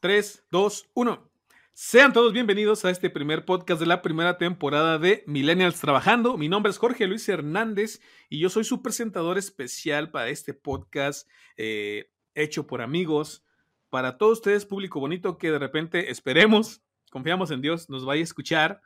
3, 0.00 0.46
2, 0.50 0.90
1. 0.94 1.30
Sean 1.74 2.14
todos 2.14 2.32
bienvenidos 2.32 2.86
a 2.86 2.90
este 2.90 3.10
primer 3.10 3.44
podcast 3.44 3.78
de 3.80 3.86
la 3.86 4.00
primera 4.00 4.38
temporada 4.38 4.98
de 4.98 5.22
Millennials 5.26 5.78
Trabajando. 5.78 6.38
Mi 6.38 6.48
nombre 6.48 6.70
es 6.70 6.78
Jorge 6.78 7.06
Luis 7.06 7.28
Hernández 7.28 8.00
y 8.30 8.38
yo 8.38 8.48
soy 8.48 8.64
su 8.64 8.80
presentador 8.80 9.36
especial 9.36 10.10
para 10.10 10.30
este 10.30 10.54
podcast 10.54 11.28
eh, 11.58 12.10
hecho 12.34 12.66
por 12.66 12.80
amigos. 12.80 13.44
Para 13.90 14.16
todos 14.16 14.38
ustedes, 14.38 14.64
público 14.64 15.00
bonito 15.00 15.36
que 15.36 15.50
de 15.50 15.58
repente 15.58 16.10
esperemos, 16.10 16.80
confiamos 17.10 17.50
en 17.50 17.60
Dios, 17.60 17.90
nos 17.90 18.06
vaya 18.06 18.22
a 18.22 18.24
escuchar. 18.24 18.80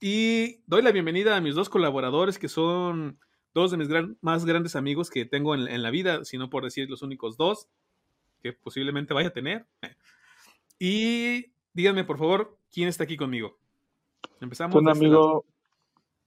Y 0.00 0.64
doy 0.66 0.82
la 0.82 0.90
bienvenida 0.90 1.36
a 1.36 1.40
mis 1.40 1.54
dos 1.54 1.68
colaboradores 1.68 2.36
que 2.36 2.48
son 2.48 3.20
dos 3.54 3.70
de 3.70 3.76
mis 3.76 3.88
más 4.22 4.44
grandes 4.44 4.74
amigos 4.74 5.08
que 5.08 5.24
tengo 5.24 5.54
en, 5.54 5.68
en 5.68 5.84
la 5.84 5.90
vida, 5.90 6.24
si 6.24 6.36
no 6.36 6.50
por 6.50 6.64
decir 6.64 6.90
los 6.90 7.02
únicos 7.02 7.36
dos 7.36 7.68
que 8.42 8.52
posiblemente 8.52 9.14
vaya 9.14 9.28
a 9.28 9.32
tener. 9.32 9.68
Y 10.78 11.52
díganme, 11.72 12.04
por 12.04 12.18
favor, 12.18 12.58
¿quién 12.72 12.88
está 12.88 13.04
aquí 13.04 13.16
conmigo? 13.16 13.58
Empezamos. 14.40 14.74
Un 14.76 14.88
este 14.88 14.98
amigo, 14.98 15.44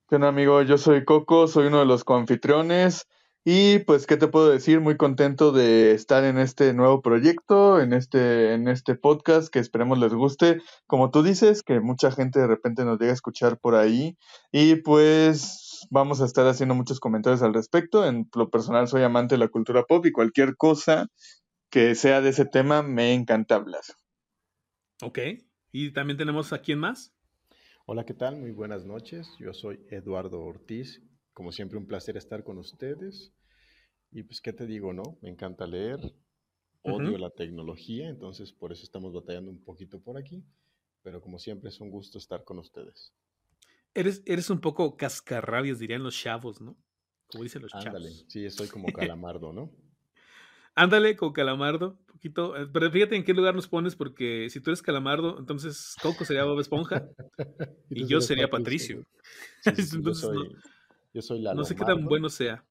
un 0.10 0.24
amigo, 0.24 0.62
yo 0.62 0.78
soy 0.78 1.06
Coco, 1.06 1.48
soy 1.48 1.68
uno 1.68 1.80
de 1.80 1.86
los 1.86 2.04
coanfitriones. 2.04 3.08
Y 3.44 3.80
pues, 3.80 4.06
¿qué 4.06 4.18
te 4.18 4.28
puedo 4.28 4.52
decir? 4.52 4.82
Muy 4.82 4.98
contento 4.98 5.52
de 5.52 5.94
estar 5.94 6.24
en 6.26 6.38
este 6.38 6.74
nuevo 6.74 7.02
proyecto, 7.02 7.82
en 7.82 7.92
este, 7.94 8.54
en 8.54 8.68
este 8.68 8.94
podcast 8.94 9.52
que 9.52 9.58
esperemos 9.58 9.98
les 9.98 10.14
guste. 10.14 10.62
Como 10.86 11.10
tú 11.10 11.24
dices, 11.24 11.64
que 11.64 11.80
mucha 11.80 12.12
gente 12.12 12.40
de 12.40 12.46
repente 12.46 12.86
nos 12.86 13.00
llega 13.00 13.12
a 13.12 13.16
escuchar 13.16 13.58
por 13.58 13.74
ahí. 13.74 14.16
Y 14.52 14.76
pues 14.76 15.88
vamos 15.90 16.22
a 16.22 16.26
estar 16.26 16.46
haciendo 16.46 16.76
muchos 16.76 17.00
comentarios 17.00 17.42
al 17.42 17.56
respecto. 17.56 18.06
En 18.06 18.30
lo 18.36 18.50
personal 18.52 18.88
soy 18.88 19.02
amante 19.02 19.36
de 19.36 19.40
la 19.40 19.48
cultura 19.48 19.86
pop 19.86 20.06
y 20.06 20.12
cualquier 20.12 20.56
cosa 20.56 21.08
que 21.72 21.96
sea 21.96 22.22
de 22.22 22.30
ese 22.30 22.46
tema 22.46 22.84
me 22.84 23.14
encanta 23.14 23.56
hablar. 23.56 23.82
Ok. 25.04 25.18
¿Y 25.72 25.92
también 25.94 26.18
tenemos 26.18 26.54
a 26.54 26.62
quién 26.62 26.78
más? 26.78 27.12
Hola, 27.88 28.06
¿qué 28.06 28.14
tal? 28.14 28.38
Muy 28.38 28.52
buenas 28.52 28.86
noches. 28.86 29.28
Yo 29.40 29.52
soy 29.52 29.80
Eduardo 29.90 30.40
Ortiz. 30.42 31.02
Como 31.34 31.52
siempre, 31.52 31.80
un 31.80 31.88
placer 31.88 32.18
estar 32.18 32.44
con 32.44 32.60
ustedes. 32.60 33.34
Y 34.12 34.22
pues, 34.22 34.42
¿qué 34.42 34.54
te 34.54 34.68
digo, 34.68 34.94
no? 34.94 35.18
Me 35.22 35.30
encanta 35.30 35.66
leer. 35.66 36.00
Odio 36.84 37.18
la 37.18 37.32
tecnología, 37.32 38.10
entonces 38.10 38.52
por 38.52 38.72
eso 38.72 38.84
estamos 38.84 39.12
batallando 39.14 39.50
un 39.50 39.64
poquito 39.64 40.00
por 40.00 40.18
aquí. 40.18 40.46
Pero 41.02 41.20
como 41.20 41.40
siempre, 41.40 41.70
es 41.70 41.82
un 41.82 41.90
gusto 41.90 42.20
estar 42.20 42.44
con 42.44 42.60
ustedes. 42.60 43.12
Eres, 43.96 44.22
eres 44.28 44.52
un 44.52 44.62
poco 44.62 44.98
cascarrabias, 44.98 45.80
dirían 45.80 46.04
los 46.04 46.16
chavos, 46.16 46.62
¿no? 46.62 46.78
Como 47.26 47.44
dicen 47.44 47.64
los 47.64 47.74
Ándale. 47.74 48.12
Sí, 48.28 48.48
soy 48.52 48.68
como 48.68 48.86
calamardo, 48.94 49.52
¿no? 49.52 49.72
Ándale 50.76 51.16
con 51.16 51.34
Calamardo, 51.34 51.98
poquito. 52.08 52.56
Eh, 52.56 52.68
pero 52.72 52.90
fíjate 52.92 53.16
en 53.16 53.24
qué 53.24 53.34
lugar 53.34 53.56
nos 53.56 53.68
pones, 53.68 53.96
porque 53.96 54.48
si 54.50 54.62
tú 54.62 54.70
eres 54.70 54.82
Calamardo, 54.82 55.38
entonces 55.40 55.96
Coco 56.02 56.24
sería 56.24 56.46
Bob 56.46 56.60
Esponja 56.60 57.08
y, 57.90 58.06
yo 58.06 58.22
sería 58.22 58.50
Patricio. 58.50 59.04
yo, 61.14 61.22
soy, 61.22 61.42
la 61.42 61.54
no 61.54 61.64
sé 61.64 61.76
qué 61.76 61.84
tan 61.84 62.06
bueno 62.06 62.30
sea. 62.30 62.64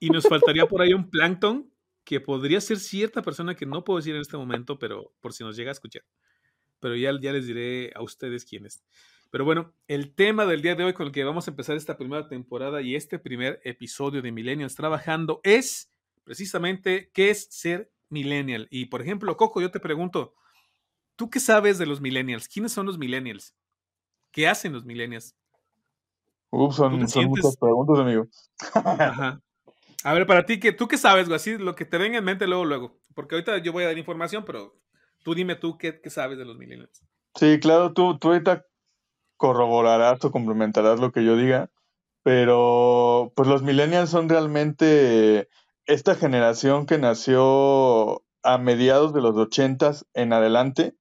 Y 0.00 0.10
nos 0.10 0.28
faltaría 0.28 0.66
por 0.66 0.80
ahí 0.80 0.92
un 0.92 1.10
Plankton, 1.10 1.70
que 2.04 2.20
podría 2.20 2.60
ser 2.60 2.78
cierta 2.78 3.20
persona 3.20 3.54
que 3.54 3.66
no 3.66 3.84
puedo 3.84 3.98
decir 3.98 4.14
en 4.14 4.22
este 4.22 4.36
momento, 4.36 4.78
pero 4.78 5.12
por 5.20 5.32
si 5.32 5.44
nos 5.44 5.56
llega 5.56 5.70
a 5.70 5.72
escuchar. 5.72 6.02
Pero 6.80 6.96
ya, 6.96 7.12
ya 7.20 7.32
les 7.32 7.46
diré 7.46 7.92
a 7.94 8.02
ustedes 8.02 8.44
quién 8.44 8.64
es. 8.64 8.82
Pero 9.30 9.44
bueno, 9.44 9.74
el 9.88 10.14
tema 10.14 10.46
del 10.46 10.62
día 10.62 10.74
de 10.74 10.84
hoy 10.84 10.94
con 10.94 11.06
el 11.06 11.12
que 11.12 11.24
vamos 11.24 11.46
a 11.46 11.50
empezar 11.50 11.76
esta 11.76 11.98
primera 11.98 12.28
temporada 12.28 12.80
y 12.80 12.96
este 12.96 13.18
primer 13.18 13.60
episodio 13.62 14.22
de 14.22 14.32
Millennials 14.32 14.74
Trabajando 14.74 15.40
es 15.42 15.92
precisamente 16.28 17.10
qué 17.14 17.30
es 17.30 17.48
ser 17.50 17.90
millennial. 18.10 18.68
Y 18.70 18.84
por 18.84 19.00
ejemplo, 19.00 19.34
Coco, 19.38 19.62
yo 19.62 19.70
te 19.70 19.80
pregunto, 19.80 20.34
¿tú 21.16 21.30
qué 21.30 21.40
sabes 21.40 21.78
de 21.78 21.86
los 21.86 22.02
millennials? 22.02 22.48
¿Quiénes 22.48 22.70
son 22.70 22.84
los 22.84 22.98
millennials? 22.98 23.56
¿Qué 24.30 24.46
hacen 24.46 24.74
los 24.74 24.84
millennials? 24.84 25.34
Uf, 26.50 26.76
son, 26.76 26.98
muchas 26.98 27.56
preguntas, 27.56 27.98
amigo. 27.98 28.28
Ajá. 28.74 29.40
A 30.04 30.12
ver, 30.12 30.26
para 30.26 30.44
ti, 30.44 30.58
¿tú 30.72 30.86
qué 30.86 30.98
sabes, 30.98 31.28
güey? 31.28 31.36
Así, 31.36 31.56
lo 31.56 31.74
que 31.74 31.86
te 31.86 31.96
venga 31.96 32.18
en 32.18 32.24
mente 32.24 32.46
luego, 32.46 32.66
luego. 32.66 33.00
Porque 33.14 33.34
ahorita 33.34 33.56
yo 33.62 33.72
voy 33.72 33.84
a 33.84 33.86
dar 33.86 33.96
información, 33.96 34.44
pero 34.44 34.78
tú 35.22 35.34
dime 35.34 35.54
tú 35.54 35.78
qué, 35.78 35.98
sabes 36.10 36.36
de 36.36 36.44
los 36.44 36.58
millennials. 36.58 37.02
Sí, 37.36 37.58
claro, 37.58 37.94
tú, 37.94 38.18
tú 38.18 38.28
ahorita 38.28 38.66
corroborarás 39.38 40.22
o 40.26 40.30
complementarás 40.30 41.00
lo 41.00 41.10
que 41.10 41.24
yo 41.24 41.36
diga, 41.36 41.70
pero 42.22 43.32
pues 43.34 43.48
los 43.48 43.62
millennials 43.62 44.10
son 44.10 44.28
realmente 44.28 45.48
esta 45.88 46.14
generación 46.14 46.86
que 46.86 46.98
nació 46.98 48.22
a 48.42 48.58
mediados 48.58 49.14
de 49.14 49.22
los 49.22 49.36
ochentas 49.36 50.06
en 50.14 50.32
adelante 50.32 50.94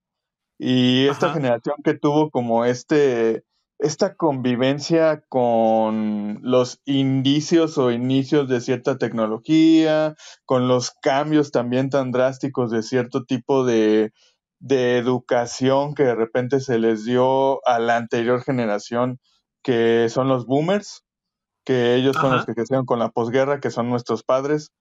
y 0.58 1.08
esta 1.08 1.32
generación 1.34 1.76
que 1.84 1.94
tuvo 1.94 2.32
como 2.32 2.66
este 2.66 3.44
esta 3.80 4.16
convivencia 4.16 5.22
con 5.30 6.40
los 6.42 6.82
indicios 6.86 7.78
o 7.78 7.92
inicios 7.92 8.50
de 8.50 8.60
cierta 8.60 8.98
tecnología, 8.98 10.16
con 10.46 10.68
los 10.68 10.90
cambios 10.90 11.52
también 11.52 11.92
tan 11.92 12.12
drásticos 12.12 12.72
de 12.72 12.82
cierto 12.82 13.26
tipo 13.26 13.66
de, 13.66 14.14
de 14.60 14.98
educación 14.98 15.94
que 15.94 16.06
de 16.06 16.16
repente 16.16 16.60
se 16.60 16.80
les 16.80 17.06
dio 17.06 17.64
a 17.68 17.78
la 17.78 17.98
anterior 17.98 18.42
generación, 18.42 19.20
que 19.62 20.10
son 20.10 20.28
los 20.28 20.48
boomers, 20.48 21.04
que 21.68 21.96
ellos 21.96 22.16
son 22.16 22.32
los 22.32 22.46
que 22.46 22.56
crecieron 22.56 22.86
con 22.86 22.98
la 22.98 23.10
posguerra, 23.10 23.60
que 23.60 23.72
son 23.72 23.90
nuestros 23.90 24.24
padres. 24.24 24.72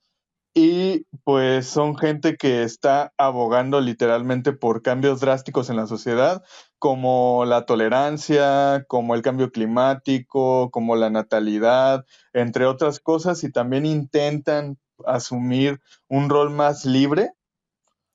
Y 0.54 1.04
pues 1.24 1.66
son 1.66 1.98
gente 1.98 2.36
que 2.36 2.62
está 2.62 3.12
abogando 3.18 3.80
literalmente 3.80 4.52
por 4.52 4.82
cambios 4.82 5.18
drásticos 5.18 5.68
en 5.68 5.74
la 5.74 5.88
sociedad, 5.88 6.44
como 6.78 7.44
la 7.44 7.66
tolerancia, 7.66 8.84
como 8.86 9.16
el 9.16 9.22
cambio 9.22 9.50
climático, 9.50 10.70
como 10.70 10.94
la 10.94 11.10
natalidad, 11.10 12.04
entre 12.32 12.66
otras 12.66 13.00
cosas, 13.00 13.42
y 13.42 13.50
también 13.50 13.84
intentan 13.84 14.78
asumir 15.04 15.80
un 16.06 16.30
rol 16.30 16.50
más 16.50 16.84
libre, 16.84 17.32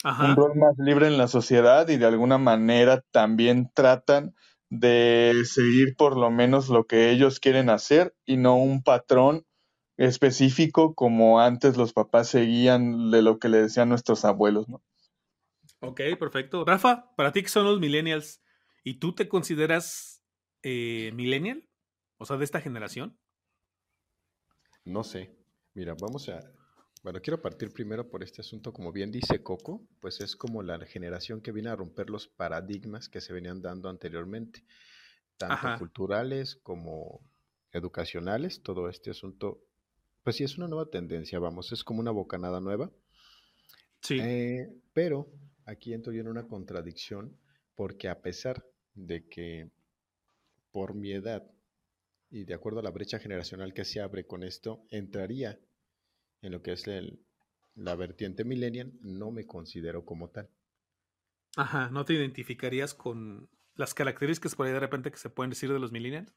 un 0.05 0.37
rol 0.37 0.55
más 0.55 0.75
libre 0.77 1.07
en 1.07 1.17
la 1.17 1.27
sociedad 1.27 1.89
y 1.89 1.97
de 1.97 2.05
alguna 2.05 2.37
manera 2.37 3.03
también 3.11 3.69
tratan 3.73 4.33
de 4.71 5.43
seguir 5.43 5.97
por 5.97 6.17
lo 6.17 6.31
menos 6.31 6.69
lo 6.69 6.87
que 6.87 7.11
ellos 7.11 7.41
quieren 7.41 7.69
hacer 7.69 8.15
y 8.25 8.37
no 8.37 8.55
un 8.55 8.81
patrón 8.81 9.45
específico 9.97 10.95
como 10.95 11.41
antes 11.41 11.75
los 11.75 11.91
papás 11.91 12.29
seguían 12.29 13.11
de 13.11 13.21
lo 13.21 13.37
que 13.37 13.49
le 13.49 13.57
decían 13.57 13.89
nuestros 13.89 14.23
abuelos, 14.23 14.69
¿no? 14.69 14.81
Ok, 15.81 15.99
perfecto. 16.17 16.63
Rafa, 16.63 17.13
para 17.17 17.33
ti, 17.33 17.43
¿qué 17.43 17.49
son 17.49 17.65
los 17.65 17.81
millennials? 17.81 18.41
¿Y 18.83 18.95
tú 18.95 19.13
te 19.13 19.27
consideras 19.27 20.23
eh, 20.63 21.11
millennial? 21.15 21.67
O 22.17 22.25
sea, 22.25 22.37
de 22.37 22.45
esta 22.45 22.61
generación. 22.61 23.19
No 24.85 25.03
sé. 25.03 25.35
Mira, 25.73 25.95
vamos 25.99 26.29
a... 26.29 26.39
Bueno, 27.03 27.19
quiero 27.19 27.41
partir 27.41 27.71
primero 27.73 28.07
por 28.09 28.21
este 28.21 28.41
asunto, 28.41 28.71
como 28.71 28.91
bien 28.91 29.11
dice 29.11 29.41
Coco, 29.41 29.87
pues 29.99 30.21
es 30.21 30.35
como 30.35 30.61
la 30.61 30.79
generación 30.85 31.41
que 31.41 31.51
viene 31.51 31.69
a 31.69 31.75
romper 31.75 32.11
los 32.11 32.27
paradigmas 32.27 33.09
que 33.09 33.21
se 33.21 33.33
venían 33.33 33.61
dando 33.61 33.89
anteriormente, 33.89 34.63
tanto 35.35 35.79
culturales 35.79 36.57
como 36.57 37.19
educacionales, 37.71 38.61
todo 38.61 38.87
este 38.87 39.09
asunto, 39.09 39.63
pues 40.23 40.35
sí 40.35 40.43
es 40.43 40.57
una 40.59 40.67
nueva 40.67 40.91
tendencia, 40.91 41.39
vamos, 41.39 41.71
es 41.71 41.83
como 41.83 42.01
una 42.01 42.11
bocanada 42.11 42.61
nueva. 42.61 42.91
Sí. 44.01 44.19
Eh, 44.21 44.69
pero 44.93 45.27
aquí 45.65 45.93
entro 45.93 46.13
yo 46.13 46.21
en 46.21 46.27
una 46.27 46.47
contradicción, 46.47 47.35
porque 47.73 48.09
a 48.09 48.21
pesar 48.21 48.63
de 48.93 49.27
que 49.27 49.71
por 50.71 50.93
mi 50.93 51.13
edad 51.13 51.49
y 52.29 52.45
de 52.45 52.53
acuerdo 52.53 52.79
a 52.79 52.83
la 52.83 52.91
brecha 52.91 53.17
generacional 53.17 53.73
que 53.73 53.85
se 53.85 54.01
abre 54.01 54.25
con 54.25 54.43
esto, 54.43 54.85
entraría 54.89 55.59
en 56.41 56.51
lo 56.51 56.61
que 56.61 56.73
es 56.73 56.85
la 57.75 57.95
vertiente 57.95 58.43
millennial, 58.43 58.93
no 59.01 59.31
me 59.31 59.45
considero 59.45 60.05
como 60.05 60.29
tal. 60.29 60.49
Ajá, 61.57 61.89
¿no 61.89 62.05
te 62.05 62.13
identificarías 62.13 62.93
con 62.93 63.49
las 63.75 63.93
características 63.93 64.55
por 64.55 64.67
ahí 64.67 64.73
de 64.73 64.79
repente 64.79 65.11
que 65.11 65.17
se 65.17 65.29
pueden 65.29 65.49
decir 65.49 65.71
de 65.71 65.79
los 65.79 65.91
millennials? 65.91 66.33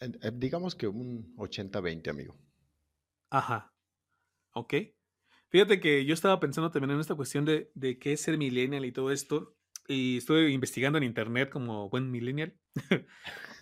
Eh, 0.00 0.30
digamos 0.34 0.74
que 0.74 0.88
un 0.88 1.34
80-20, 1.36 2.08
amigo. 2.08 2.36
Ajá. 3.30 3.74
Ok. 4.52 4.74
Fíjate 5.48 5.80
que 5.80 6.04
yo 6.04 6.14
estaba 6.14 6.40
pensando 6.40 6.70
también 6.70 6.92
en 6.92 7.00
esta 7.00 7.14
cuestión 7.14 7.44
de, 7.44 7.70
de 7.74 7.98
qué 7.98 8.12
es 8.12 8.20
ser 8.20 8.36
millennial 8.38 8.84
y 8.84 8.92
todo 8.92 9.10
esto. 9.10 9.56
Y 9.88 10.18
estuve 10.18 10.50
investigando 10.50 10.98
en 10.98 11.04
internet 11.04 11.50
como 11.50 11.88
buen 11.88 12.10
millennial. 12.10 12.58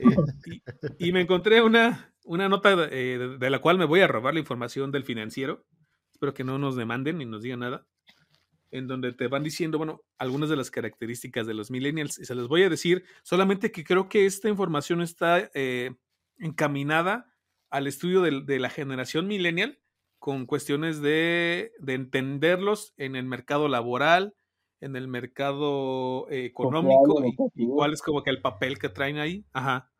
Eh, 0.00 0.60
y, 0.98 1.12
me 1.12 1.20
encontré 1.20 1.62
una, 1.62 2.12
una 2.24 2.48
nota 2.48 2.88
eh, 2.90 3.36
de 3.38 3.50
la 3.50 3.60
cual 3.60 3.78
me 3.78 3.84
voy 3.84 4.00
a 4.00 4.08
robar 4.08 4.34
la 4.34 4.40
información 4.40 4.90
del 4.90 5.04
financiero 5.04 5.64
espero 6.24 6.34
que 6.34 6.44
no 6.44 6.58
nos 6.58 6.76
demanden 6.76 7.18
ni 7.18 7.26
nos 7.26 7.42
digan 7.42 7.60
nada, 7.60 7.86
en 8.70 8.88
donde 8.88 9.12
te 9.12 9.28
van 9.28 9.42
diciendo, 9.42 9.76
bueno, 9.76 10.00
algunas 10.16 10.48
de 10.48 10.56
las 10.56 10.70
características 10.70 11.46
de 11.46 11.52
los 11.52 11.70
millennials, 11.70 12.18
y 12.18 12.24
se 12.24 12.34
les 12.34 12.48
voy 12.48 12.62
a 12.62 12.70
decir, 12.70 13.04
solamente 13.22 13.70
que 13.70 13.84
creo 13.84 14.08
que 14.08 14.24
esta 14.24 14.48
información 14.48 15.02
está 15.02 15.50
eh, 15.52 15.94
encaminada 16.38 17.30
al 17.68 17.86
estudio 17.86 18.22
de, 18.22 18.58
la 18.58 18.70
generación 18.70 19.26
millennial 19.26 19.78
con 20.18 20.46
cuestiones 20.46 21.02
de, 21.02 21.72
entenderlos 21.86 22.94
en 22.96 23.16
el 23.16 23.26
mercado 23.26 23.68
laboral, 23.68 24.34
en 24.80 24.96
el 24.96 25.08
mercado 25.08 26.26
eh, 26.30 26.46
económico 26.46 27.22
y, 27.54 27.66
cuál 27.66 27.92
es 27.92 28.00
como 28.00 28.22
que 28.22 28.30
el 28.30 28.40
papel 28.40 28.78
que 28.78 28.88
traen 28.88 29.18
ahí. 29.18 29.44
Ajá. 29.52 29.90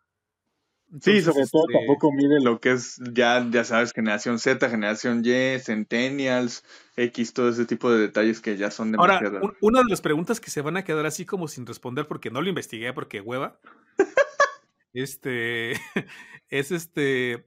Sí, 1.00 1.20
sobre 1.23 1.46
todo 1.46 1.64
este 1.69 1.79
tampoco 1.79 2.12
mide 2.12 2.41
lo 2.41 2.61
que 2.61 2.73
es 2.73 3.00
ya, 3.12 3.46
ya 3.50 3.64
sabes, 3.64 3.93
generación 3.93 4.38
Z, 4.38 4.69
generación 4.69 5.23
Y, 5.25 5.58
Centennials, 5.61 6.64
X, 6.96 7.32
todo 7.32 7.49
ese 7.49 7.67
tipo 7.67 7.91
de 7.91 8.00
detalles 8.00 8.41
que 8.41 8.56
ya 8.56 8.70
son 8.70 8.93
demasiado. 8.93 9.38
Ahora, 9.38 9.56
una 9.61 9.81
de 9.81 9.87
las 9.88 10.00
preguntas 10.00 10.41
que 10.41 10.50
se 10.50 10.62
van 10.62 10.76
a 10.76 10.85
quedar 10.85 11.06
así 11.06 11.26
como 11.26 11.49
sin 11.49 11.67
responder 11.67 12.06
porque 12.06 12.31
no 12.31 12.43
lo 12.43 12.49
investigué, 12.49 12.93
porque 12.93 13.20
hueva. 13.20 13.61
este 14.93 15.73
es 16.49 16.70
este. 16.70 17.44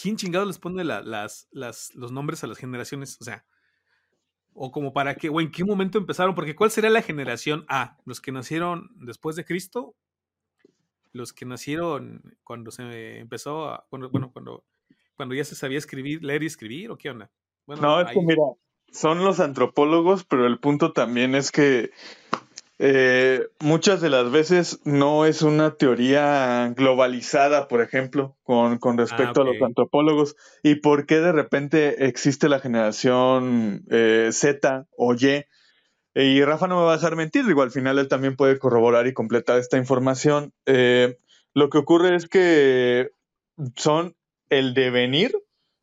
¿Quién 0.00 0.16
chingado 0.16 0.44
les 0.44 0.58
pone 0.58 0.84
las, 0.84 1.48
las, 1.50 1.94
los 1.94 2.12
nombres 2.12 2.44
a 2.44 2.46
las 2.46 2.58
generaciones? 2.58 3.16
O 3.20 3.24
sea, 3.24 3.46
o 4.52 4.70
como 4.70 4.92
para 4.92 5.14
qué, 5.14 5.28
o 5.28 5.40
en 5.40 5.50
qué 5.50 5.64
momento 5.64 5.98
empezaron, 5.98 6.34
porque 6.34 6.54
¿cuál 6.54 6.70
sería 6.70 6.90
la 6.90 7.02
generación 7.02 7.64
A? 7.68 7.96
¿Los 8.04 8.20
que 8.20 8.32
nacieron 8.32 8.90
después 8.96 9.36
de 9.36 9.44
Cristo? 9.44 9.94
¿Los 11.16 11.32
que 11.32 11.46
nacieron 11.46 12.36
cuando 12.44 12.70
se 12.70 13.18
empezó 13.18 13.68
a, 13.68 13.86
bueno, 13.90 14.30
cuando, 14.32 14.64
cuando 15.16 15.34
ya 15.34 15.44
se 15.44 15.54
sabía 15.54 15.78
escribir, 15.78 16.22
leer 16.22 16.42
y 16.42 16.46
escribir, 16.46 16.90
o 16.90 16.98
qué 16.98 17.10
onda? 17.10 17.30
no, 17.66 18.00
es 18.00 18.12
que 18.12 18.20
mira, 18.20 18.42
son 18.92 19.24
los 19.24 19.40
antropólogos, 19.40 20.24
pero 20.24 20.46
el 20.46 20.58
punto 20.58 20.92
también 20.92 21.34
es 21.34 21.50
que 21.50 21.90
eh, 22.78 23.48
muchas 23.60 24.02
de 24.02 24.10
las 24.10 24.30
veces 24.30 24.80
no 24.84 25.24
es 25.24 25.40
una 25.42 25.76
teoría 25.76 26.72
globalizada, 26.76 27.68
por 27.68 27.80
ejemplo, 27.80 28.36
con, 28.42 28.78
con 28.78 28.98
respecto 28.98 29.42
a 29.42 29.44
los 29.44 29.60
antropólogos. 29.62 30.36
¿Y 30.62 30.76
por 30.76 31.06
qué 31.06 31.20
de 31.20 31.32
repente 31.32 32.06
existe 32.06 32.48
la 32.48 32.60
generación 32.60 33.84
eh, 33.90 34.28
Z 34.32 34.86
o 34.96 35.14
Y? 35.14 35.44
Y 36.18 36.42
Rafa 36.42 36.66
no 36.66 36.78
me 36.78 36.86
va 36.86 36.94
a 36.94 36.96
dejar 36.96 37.14
mentir, 37.14 37.44
digo, 37.44 37.60
al 37.60 37.70
final 37.70 37.98
él 37.98 38.08
también 38.08 38.36
puede 38.36 38.58
corroborar 38.58 39.06
y 39.06 39.12
completar 39.12 39.58
esta 39.58 39.76
información. 39.76 40.54
Eh, 40.64 41.18
lo 41.52 41.68
que 41.68 41.76
ocurre 41.76 42.16
es 42.16 42.26
que 42.26 43.10
son 43.76 44.16
el 44.48 44.72
devenir 44.72 45.36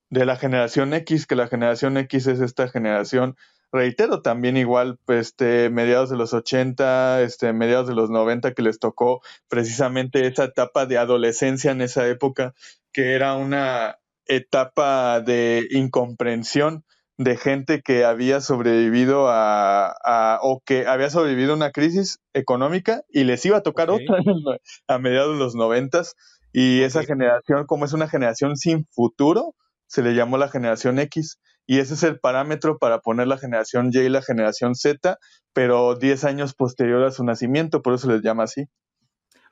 de 0.10 0.26
la 0.26 0.36
generación 0.36 0.96
X, 0.96 1.28
que 1.28 1.36
la 1.36 1.48
generación 1.48 1.98
X 1.98 2.26
es 2.26 2.40
esta 2.40 2.68
generación 2.68 3.36
reitero, 3.72 4.24
también 4.24 4.58
igual, 4.58 4.98
este, 5.08 5.70
mediados 5.70 6.10
de 6.10 6.18
los 6.18 6.34
80, 6.34 7.22
este, 7.22 7.54
mediados 7.54 7.88
de 7.88 7.94
los 7.94 8.10
90, 8.10 8.56
que 8.56 8.64
les 8.64 8.80
tocó 8.80 9.22
precisamente 9.50 10.26
esa 10.26 10.46
etapa 10.46 10.88
de 10.88 10.98
adolescencia 10.98 11.72
en 11.72 11.82
esa 11.82 12.08
época, 12.08 12.56
que 12.92 13.14
era 13.14 13.36
una 13.36 14.00
etapa 14.26 15.22
de 15.22 15.68
incomprensión 15.70 16.86
de 17.18 17.38
gente 17.38 17.82
que 17.82 18.06
había 18.06 18.42
sobrevivido 18.42 19.28
a, 19.30 20.40
o 20.42 20.62
que 20.66 20.88
había 20.88 21.10
sobrevivido 21.10 21.54
a 21.54 21.58
una 21.58 21.72
crisis 21.72 22.20
económica 22.34 23.04
y 23.10 23.24
les 23.24 23.46
iba 23.46 23.58
a 23.58 23.64
tocar 23.64 23.90
otra 23.92 24.18
a 24.88 24.98
mediados 25.00 25.34
de 25.34 25.40
los 25.40 25.56
noventas. 25.56 26.16
Y 26.52 26.82
esa 26.82 27.04
generación 27.04 27.66
como 27.66 27.86
es 27.86 27.94
una 27.94 28.08
generación 28.08 28.56
sin 28.56 28.86
futuro 28.92 29.56
se 29.88 30.02
le 30.02 30.16
llamó 30.16 30.38
la 30.38 30.50
generación 30.50 30.98
X. 31.00 31.40
Y 31.66 31.80
ese 31.80 31.94
es 31.94 32.04
el 32.04 32.20
parámetro 32.20 32.78
para 32.78 33.00
poner 33.00 33.28
la 33.28 33.38
generación 33.38 33.90
Y 33.94 34.00
y 34.00 34.10
la 34.10 34.22
generación 34.22 34.76
Z, 34.76 35.18
pero 35.54 35.96
10 35.96 36.24
años 36.26 36.56
posterior 36.56 37.04
a 37.04 37.12
su 37.12 37.24
nacimiento, 37.24 37.82
por 37.82 37.94
eso 37.94 38.10
les 38.12 38.22
llama 38.22 38.44
así. 38.44 38.66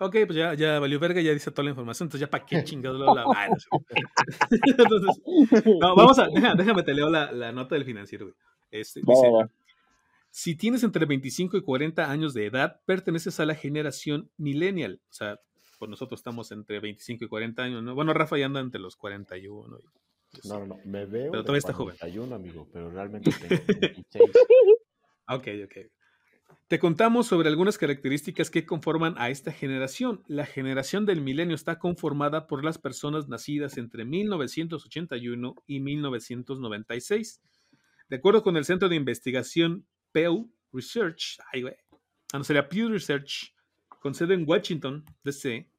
Ok, 0.03 0.15
pues 0.25 0.36
ya, 0.36 0.56
ya 0.56 0.80
valió 0.80 1.00
verga, 1.00 1.21
ya 1.21 1.31
dice 1.31 1.51
toda 1.51 1.65
la 1.65 1.69
información, 1.69 2.07
entonces 2.07 2.25
ya 2.25 2.31
para 2.31 2.44
qué 2.44 2.63
chingados 2.63 3.00
lo 3.00 3.13
la... 3.13 3.24
entonces, 4.65 5.21
no, 5.80 5.95
vamos 5.95 6.18
a, 6.18 6.27
déjame, 6.57 6.81
te 6.81 6.95
leo 6.95 7.07
la, 7.07 7.31
la 7.31 7.51
nota 7.51 7.75
del 7.75 7.86
financiero, 7.86 8.25
güey. 8.25 8.36
Este, 8.71 9.01
dice, 9.01 9.27
si 10.31 10.56
tienes 10.56 10.83
entre 10.83 11.06
25 11.06 11.56
y 11.56 11.62
40 11.62 12.09
años 12.09 12.33
de 12.33 12.48
edad, 12.48 12.81
perteneces 12.86 13.39
a 13.39 13.45
la 13.45 13.53
generación 13.53 14.31
millennial. 14.38 15.00
O 15.07 15.13
sea, 15.13 15.39
pues 15.77 15.88
nosotros 15.88 16.19
estamos 16.19 16.51
entre 16.51 16.80
25 16.80 17.25
y 17.25 17.27
40 17.27 17.62
años, 17.62 17.83
¿no? 17.83 17.94
Bueno, 17.94 18.12
Rafa 18.15 18.39
ya 18.39 18.47
anda 18.47 18.59
entre 18.59 18.81
los 18.81 18.95
41, 18.95 19.68
¿no? 19.68 19.77
No, 20.45 20.59
no, 20.62 20.65
no, 20.65 20.80
me 20.83 21.06
veo. 21.06 21.30
Pero 21.30 21.44
todavía 21.44 21.59
está 21.59 21.74
joven. 21.74 21.95
amigo, 22.33 22.68
pero 22.74 22.89
realmente 22.89 23.30
tengo 23.30 23.63
26. 23.68 24.24
ok, 25.27 25.47
ok. 25.65 25.92
Te 26.68 26.80
contamos 26.80 27.27
sobre 27.27 27.50
algunas 27.50 27.77
características 27.77 28.50
que 28.50 28.65
conforman 28.65 29.15
a 29.18 29.30
esta 29.30 29.51
generación. 29.51 30.24
La 30.27 30.45
generación 30.45 31.06
del 31.06 31.21
milenio 31.21 31.56
está 31.56 31.80
conformada 31.80 32.48
por 32.48 32.63
las 32.63 32.77
personas 32.77 33.27
nacidas 33.27 33.77
entre 33.77 34.06
1981 34.06 35.56
y 35.68 35.80
1996. 35.80 37.42
De 38.09 38.15
acuerdo 38.15 38.44
con 38.44 38.57
el 38.57 38.65
Centro 38.65 38.89
de 38.89 38.95
Investigación 38.95 39.86
Pew 40.12 40.51
Research, 40.71 41.38
ay, 41.51 41.62
güey, 41.63 41.75
ah, 42.33 42.38
no 42.38 42.44
sería 42.44 42.68
Pew 42.68 42.89
Research, 42.89 43.54
con 44.01 44.13
sede 44.13 44.33
en 44.33 44.45
Washington, 44.47 45.06
D.C., 45.24 45.69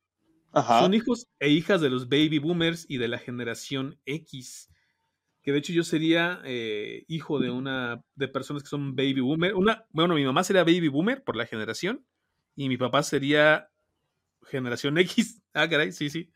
son 0.53 0.93
hijos 0.93 1.27
e 1.41 1.49
hijas 1.49 1.81
de 1.81 1.89
los 1.89 2.09
baby 2.09 2.39
boomers 2.39 2.85
y 2.89 2.99
de 2.99 3.09
la 3.09 3.19
generación 3.19 3.99
X. 4.05 4.69
Que 5.43 5.53
de 5.53 5.59
hecho 5.59 5.73
yo 5.73 5.83
sería 5.83 6.41
eh, 6.45 7.05
hijo 7.09 7.41
de 7.41 7.51
una 7.51 8.03
de 8.15 8.29
personas 8.29 8.63
que 8.63 8.69
son 8.69 8.95
baby 8.95 9.21
boomer. 9.21 9.55
Una, 9.55 9.85
bueno, 9.91 10.15
mi 10.15 10.25
mamá 10.25 10.45
sería 10.45 10.63
baby 10.63 10.89
boomer 10.89 11.25
por 11.25 11.37
la 11.37 11.47
generación 11.47 12.07
y 12.55 12.69
mi 12.69 12.77
papá 12.77 13.03
sería 13.03 13.69
generación 14.45 14.99
X. 14.99 15.41
Ah, 15.55 15.69
caray, 15.69 15.93
sí, 15.93 16.09
sí. 16.09 16.33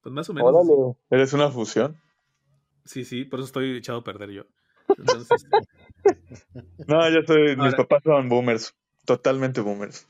Pues 0.00 0.14
más 0.14 0.30
o 0.30 0.32
menos. 0.32 0.96
¿Eres 1.10 1.34
una 1.34 1.50
fusión? 1.50 2.00
Sí, 2.86 3.04
sí, 3.04 3.26
por 3.26 3.40
eso 3.40 3.46
estoy 3.46 3.76
echado 3.76 3.98
a 3.98 4.04
perder 4.04 4.30
yo. 4.30 4.44
no, 6.88 7.10
yo 7.10 7.20
soy. 7.26 7.54
mis 7.54 7.74
papás 7.74 8.02
son 8.02 8.30
boomers. 8.30 8.74
Totalmente 9.04 9.60
boomers. 9.60 10.08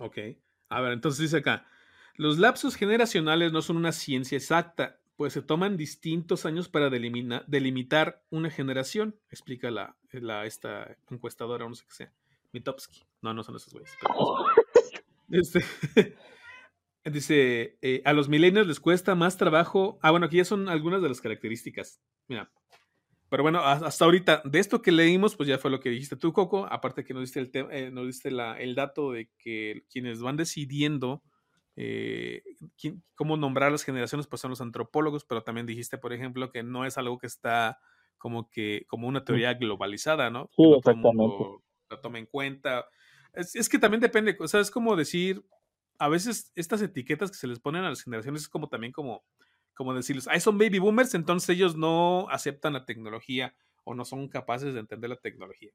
Ok. 0.00 0.18
A 0.70 0.80
ver, 0.80 0.92
entonces 0.92 1.20
dice 1.20 1.36
acá. 1.36 1.68
Los 2.16 2.38
lapsos 2.38 2.74
generacionales 2.74 3.52
no 3.52 3.62
son 3.62 3.76
una 3.76 3.92
ciencia 3.92 4.36
exacta, 4.36 4.98
pues 5.16 5.32
se 5.32 5.42
toman 5.42 5.76
distintos 5.76 6.44
años 6.44 6.68
para 6.68 6.90
delimitar 6.90 8.24
una 8.30 8.50
generación, 8.50 9.16
explica 9.30 9.70
la, 9.70 9.96
esta 10.44 10.96
encuestadora, 11.10 11.68
no 11.68 11.74
sé 11.74 11.84
qué 11.86 11.94
sea, 11.94 12.12
Mitowski. 12.52 13.02
No, 13.22 13.32
no 13.32 13.42
son 13.42 13.56
esos 13.56 13.72
güeyes. 13.72 13.92
Este, 15.30 15.64
dice, 17.04 17.78
eh, 17.80 18.02
a 18.04 18.12
los 18.12 18.28
millennials 18.28 18.66
les 18.66 18.80
cuesta 18.80 19.14
más 19.14 19.36
trabajo. 19.36 19.98
Ah, 20.02 20.10
bueno, 20.10 20.26
aquí 20.26 20.38
ya 20.38 20.44
son 20.44 20.68
algunas 20.68 21.00
de 21.02 21.08
las 21.08 21.20
características. 21.20 22.00
Mira. 22.28 22.50
Pero 23.30 23.42
bueno, 23.42 23.60
hasta 23.60 24.04
ahorita, 24.04 24.42
de 24.44 24.60
esto 24.60 24.80
que 24.80 24.92
leímos, 24.92 25.34
pues 25.34 25.48
ya 25.48 25.58
fue 25.58 25.70
lo 25.70 25.80
que 25.80 25.90
dijiste 25.90 26.14
tú, 26.14 26.32
Coco. 26.32 26.66
Aparte 26.70 27.04
que 27.04 27.14
nos 27.14 27.22
diste 27.22 27.40
el, 27.40 27.50
eh, 27.72 27.90
nos 27.90 28.06
diste 28.06 28.28
el 28.28 28.74
dato 28.74 29.10
de 29.10 29.30
que 29.38 29.84
quienes 29.90 30.20
van 30.20 30.36
decidiendo 30.36 31.22
eh, 31.76 32.42
cómo 33.14 33.36
nombrar 33.36 33.72
las 33.72 33.84
generaciones, 33.84 34.26
pues 34.26 34.40
son 34.40 34.50
los 34.50 34.60
antropólogos, 34.60 35.24
pero 35.24 35.42
también 35.42 35.66
dijiste, 35.66 35.98
por 35.98 36.12
ejemplo, 36.12 36.50
que 36.50 36.62
no 36.62 36.84
es 36.84 36.98
algo 36.98 37.18
que 37.18 37.26
está 37.26 37.80
como 38.18 38.48
que, 38.48 38.86
como 38.88 39.08
una 39.08 39.24
teoría 39.24 39.54
globalizada, 39.54 40.30
¿no? 40.30 40.48
Sí, 40.56 40.62
exactamente. 40.76 41.44
Lo 41.90 42.00
toma 42.00 42.18
en 42.18 42.26
cuenta. 42.26 42.86
Es, 43.34 43.68
que 43.68 43.78
también 43.78 44.00
depende, 44.00 44.36
o 44.38 44.48
sea, 44.48 44.60
es 44.60 44.70
como 44.70 44.96
decir, 44.96 45.44
a 45.98 46.08
veces 46.08 46.52
estas 46.54 46.80
etiquetas 46.80 47.30
que 47.30 47.36
se 47.36 47.48
les 47.48 47.58
ponen 47.58 47.84
a 47.84 47.90
las 47.90 48.02
generaciones 48.02 48.42
es 48.42 48.48
como 48.48 48.68
también 48.68 48.92
como, 48.92 49.24
como 49.74 49.92
decirles, 49.94 50.28
ay, 50.28 50.40
son 50.40 50.56
baby 50.56 50.78
boomers, 50.78 51.14
entonces 51.14 51.48
ellos 51.50 51.76
no 51.76 52.28
aceptan 52.30 52.72
la 52.72 52.84
tecnología 52.84 53.54
o 53.82 53.94
no 53.94 54.04
son 54.04 54.28
capaces 54.28 54.72
de 54.72 54.80
entender 54.80 55.10
la 55.10 55.16
tecnología. 55.16 55.72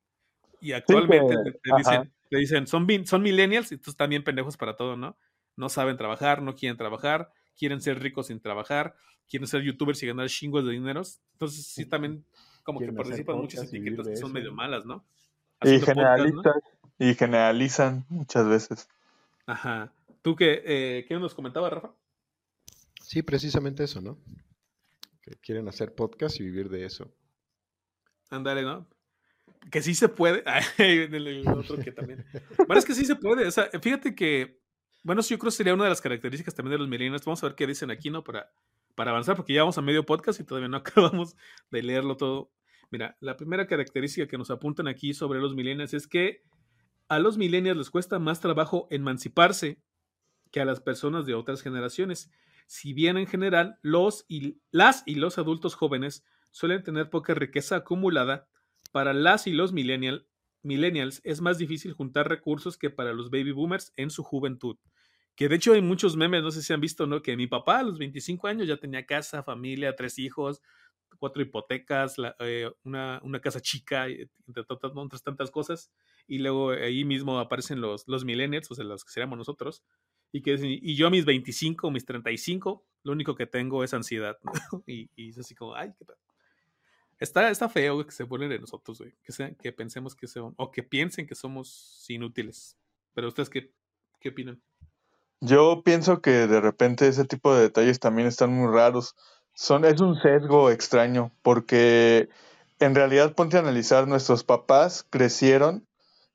Y 0.62 0.72
actualmente 0.72 1.36
te, 1.36 1.76
dicen, 1.78 2.14
dicen, 2.32 2.68
son, 2.68 2.88
son 3.06 3.22
millennials, 3.22 3.72
y 3.72 3.78
tú 3.78 3.94
también 3.94 4.24
pendejos 4.24 4.58
para 4.58 4.76
todo, 4.76 4.98
¿no? 4.98 5.18
No 5.60 5.68
saben 5.68 5.98
trabajar, 5.98 6.42
no 6.42 6.56
quieren 6.56 6.78
trabajar, 6.78 7.32
quieren 7.58 7.82
ser 7.82 8.00
ricos 8.00 8.28
sin 8.28 8.40
trabajar, 8.40 8.96
quieren 9.30 9.46
ser 9.46 9.62
youtubers 9.62 10.02
y 10.02 10.08
ganar 10.08 10.30
chingos 10.30 10.66
de 10.66 10.72
dineros. 10.72 11.20
Entonces 11.34 11.68
sí 11.68 11.86
también 11.86 12.24
como 12.64 12.80
que 12.80 12.94
participan 12.94 13.38
muchas 13.38 13.66
etiquetas 13.66 14.08
que 14.08 14.16
son 14.16 14.32
medio 14.32 14.54
malas, 14.54 14.86
¿no? 14.86 15.06
y 15.62 15.82
generalizan, 15.82 16.54
y 16.98 17.14
generalizan 17.14 18.06
muchas 18.08 18.48
veces. 18.48 18.88
Ajá. 19.46 19.92
¿Tú 20.22 20.38
qué, 20.38 20.62
eh, 20.66 21.06
qué 21.06 21.16
nos 21.20 21.36
comentaba, 21.36 21.70
Rafa? 21.70 21.92
Sí, 23.02 23.22
precisamente 23.22 23.84
eso, 23.84 24.00
¿no? 24.00 24.18
Que 25.22 25.36
quieren 25.42 25.68
hacer 25.68 25.94
podcast 25.94 26.40
y 26.40 26.44
vivir 26.44 26.70
de 26.70 26.86
eso. 26.86 27.14
Ándale, 28.30 28.62
¿no? 28.62 28.88
Que 29.72 29.82
sí 29.82 29.94
se 29.94 30.08
puede. 30.08 30.42
el 30.78 31.48
otro 31.50 31.78
que 31.78 31.92
también. 31.92 32.26
Bueno, 32.58 32.80
es 32.80 32.86
que 32.86 32.94
sí 32.94 33.04
se 33.04 33.18
puede. 33.18 33.48
O 33.48 33.52
sea, 33.52 33.70
fíjate 33.82 34.16
que 34.16 34.59
bueno, 35.04 35.22
yo 35.22 35.38
creo 35.40 35.50
que 35.52 35.58
sería 35.58 35.74
una 35.74 35.86
de 35.86 35.90
las 35.90 36.02
características 36.02 36.56
también 36.56 36.74
de 36.74 36.80
los 36.80 36.88
millennials. 36.88 37.26
Vamos 37.26 37.44
a 37.44 37.48
ver 37.48 37.56
qué 37.56 37.68
dicen 37.68 37.92
aquí, 37.92 38.10
¿no? 38.10 38.24
Para, 38.24 38.52
para 38.96 39.12
avanzar, 39.12 39.36
porque 39.36 39.54
ya 39.54 39.62
vamos 39.62 39.78
a 39.78 39.82
medio 39.82 40.06
podcast 40.06 40.40
y 40.40 40.44
todavía 40.44 40.68
no 40.70 40.78
acabamos 40.78 41.36
de 41.72 41.84
leerlo 41.84 42.18
todo. 42.18 42.52
Mira, 42.92 43.18
la 43.20 43.38
primera 43.38 43.68
característica 43.68 44.28
que 44.28 44.38
nos 44.38 44.52
apuntan 44.52 44.88
aquí 44.88 45.14
sobre 45.14 45.40
los 45.40 45.56
millennials 45.56 45.94
es 45.94 46.08
que 46.08 46.44
a 47.08 47.20
los 47.20 47.38
millennials 47.38 47.78
les 47.78 47.90
cuesta 47.90 48.20
más 48.20 48.40
trabajo 48.40 48.88
emanciparse 48.90 49.80
que 50.52 50.62
a 50.62 50.66
las 50.66 50.80
personas 50.80 51.26
de 51.26 51.36
otras 51.36 51.62
generaciones. 51.62 52.32
Si 52.68 52.94
bien 52.94 53.18
en 53.18 53.28
general 53.28 53.80
los 53.82 54.26
y 54.28 54.60
las 54.72 55.04
y 55.06 55.16
los 55.16 55.38
adultos 55.38 55.76
jóvenes 55.76 56.24
suelen 56.52 56.84
tener 56.84 57.10
poca 57.10 57.34
riqueza 57.34 57.78
acumulada, 57.78 58.48
para 58.92 59.14
las 59.14 59.48
y 59.48 59.52
los 59.52 59.72
millennials 59.72 60.26
millennials 60.64 61.22
es 61.24 61.42
más 61.42 61.58
difícil 61.58 61.94
juntar 61.94 62.28
recursos 62.28 62.78
que 62.78 62.90
para 62.90 63.14
los 63.14 63.30
baby 63.30 63.52
boomers 63.52 63.94
en 63.96 64.10
su 64.10 64.24
juventud. 64.24 64.78
Que 65.36 65.48
de 65.48 65.56
hecho 65.56 65.74
hay 65.74 65.82
muchos 65.82 66.18
memes, 66.18 66.44
no 66.44 66.52
sé 66.52 66.62
si 66.62 66.74
han 66.74 66.82
visto, 66.82 67.08
¿no? 67.08 67.22
Que 67.22 67.38
mi 67.38 67.48
papá 67.48 67.80
a 67.80 67.84
los 67.84 67.98
25 67.98 68.48
años 68.48 68.68
ya 68.68 68.78
tenía 68.78 69.06
casa, 69.06 69.42
familia, 69.42 69.96
tres 69.96 70.20
hijos, 70.20 70.62
cuatro 71.18 71.42
hipotecas, 71.42 72.16
eh, 72.40 72.70
una, 72.84 73.22
casa 73.42 73.62
chica, 73.62 74.08
entre 74.08 74.64
otras 74.68 75.24
tantas 75.24 75.52
cosas. 75.52 75.92
Y 76.28 76.40
luego 76.40 76.72
ahí 76.72 77.06
mismo 77.06 77.40
aparecen 77.40 77.82
los, 77.82 78.08
los 78.08 78.26
millennials, 78.26 78.70
o 78.70 78.76
sea, 78.76 78.86
los 78.86 79.06
que 79.06 79.12
seríamos 79.12 79.38
nosotros. 79.38 79.84
Y, 80.32 80.42
que, 80.42 80.58
y 80.62 80.96
yo 80.96 81.08
a 81.08 81.10
mis 81.10 81.26
25, 81.26 81.90
mis 81.90 82.06
35, 82.06 82.86
lo 83.04 83.12
único 83.12 83.36
que 83.36 83.48
tengo 83.48 83.84
es 83.84 83.94
ansiedad. 83.94 84.38
y, 84.88 85.10
y, 85.16 85.30
es 85.30 85.40
así 85.40 85.56
como, 85.56 85.76
ay, 85.76 85.94
qué 85.98 86.06
tal. 86.06 86.18
Está, 87.20 87.50
está 87.50 87.68
feo 87.68 88.06
que 88.06 88.12
se 88.12 88.24
burlen 88.24 88.50
de 88.50 88.60
nosotros, 88.60 89.00
güey. 89.00 89.14
Que, 89.24 89.56
que 89.56 89.72
pensemos 89.72 90.16
que 90.16 90.28
son, 90.28 90.54
o 90.58 90.72
que 90.72 90.84
piensen 90.84 91.28
que 91.28 91.36
somos 91.36 92.06
inútiles. 92.08 92.78
Pero 93.14 93.28
ustedes, 93.28 93.50
¿qué, 93.50 93.74
qué 94.20 94.30
opinan? 94.30 94.62
Yo 95.42 95.84
pienso 95.84 96.22
que 96.22 96.48
de 96.48 96.62
repente 96.62 97.08
ese 97.08 97.26
tipo 97.26 97.54
de 97.54 97.64
detalles 97.64 98.00
también 98.00 98.28
están 98.28 98.54
muy 98.54 98.74
raros. 98.74 99.16
Son, 99.54 99.84
es 99.86 100.00
un 100.00 100.20
sesgo 100.22 100.70
extraño, 100.70 101.32
porque 101.42 102.30
en 102.80 102.96
realidad 102.96 103.36
ponte 103.36 103.58
a 103.58 103.62
analizar, 103.62 104.08
nuestros 104.08 104.44
papás 104.44 105.06
crecieron 105.10 105.88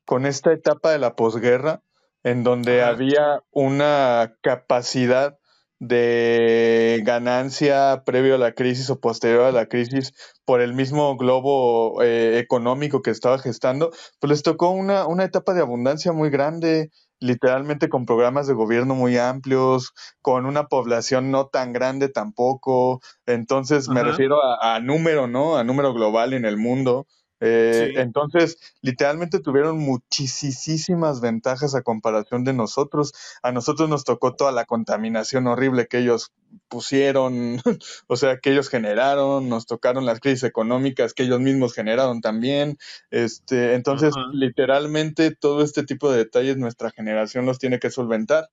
con 0.05 0.27
esta 0.27 0.53
etapa 0.53 0.91
de 0.91 0.99
la 0.99 1.17
posguerra, 1.17 1.83
en 2.23 2.45
donde 2.45 2.83
había 2.83 3.43
una 3.51 4.37
capacidad 4.43 5.39
de 5.81 7.03
ganancia 7.05 8.03
previo 8.07 8.37
a 8.37 8.39
la 8.39 8.53
crisis 8.53 8.89
o 8.91 9.01
posterior 9.01 9.43
a 9.43 9.53
la 9.53 9.67
crisis 9.67 10.13
por 10.45 10.61
el 10.61 10.75
mismo 10.75 11.17
globo 11.17 12.03
eh, 12.03 12.39
económico 12.39 13.03
que 13.03 13.11
estaba 13.11 13.39
gestando, 13.39 13.91
pues 14.21 14.31
les 14.31 14.43
tocó 14.43 14.71
una, 14.71 15.07
una 15.07 15.25
etapa 15.25 15.55
de 15.55 15.63
abundancia 15.63 16.13
muy 16.13 16.31
grande, 16.31 16.91
literalmente 17.21 17.89
con 17.89 18.07
programas 18.07 18.47
de 18.47 18.55
gobierno 18.55 18.95
muy 18.95 19.17
amplios, 19.17 19.93
con 20.21 20.47
una 20.47 20.67
población 20.69 21.31
no 21.31 21.47
tan 21.47 21.73
grande 21.73 22.09
tampoco. 22.09 23.01
Entonces 23.27 23.89
me 23.89 24.03
refiero 24.03 24.37
a, 24.43 24.75
a, 24.75 24.81
número, 24.81 25.27
¿no? 25.27 25.57
A 25.57 25.65
número 25.65 25.93
global 25.95 26.35
en 26.35 26.45
el 26.45 26.57
mundo. 26.57 27.07
Eh, 27.41 27.95
entonces, 27.97 28.59
literalmente 28.81 29.41
tuvieron 29.41 29.79
muchísimas 29.79 31.21
ventajas 31.21 31.75
a 31.75 31.83
comparación 31.83 32.45
de 32.45 32.53
nosotros. 32.53 33.13
A 33.43 33.53
nosotros 33.53 33.89
nos 33.89 34.05
tocó 34.05 34.35
toda 34.35 34.53
la 34.53 34.65
contaminación 34.65 35.47
horrible 35.47 35.87
que 35.87 35.99
ellos 35.99 36.33
pusieron, 36.69 37.61
o 38.07 38.17
sea, 38.17 38.39
que 38.39 38.53
ellos 38.53 38.69
generaron, 38.69 39.49
nos 39.49 39.67
tocaron 39.67 40.07
las 40.07 40.21
crisis 40.21 40.45
económicas 40.45 41.13
que 41.13 41.25
ellos 41.25 41.41
mismos 41.41 41.75
generaron 41.75 42.21
también. 42.21 42.79
Este, 43.11 43.75
entonces, 43.75 44.15
literalmente 44.33 45.35
todo 45.35 45.63
este 45.63 45.85
tipo 45.85 46.11
de 46.11 46.19
detalles 46.19 46.57
nuestra 46.57 46.91
generación 46.91 47.47
los 47.47 47.59
tiene 47.59 47.79
que 47.79 47.91
solventar. 47.91 48.49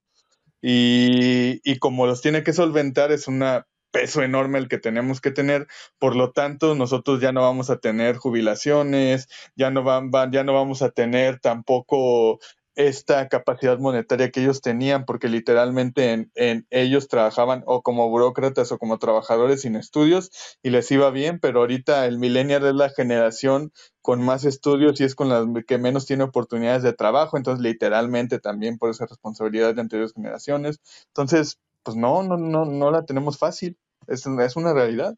Y, 0.64 1.60
y 1.64 1.80
como 1.80 2.06
los 2.06 2.22
tiene 2.22 2.44
que 2.44 2.54
solventar 2.54 3.12
es 3.12 3.28
una 3.28 3.66
peso 3.92 4.24
enorme 4.24 4.60
el 4.60 4.68
que 4.68 4.78
tenemos 4.78 5.22
que 5.22 5.32
tener, 5.32 5.68
por 6.00 6.16
lo 6.16 6.32
tanto 6.32 6.76
nosotros 6.76 7.22
ya 7.22 7.32
no 7.32 7.42
vamos 7.42 7.70
a 7.70 7.78
tener 7.78 8.18
jubilaciones, 8.18 9.28
ya 9.56 9.70
no, 9.72 9.84
van, 9.84 10.12
ya 10.32 10.44
no 10.44 10.54
vamos 10.54 10.82
a 10.82 10.90
tener 10.92 11.40
tampoco 11.40 12.40
esta 12.76 13.28
capacidad 13.28 13.78
monetaria 13.80 14.32
que 14.32 14.42
ellos 14.42 14.62
tenían, 14.62 15.06
porque 15.06 15.28
literalmente 15.28 16.14
en, 16.14 16.32
en, 16.36 16.66
ellos 16.70 17.08
trabajaban 17.08 17.64
o 17.68 17.82
como 17.82 18.10
burócratas 18.10 18.72
o 18.72 18.78
como 18.78 18.98
trabajadores 18.98 19.62
sin 19.62 19.76
estudios 19.76 20.32
y 20.64 20.70
les 20.70 20.90
iba 20.92 21.10
bien, 21.12 21.40
pero 21.40 21.60
ahorita 21.60 22.06
el 22.06 22.18
millennial 22.18 22.66
es 22.66 22.76
la 22.76 22.90
generación 22.90 23.72
con 24.02 24.24
más 24.24 24.46
estudios 24.46 25.00
y 25.02 25.04
es 25.04 25.16
con 25.16 25.30
la 25.30 25.46
que 25.68 25.78
menos 25.78 26.06
tiene 26.06 26.24
oportunidades 26.24 26.84
de 26.84 26.94
trabajo, 26.94 27.38
entonces 27.38 27.62
literalmente 27.62 28.40
también 28.40 28.78
por 28.78 28.90
esa 28.90 29.06
responsabilidad 29.06 29.76
de 29.76 29.82
anteriores 29.82 30.14
generaciones. 30.14 30.80
Entonces, 31.08 31.60
pues 31.84 31.98
no, 31.98 32.24
no, 32.24 32.38
no, 32.38 32.66
no 32.66 32.92
la 32.92 33.06
tenemos 33.06 33.38
fácil. 33.38 33.78
Es, 34.08 34.26
es 34.26 34.56
una 34.56 34.74
realidad. 34.74 35.18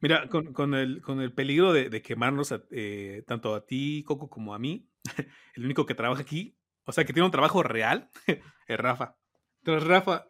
Mira, 0.00 0.28
con, 0.28 0.52
con, 0.52 0.74
el, 0.74 1.00
con 1.00 1.20
el 1.20 1.32
peligro 1.32 1.72
de, 1.72 2.02
quemarnos 2.02 2.52
eh, 2.70 3.22
tanto 3.26 3.54
a 3.54 3.64
ti, 3.64 4.02
Coco, 4.04 4.28
como 4.28 4.54
a 4.54 4.58
mí, 4.58 4.88
el 5.54 5.64
único 5.64 5.86
que 5.86 5.94
trabaja 5.94 6.22
aquí, 6.22 6.56
o 6.84 6.92
sea, 6.92 7.04
que 7.04 7.12
tiene 7.12 7.26
un 7.26 7.30
trabajo 7.30 7.62
real, 7.62 8.10
es 8.66 8.76
Rafa. 8.78 9.16
Entonces, 9.58 9.88
Rafa, 9.88 10.26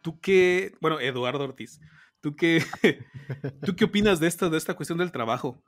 tú 0.00 0.18
qué, 0.18 0.74
bueno, 0.80 0.98
Eduardo 0.98 1.44
Ortiz, 1.44 1.80
¿tú 2.20 2.34
qué, 2.34 2.64
¿tú 3.64 3.76
qué 3.76 3.84
opinas 3.84 4.18
de 4.18 4.26
esta, 4.26 4.48
de 4.48 4.58
esta 4.58 4.74
cuestión 4.74 4.98
del 4.98 5.12
trabajo? 5.12 5.62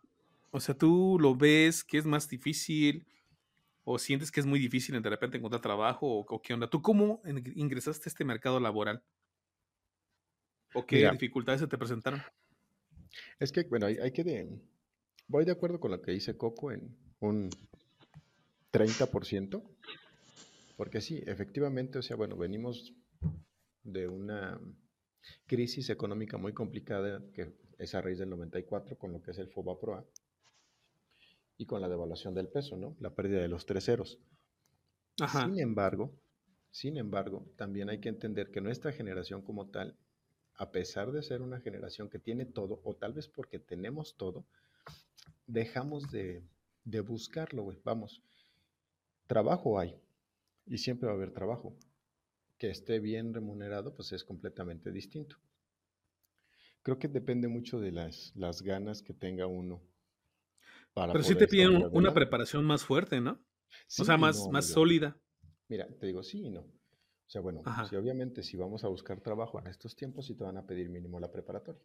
O 0.51 0.59
sea, 0.59 0.77
¿tú 0.77 1.17
lo 1.21 1.37
ves 1.37 1.85
que 1.85 1.99
es 1.99 2.07
más 2.07 2.29
difícil? 2.29 3.07
¿O 3.85 3.99
sientes 3.99 4.33
que 4.33 4.41
es 4.41 4.47
muy 4.47 4.59
difícil 4.59 5.01
de 5.01 5.11
repente 5.11 5.37
encontrar 5.37 5.61
trabajo? 5.61 6.07
¿O, 6.07 6.43
qué 6.43 6.55
onda? 6.55 6.69
¿Tú 6.69 6.81
cómo 6.83 7.23
ingresaste 7.55 8.09
a 8.09 8.11
este 8.11 8.25
mercado 8.25 8.59
laboral? 8.59 9.03
¿O 10.75 10.85
qué 10.87 11.11
dificultades 11.11 11.61
se 11.61 11.67
te 11.67 11.79
presentaron? 11.79 12.21
Es 13.39 13.53
que, 13.53 13.63
bueno, 13.65 13.87
hay, 13.87 14.11
que 14.13 14.25
de... 14.25 14.49
Voy 15.29 15.45
de 15.45 15.53
acuerdo 15.53 15.81
con 15.81 15.91
lo 15.91 16.03
que 16.03 16.13
dice 16.13 16.37
Coco 16.37 16.73
en 16.73 16.97
un 17.21 17.49
30%, 18.73 19.63
porque 20.77 21.01
sí, 21.01 21.23
efectivamente, 21.27 21.99
o 21.99 22.03
sea, 22.03 22.17
bueno, 22.17 22.37
venimos 22.37 22.93
de 23.85 24.09
una 24.09 24.61
crisis 25.47 25.89
económica 25.91 26.37
muy 26.37 26.53
complicada 26.53 27.23
que 27.33 27.55
es 27.79 27.95
a 27.95 28.03
raíz 28.03 28.19
del 28.19 28.31
94 28.31 28.99
con 28.99 29.13
lo 29.13 29.23
que 29.23 29.31
es 29.31 29.39
el 29.39 29.49
FOBAPROA 29.49 30.05
y 31.57 31.67
con 31.67 31.81
la 31.81 31.89
devaluación 31.89 32.35
del 32.35 32.49
peso, 32.49 32.77
¿no? 32.77 32.97
La 33.01 33.15
pérdida 33.15 33.41
de 33.41 33.49
los 33.49 33.65
tres 33.65 33.85
ceros. 33.85 34.19
Sin 35.17 35.59
embargo, 35.61 36.13
sin 36.71 36.97
embargo, 36.97 37.47
también 37.57 37.89
hay 37.89 38.01
que 38.01 38.09
entender 38.09 38.51
que 38.51 38.61
nuestra 38.61 38.93
generación 38.93 39.43
como 39.43 39.71
tal, 39.71 39.97
a 40.57 40.71
pesar 40.71 41.13
de 41.13 41.23
ser 41.23 41.43
una 41.43 41.61
generación 41.61 42.09
que 42.09 42.19
tiene 42.19 42.47
todo, 42.47 42.81
o 42.85 42.95
tal 42.95 43.13
vez 43.13 43.29
porque 43.29 43.59
tenemos 43.59 44.17
todo, 44.17 44.47
dejamos 45.47 46.11
de, 46.11 46.45
de 46.85 47.01
buscarlo, 47.01 47.63
güey. 47.63 47.81
Vamos, 47.85 48.23
trabajo 49.27 49.79
hay, 49.79 49.97
y 50.67 50.79
siempre 50.79 51.07
va 51.07 51.13
a 51.13 51.17
haber 51.17 51.33
trabajo. 51.33 51.77
Que 52.57 52.71
esté 52.71 53.01
bien 53.01 53.35
remunerado, 53.35 53.95
pues 53.95 54.13
es 54.13 54.23
completamente 54.23 54.93
distinto. 54.93 55.37
Creo 56.83 56.99
que 56.99 57.09
depende 57.09 57.49
mucho 57.49 57.81
de 57.81 57.91
las, 57.91 58.33
las 58.37 58.63
ganas 58.63 59.03
que 59.03 59.13
tenga 59.13 59.47
uno 59.47 59.83
pero 60.95 61.25
sí 61.25 61.35
te 61.35 61.49
piden 61.49 61.89
una 61.93 62.15
preparación 62.15 62.65
más 62.65 62.85
fuerte, 62.85 63.21
¿no? 63.21 63.33
o 63.99 64.05
sea, 64.05 64.17
más, 64.17 64.49
más 64.51 64.67
sólida. 64.67 65.21
Mira, 65.69 65.89
te 65.99 66.07
digo 66.07 66.23
sí 66.23 66.45
y 66.45 66.51
no. 66.51 66.65
O 67.27 67.31
sea, 67.31 67.41
bueno, 67.41 67.63
si 67.89 67.97
obviamente 67.97 68.43
si 68.43 68.57
vamos 68.57 68.85
a 68.85 68.89
buscar 68.89 69.21
trabajo 69.21 69.59
en 69.59 69.67
estos 69.67 69.97
tiempos, 69.97 70.27
sí 70.27 70.35
te 70.35 70.45
van 70.45 70.57
a 70.57 70.67
pedir 70.67 70.89
mínimo 70.91 71.19
la 71.19 71.31
preparatoria. 71.31 71.83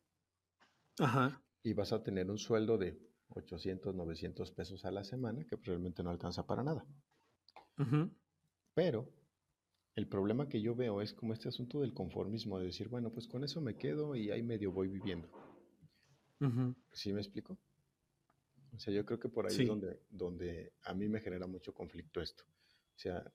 Ajá. 0.99 1.41
Y 1.63 1.73
vas 1.73 1.93
a 1.93 2.03
tener 2.03 2.29
un 2.29 2.37
sueldo 2.37 2.77
de 2.77 2.99
800, 3.29 3.95
900 3.95 4.51
pesos 4.51 4.85
a 4.85 4.91
la 4.91 5.03
semana, 5.03 5.45
que 5.45 5.55
realmente 5.55 6.03
no 6.03 6.09
alcanza 6.09 6.45
para 6.45 6.63
nada. 6.63 6.85
Pero 8.73 9.09
el 9.95 10.07
problema 10.07 10.49
que 10.49 10.61
yo 10.61 10.75
veo 10.75 11.01
es 11.01 11.13
como 11.13 11.33
este 11.33 11.49
asunto 11.49 11.81
del 11.81 11.93
conformismo, 11.93 12.59
de 12.59 12.65
decir, 12.65 12.89
bueno, 12.89 13.11
pues 13.11 13.27
con 13.27 13.43
eso 13.43 13.61
me 13.61 13.77
quedo 13.77 14.15
y 14.15 14.31
ahí 14.31 14.43
medio 14.43 14.71
voy 14.71 14.87
viviendo. 14.87 15.29
¿Sí 16.91 17.13
me 17.13 17.21
explico? 17.21 17.57
O 18.73 18.79
sea, 18.79 18.93
yo 18.93 19.05
creo 19.05 19.19
que 19.19 19.29
por 19.29 19.47
ahí 19.47 19.61
es 19.61 19.67
donde, 19.67 20.01
donde 20.09 20.73
a 20.83 20.93
mí 20.93 21.07
me 21.09 21.19
genera 21.19 21.47
mucho 21.47 21.73
conflicto 21.73 22.21
esto. 22.21 22.43
O 22.95 22.99
sea, 22.99 23.31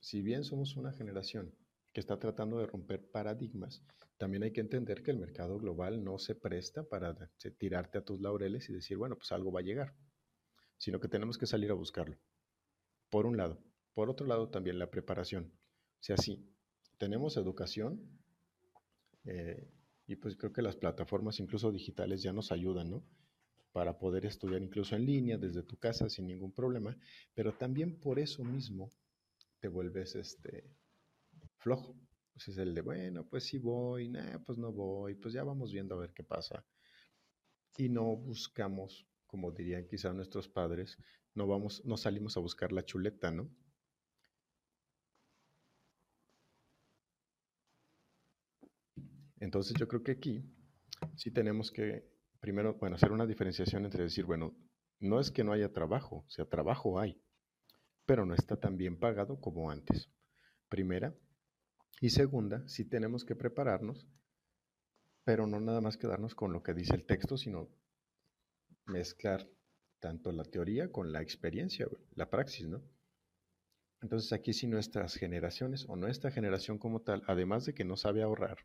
si 0.00 0.22
bien 0.22 0.44
somos 0.44 0.76
una 0.76 0.92
generación 0.92 1.54
que 1.92 2.00
está 2.00 2.18
tratando 2.18 2.58
de 2.58 2.66
romper 2.66 3.10
paradigmas, 3.10 3.82
también 4.16 4.42
hay 4.42 4.52
que 4.52 4.60
entender 4.60 5.02
que 5.02 5.10
el 5.10 5.18
mercado 5.18 5.58
global 5.58 6.02
no 6.02 6.18
se 6.18 6.34
presta 6.34 6.82
para 6.82 7.14
tirarte 7.58 7.98
a 7.98 8.04
tus 8.04 8.20
laureles 8.20 8.68
y 8.68 8.74
decir, 8.74 8.96
bueno, 8.96 9.16
pues 9.16 9.32
algo 9.32 9.52
va 9.52 9.60
a 9.60 9.64
llegar, 9.64 9.94
sino 10.76 11.00
que 11.00 11.08
tenemos 11.08 11.38
que 11.38 11.46
salir 11.46 11.70
a 11.70 11.74
buscarlo. 11.74 12.18
Por 13.10 13.26
un 13.26 13.36
lado. 13.36 13.62
Por 13.94 14.10
otro 14.10 14.26
lado, 14.26 14.48
también 14.50 14.78
la 14.78 14.90
preparación. 14.90 15.52
O 15.54 16.02
sea, 16.02 16.16
sí, 16.16 16.52
tenemos 16.98 17.36
educación 17.36 18.20
eh, 19.24 19.70
y 20.06 20.16
pues 20.16 20.36
creo 20.36 20.52
que 20.52 20.62
las 20.62 20.76
plataformas, 20.76 21.40
incluso 21.40 21.72
digitales, 21.72 22.22
ya 22.22 22.32
nos 22.32 22.52
ayudan, 22.52 22.90
¿no? 22.90 23.04
para 23.72 23.98
poder 23.98 24.26
estudiar 24.26 24.62
incluso 24.62 24.96
en 24.96 25.06
línea 25.06 25.38
desde 25.38 25.62
tu 25.62 25.76
casa 25.76 26.08
sin 26.08 26.26
ningún 26.26 26.52
problema, 26.52 26.96
pero 27.34 27.52
también 27.52 28.00
por 28.00 28.18
eso 28.18 28.42
mismo 28.42 28.90
te 29.60 29.68
vuelves 29.68 30.14
este 30.14 30.70
flojo. 31.58 31.96
Pues 32.32 32.48
es 32.48 32.58
el 32.58 32.74
de, 32.74 32.82
bueno, 32.82 33.26
pues 33.28 33.44
sí 33.44 33.58
voy, 33.58 34.08
nah, 34.08 34.38
pues 34.44 34.58
no 34.58 34.72
voy, 34.72 35.14
pues 35.16 35.34
ya 35.34 35.42
vamos 35.42 35.72
viendo 35.72 35.96
a 35.96 35.98
ver 35.98 36.12
qué 36.12 36.22
pasa. 36.22 36.64
Y 37.76 37.88
no 37.88 38.16
buscamos, 38.16 39.06
como 39.26 39.52
dirían 39.52 39.86
quizá 39.88 40.12
nuestros 40.12 40.48
padres, 40.48 40.96
no 41.34 41.46
vamos, 41.46 41.84
no 41.84 41.96
salimos 41.96 42.36
a 42.36 42.40
buscar 42.40 42.72
la 42.72 42.84
chuleta, 42.84 43.30
¿no? 43.30 43.50
Entonces 49.40 49.76
yo 49.78 49.86
creo 49.86 50.02
que 50.02 50.12
aquí 50.12 50.44
sí 51.16 51.30
tenemos 51.30 51.70
que 51.70 52.08
primero, 52.40 52.74
bueno, 52.74 52.96
hacer 52.96 53.12
una 53.12 53.26
diferenciación 53.26 53.84
entre 53.84 54.04
decir, 54.04 54.24
bueno, 54.24 54.56
no 55.00 55.20
es 55.20 55.30
que 55.30 55.44
no 55.44 55.52
haya 55.52 55.72
trabajo, 55.72 56.24
o 56.26 56.30
sea, 56.30 56.44
trabajo 56.44 56.98
hay, 56.98 57.20
pero 58.08 58.24
no 58.24 58.34
está 58.34 58.56
tan 58.56 58.78
bien 58.78 58.98
pagado 58.98 59.38
como 59.38 59.70
antes. 59.70 60.08
Primera. 60.70 61.14
Y 62.00 62.08
segunda, 62.08 62.66
sí 62.66 62.86
tenemos 62.86 63.22
que 63.22 63.36
prepararnos, 63.36 64.08
pero 65.24 65.46
no 65.46 65.60
nada 65.60 65.82
más 65.82 65.98
quedarnos 65.98 66.34
con 66.34 66.54
lo 66.54 66.62
que 66.62 66.72
dice 66.72 66.94
el 66.94 67.04
texto, 67.04 67.36
sino 67.36 67.68
mezclar 68.86 69.46
tanto 69.98 70.32
la 70.32 70.44
teoría 70.44 70.90
con 70.90 71.12
la 71.12 71.20
experiencia, 71.20 71.86
la 72.14 72.30
praxis, 72.30 72.66
¿no? 72.66 72.82
Entonces 74.00 74.32
aquí 74.32 74.54
si 74.54 74.66
nuestras 74.68 75.14
generaciones 75.14 75.84
o 75.86 75.94
nuestra 75.94 76.30
generación 76.30 76.78
como 76.78 77.02
tal, 77.02 77.22
además 77.26 77.66
de 77.66 77.74
que 77.74 77.84
no 77.84 77.96
sabe 77.96 78.22
ahorrar, 78.22 78.56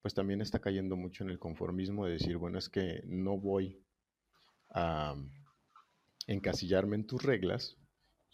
pues 0.00 0.14
también 0.14 0.40
está 0.40 0.60
cayendo 0.60 0.96
mucho 0.96 1.24
en 1.24 1.28
el 1.30 1.38
conformismo 1.38 2.06
de 2.06 2.12
decir, 2.12 2.38
bueno, 2.38 2.56
es 2.56 2.70
que 2.70 3.02
no 3.04 3.36
voy 3.36 3.84
a 4.70 5.14
encasillarme 6.26 6.96
en 6.96 7.06
tus 7.06 7.22
reglas 7.22 7.76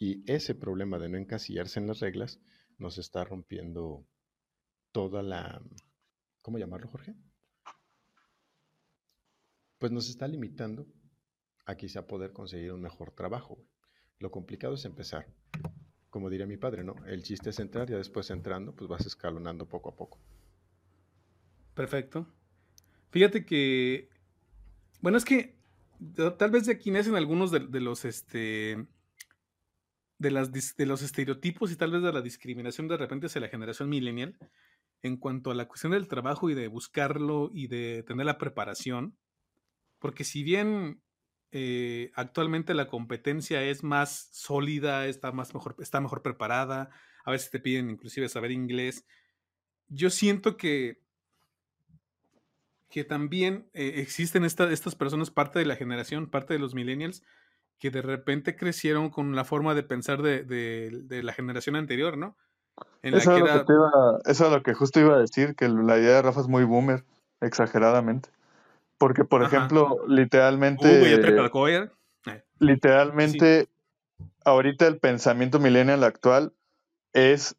y 0.03 0.21
ese 0.27 0.53
problema 0.53 0.99
de 0.99 1.07
no 1.07 1.17
encasillarse 1.17 1.79
en 1.79 1.87
las 1.87 2.01
reglas 2.01 2.41
nos 2.77 2.97
está 2.97 3.23
rompiendo 3.23 4.05
toda 4.91 5.23
la... 5.23 5.61
¿Cómo 6.41 6.57
llamarlo, 6.57 6.89
Jorge? 6.89 7.15
Pues 9.79 9.93
nos 9.93 10.09
está 10.09 10.27
limitando 10.27 10.85
a 11.65 11.75
quizá 11.75 12.05
poder 12.05 12.33
conseguir 12.33 12.73
un 12.73 12.81
mejor 12.81 13.11
trabajo. 13.11 13.57
Lo 14.19 14.29
complicado 14.29 14.73
es 14.73 14.83
empezar. 14.83 15.25
Como 16.09 16.29
diría 16.29 16.47
mi 16.47 16.57
padre, 16.57 16.83
¿no? 16.83 16.95
El 17.05 17.23
chiste 17.23 17.51
es 17.51 17.59
entrar 17.59 17.89
y 17.89 17.93
después 17.93 18.29
entrando, 18.29 18.75
pues 18.75 18.89
vas 18.89 19.05
escalonando 19.05 19.69
poco 19.69 19.91
a 19.91 19.95
poco. 19.95 20.19
Perfecto. 21.75 22.27
Fíjate 23.09 23.45
que, 23.45 24.09
bueno, 24.99 25.17
es 25.17 25.23
que 25.23 25.55
tal 26.37 26.51
vez 26.51 26.65
de 26.65 26.73
aquí 26.73 26.91
nacen 26.91 27.15
algunos 27.15 27.51
de, 27.51 27.79
los, 27.79 28.03
este, 28.03 28.85
de, 30.17 30.31
las, 30.31 30.51
de 30.51 30.85
los 30.85 31.01
estereotipos 31.01 31.71
y 31.71 31.75
tal 31.75 31.91
vez 31.91 32.01
de 32.01 32.13
la 32.13 32.21
discriminación 32.21 32.87
de 32.87 32.97
repente 32.97 33.27
hacia 33.27 33.41
la 33.41 33.49
generación 33.49 33.89
millennial 33.89 34.37
en 35.01 35.17
cuanto 35.17 35.51
a 35.51 35.55
la 35.55 35.67
cuestión 35.67 35.91
del 35.91 36.07
trabajo 36.07 36.49
y 36.49 36.53
de 36.53 36.67
buscarlo 36.67 37.51
y 37.53 37.67
de 37.67 38.03
tener 38.03 38.25
la 38.25 38.37
preparación. 38.37 39.17
Porque 39.99 40.23
si 40.23 40.43
bien 40.43 41.01
eh, 41.51 42.11
actualmente 42.15 42.73
la 42.73 42.87
competencia 42.87 43.63
es 43.63 43.83
más 43.83 44.29
sólida, 44.31 45.07
está, 45.07 45.31
más 45.31 45.53
mejor, 45.53 45.75
está 45.79 45.99
mejor 45.99 46.21
preparada, 46.21 46.89
a 47.25 47.31
veces 47.31 47.51
te 47.51 47.59
piden 47.59 47.89
inclusive 47.89 48.29
saber 48.29 48.51
inglés, 48.51 49.05
yo 49.89 50.09
siento 50.09 50.57
que 50.57 51.03
que 52.93 53.03
también 53.03 53.67
eh, 53.73 53.93
existen 53.95 54.45
estas 54.45 54.93
personas, 54.93 55.31
parte 55.31 55.57
de 55.57 55.65
la 55.65 55.75
generación, 55.75 56.29
parte 56.29 56.53
de 56.53 56.59
los 56.59 56.75
millennials, 56.75 57.23
que 57.83 57.91
de 57.91 58.01
repente 58.01 58.55
crecieron 58.55 59.09
con 59.09 59.35
la 59.35 59.43
forma 59.43 59.75
de 59.75 59.83
pensar 59.83 60.21
de, 60.21 61.19
la 61.21 61.33
generación 61.33 61.75
anterior, 61.75 62.17
¿no? 62.17 62.37
eso, 63.01 63.35
es 64.25 64.39
lo 64.39 64.63
que 64.63 64.73
justo 64.73 65.01
iba 65.01 65.15
a 65.15 65.19
decir, 65.19 65.53
que 65.53 65.67
la 65.67 65.97
idea 65.97 66.13
de 66.13 66.21
Rafa 66.21 66.39
es 66.39 66.47
muy 66.47 66.63
boomer, 66.63 67.03
exageradamente. 67.41 68.29
Porque, 68.97 69.25
por 69.25 69.43
ejemplo, 69.43 69.97
literalmente... 70.07 71.01
Eh, 72.25 72.41
literalmente, 72.59 73.67
ahorita 74.45 74.87
el 74.87 74.97
pensamiento 74.99 75.59
millennial 75.59 76.05
actual 76.05 76.53
es 77.11 77.57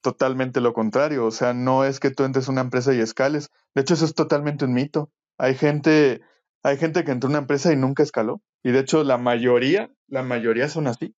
totalmente 0.00 0.62
lo 0.62 0.72
contrario. 0.72 1.26
O 1.26 1.30
sea, 1.32 1.52
no 1.52 1.84
es 1.84 2.00
que 2.00 2.10
tú 2.10 2.24
entres 2.24 2.48
a 2.48 2.52
una 2.52 2.62
empresa 2.62 2.94
y 2.94 3.00
escales. 3.00 3.50
De 3.74 3.82
hecho, 3.82 3.92
eso 3.92 4.06
es 4.06 4.14
totalmente 4.14 4.64
un 4.64 4.72
mito. 4.72 5.10
Hay 5.36 5.54
gente, 5.54 6.22
hay 6.62 6.78
gente 6.78 7.04
que 7.04 7.10
entró 7.10 7.28
a 7.28 7.32
una 7.32 7.40
empresa 7.40 7.74
y 7.74 7.76
nunca 7.76 8.02
escaló. 8.02 8.40
Y 8.66 8.72
de 8.72 8.80
hecho, 8.80 9.04
la 9.04 9.16
mayoría, 9.16 9.92
la 10.08 10.24
mayoría 10.24 10.68
son 10.68 10.88
así. 10.88 11.14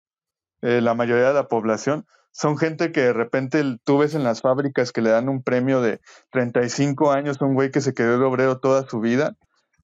Eh, 0.63 0.81
la 0.81 0.95
mayoría 0.95 1.29
de 1.29 1.35
la 1.35 1.47
población 1.47 2.05
son 2.33 2.59
gente 2.59 2.91
que 2.91 3.03
de 3.03 3.13
repente 3.13 3.63
tú 3.85 3.99
ves 3.99 4.17
en 4.17 4.25
las 4.25 4.41
fábricas 4.41 4.91
que 4.91 5.01
le 5.01 5.11
dan 5.11 5.29
un 5.29 5.45
premio 5.45 5.81
de 5.81 6.01
35 6.33 7.13
años 7.13 7.41
a 7.41 7.45
un 7.45 7.55
güey 7.55 7.71
que 7.71 7.81
se 7.81 7.95
quedó 7.95 8.19
de 8.19 8.25
obrero 8.25 8.59
toda 8.59 8.89
su 8.89 8.99
vida 8.99 9.37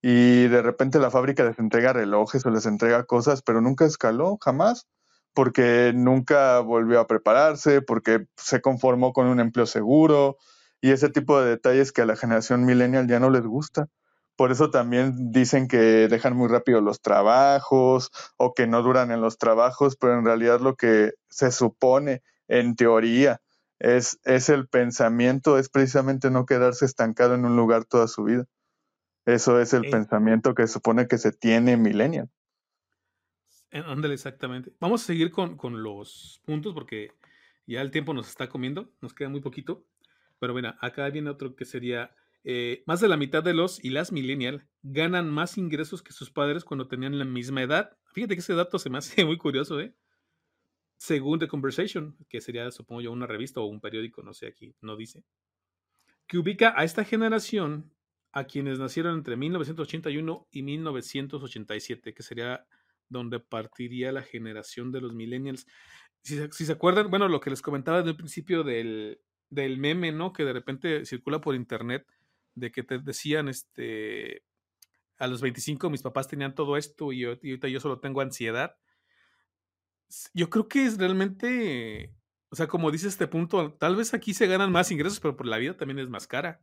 y 0.02 0.48
de 0.48 0.60
repente 0.60 0.98
la 0.98 1.12
fábrica 1.12 1.44
les 1.44 1.56
entrega 1.60 1.92
relojes 1.92 2.44
o 2.44 2.50
les 2.50 2.66
entrega 2.66 3.04
cosas, 3.04 3.42
pero 3.42 3.60
nunca 3.60 3.84
escaló, 3.84 4.38
jamás 4.42 4.88
porque 5.32 5.92
nunca 5.94 6.58
volvió 6.58 6.98
a 6.98 7.06
prepararse, 7.06 7.80
porque 7.80 8.26
se 8.36 8.60
conformó 8.60 9.12
con 9.12 9.28
un 9.28 9.38
empleo 9.38 9.66
seguro 9.66 10.36
y 10.80 10.90
ese 10.90 11.10
tipo 11.10 11.40
de 11.40 11.50
detalles 11.50 11.92
que 11.92 12.02
a 12.02 12.06
la 12.06 12.16
generación 12.16 12.64
millennial 12.64 13.06
ya 13.06 13.20
no 13.20 13.30
les 13.30 13.46
gusta. 13.46 13.86
Por 14.36 14.50
eso 14.50 14.70
también 14.70 15.32
dicen 15.32 15.68
que 15.68 16.08
dejan 16.08 16.36
muy 16.36 16.48
rápido 16.48 16.80
los 16.80 17.00
trabajos 17.00 18.10
o 18.36 18.54
que 18.54 18.66
no 18.66 18.82
duran 18.82 19.10
en 19.10 19.20
los 19.20 19.38
trabajos, 19.38 19.96
pero 19.96 20.18
en 20.18 20.24
realidad 20.24 20.60
lo 20.60 20.74
que 20.74 21.12
se 21.28 21.52
supone 21.52 22.22
en 22.48 22.74
teoría 22.74 23.40
es, 23.78 24.18
es 24.24 24.48
el 24.48 24.68
pensamiento, 24.68 25.58
es 25.58 25.68
precisamente 25.68 26.30
no 26.30 26.46
quedarse 26.46 26.84
estancado 26.84 27.34
en 27.34 27.44
un 27.44 27.56
lugar 27.56 27.84
toda 27.84 28.08
su 28.08 28.24
vida. 28.24 28.46
Eso 29.24 29.60
es 29.60 29.72
el 29.72 29.88
pensamiento 29.88 30.54
que 30.54 30.66
se 30.66 30.72
supone 30.72 31.06
que 31.06 31.18
se 31.18 31.32
tiene 31.32 31.76
millennial. 31.76 32.28
Ándale, 33.72 34.14
exactamente. 34.14 34.72
Vamos 34.80 35.02
a 35.02 35.06
seguir 35.06 35.30
con, 35.30 35.56
los 35.82 36.42
puntos 36.44 36.74
porque 36.74 37.12
ya 37.66 37.80
el 37.80 37.90
tiempo 37.90 38.12
nos 38.12 38.28
está 38.28 38.48
comiendo, 38.48 38.90
nos 39.00 39.14
queda 39.14 39.28
muy 39.28 39.40
poquito. 39.40 39.86
Pero 40.38 40.52
bueno, 40.52 40.74
acá 40.80 41.08
viene 41.08 41.30
otro 41.30 41.54
que 41.54 41.64
sería, 41.64 42.14
eh, 42.44 42.82
más 42.86 43.00
de 43.00 43.08
la 43.08 43.16
mitad 43.16 43.42
de 43.42 43.54
los 43.54 43.82
y 43.84 43.90
las 43.90 44.10
millennial 44.10 44.66
ganan 44.82 45.30
más 45.30 45.58
ingresos 45.58 46.02
que 46.02 46.12
sus 46.12 46.30
padres 46.30 46.64
cuando 46.64 46.88
tenían 46.88 47.18
la 47.18 47.24
misma 47.24 47.62
edad. 47.62 47.96
Fíjate 48.12 48.34
que 48.34 48.40
ese 48.40 48.54
dato 48.54 48.78
se 48.78 48.90
me 48.90 48.98
hace 48.98 49.24
muy 49.24 49.38
curioso, 49.38 49.80
¿eh? 49.80 49.94
Según 50.96 51.38
The 51.38 51.48
Conversation, 51.48 52.16
que 52.28 52.40
sería, 52.40 52.70
supongo 52.70 53.00
yo, 53.00 53.12
una 53.12 53.26
revista 53.26 53.60
o 53.60 53.66
un 53.66 53.80
periódico, 53.80 54.22
no 54.22 54.34
sé, 54.34 54.46
aquí 54.46 54.74
no 54.80 54.96
dice, 54.96 55.24
que 56.28 56.38
ubica 56.38 56.74
a 56.76 56.84
esta 56.84 57.04
generación 57.04 57.92
a 58.32 58.44
quienes 58.44 58.78
nacieron 58.78 59.18
entre 59.18 59.36
1981 59.36 60.48
y 60.50 60.62
1987, 60.62 62.14
que 62.14 62.22
sería 62.22 62.66
donde 63.08 63.40
partiría 63.40 64.10
la 64.10 64.22
generación 64.22 64.90
de 64.90 65.00
los 65.00 65.12
millennials. 65.12 65.66
Si, 66.22 66.48
se 66.50 66.72
acuerdan, 66.72 67.10
bueno, 67.10 67.28
lo 67.28 67.40
que 67.40 67.50
les 67.50 67.62
comentaba 67.62 67.98
desde 67.98 68.10
el 68.10 68.16
principio 68.16 68.62
del, 68.62 69.20
del 69.50 69.76
meme, 69.78 70.12
¿no? 70.12 70.32
Que 70.32 70.44
de 70.44 70.52
repente 70.52 71.04
circula 71.04 71.40
por 71.40 71.54
internet, 71.54 72.06
de 72.54 72.70
que 72.70 72.82
te 72.82 72.98
decían, 72.98 73.48
este, 73.48 74.44
a 75.18 75.26
los 75.26 75.40
25 75.40 75.90
mis 75.90 76.02
papás 76.02 76.28
tenían 76.28 76.54
todo 76.54 76.76
esto 76.76 77.12
y, 77.12 77.24
ahorita 77.24 77.68
yo 77.68 77.80
solo 77.80 78.00
tengo 78.00 78.20
ansiedad. 78.20 78.76
Yo 80.34 80.50
creo 80.50 80.68
que 80.68 80.84
es 80.84 80.98
realmente, 80.98 82.14
o 82.50 82.56
sea, 82.56 82.66
como 82.66 82.90
dice 82.90 83.08
este 83.08 83.26
punto, 83.26 83.72
tal 83.74 83.96
vez 83.96 84.14
aquí 84.14 84.34
se 84.34 84.46
ganan 84.46 84.72
más 84.72 84.90
ingresos, 84.90 85.20
pero 85.20 85.36
por 85.36 85.46
la 85.46 85.58
vida 85.58 85.76
también 85.76 85.98
es 85.98 86.08
más 86.08 86.26
cara 86.26 86.60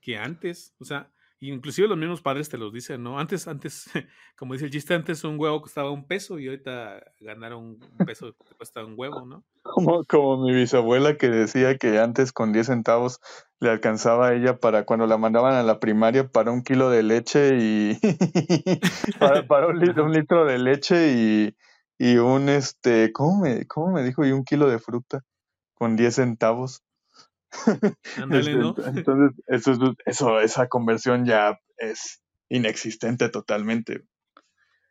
que 0.00 0.16
antes. 0.16 0.74
O 0.78 0.84
sea, 0.84 1.12
Inclusive 1.40 1.86
los 1.86 1.96
mismos 1.96 2.20
padres 2.20 2.48
te 2.48 2.58
los 2.58 2.72
dicen, 2.72 3.02
¿no? 3.04 3.20
Antes, 3.20 3.46
antes, 3.46 3.84
como 4.36 4.54
dice 4.54 4.64
el 4.64 4.72
chiste, 4.72 4.94
antes 4.94 5.22
un 5.22 5.38
huevo 5.38 5.62
costaba 5.62 5.90
un 5.92 6.06
peso 6.06 6.38
y 6.38 6.48
ahorita 6.48 7.00
ganaron 7.20 7.78
un 7.98 8.06
peso 8.06 8.34
cuesta 8.56 8.84
un 8.84 8.94
huevo, 8.96 9.24
¿no? 9.24 9.44
Como, 9.62 10.02
como 10.04 10.44
mi 10.44 10.52
bisabuela 10.52 11.16
que 11.16 11.28
decía 11.28 11.78
que 11.78 12.00
antes 12.00 12.32
con 12.32 12.52
10 12.52 12.66
centavos 12.66 13.20
le 13.60 13.70
alcanzaba 13.70 14.28
a 14.28 14.34
ella 14.34 14.58
para 14.58 14.84
cuando 14.84 15.06
la 15.06 15.18
mandaban 15.18 15.54
a 15.54 15.62
la 15.62 15.80
primaria 15.80 16.28
para 16.28 16.52
un 16.52 16.62
kilo 16.62 16.90
de 16.90 17.02
leche 17.02 17.56
y 17.58 17.98
para, 19.18 19.66
un, 19.66 19.78
litro, 19.80 20.04
un, 20.04 20.12
litro, 20.12 20.44
de 20.44 20.58
leche 20.58 21.12
y, 21.12 21.56
y 21.98 22.18
un 22.18 22.48
este, 22.48 23.12
¿cómo 23.12 23.40
me, 23.40 23.66
¿cómo 23.66 23.92
me 23.92 24.02
dijo? 24.02 24.24
Y 24.24 24.32
un 24.32 24.44
kilo 24.44 24.70
de 24.70 24.78
fruta 24.78 25.24
con 25.74 25.96
10 25.96 26.14
centavos. 26.14 26.82
Este, 28.30 28.50
entonces, 28.50 29.42
eso, 29.46 29.94
eso, 30.04 30.40
esa 30.40 30.68
conversión 30.68 31.24
ya 31.24 31.58
es 31.78 32.22
inexistente 32.50 33.28
totalmente. 33.30 34.04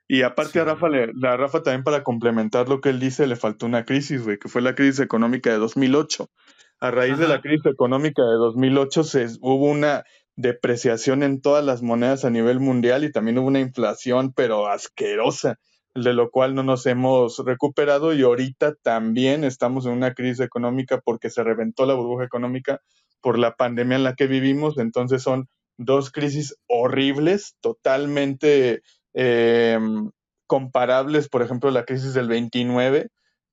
Y 0.07 0.21
aparte 0.21 0.59
a 0.59 0.63
Rafa, 0.63 0.87
le, 0.89 1.11
a 1.27 1.37
Rafa 1.37 1.61
también 1.61 1.83
para 1.83 2.03
complementar 2.03 2.69
lo 2.69 2.79
que 2.79 2.89
él 2.89 2.99
dice, 2.99 3.27
le 3.27 3.35
faltó 3.35 3.65
una 3.65 3.85
crisis, 3.85 4.23
güey, 4.23 4.39
que 4.39 4.47
fue 4.47 4.61
la 4.61 4.73
crisis 4.73 5.01
económica 5.01 5.51
de 5.51 5.57
2008. 5.57 6.29
A 6.79 6.91
raíz 6.91 7.17
de 7.17 7.27
la 7.27 7.41
crisis 7.41 7.65
económica 7.65 8.21
de 8.21 8.35
2008 8.35 9.03
se, 9.03 9.27
hubo 9.41 9.65
una 9.65 10.03
depreciación 10.35 11.23
en 11.23 11.41
todas 11.41 11.65
las 11.65 11.81
monedas 11.81 12.23
a 12.23 12.29
nivel 12.29 12.59
mundial 12.59 13.03
y 13.03 13.11
también 13.11 13.39
hubo 13.39 13.47
una 13.47 13.59
inflación, 13.59 14.31
pero 14.33 14.67
asquerosa 14.67 15.57
de 16.03 16.13
lo 16.13 16.29
cual 16.29 16.53
no 16.55 16.63
nos 16.63 16.85
hemos 16.85 17.39
recuperado 17.39 18.13
y 18.13 18.21
ahorita 18.21 18.75
también 18.75 19.43
estamos 19.43 19.85
en 19.85 19.93
una 19.93 20.13
crisis 20.13 20.41
económica 20.41 21.01
porque 21.03 21.29
se 21.29 21.43
reventó 21.43 21.85
la 21.85 21.95
burbuja 21.95 22.23
económica 22.23 22.81
por 23.21 23.39
la 23.39 23.55
pandemia 23.55 23.97
en 23.97 24.03
la 24.03 24.13
que 24.13 24.27
vivimos. 24.27 24.77
Entonces 24.77 25.23
son 25.23 25.47
dos 25.77 26.11
crisis 26.11 26.55
horribles, 26.67 27.55
totalmente 27.61 28.81
em, 29.13 30.11
comparables, 30.45 31.29
por 31.29 31.41
ejemplo, 31.41 31.71
la 31.71 31.85
crisis 31.85 32.13
del 32.13 32.27
29, 32.27 33.07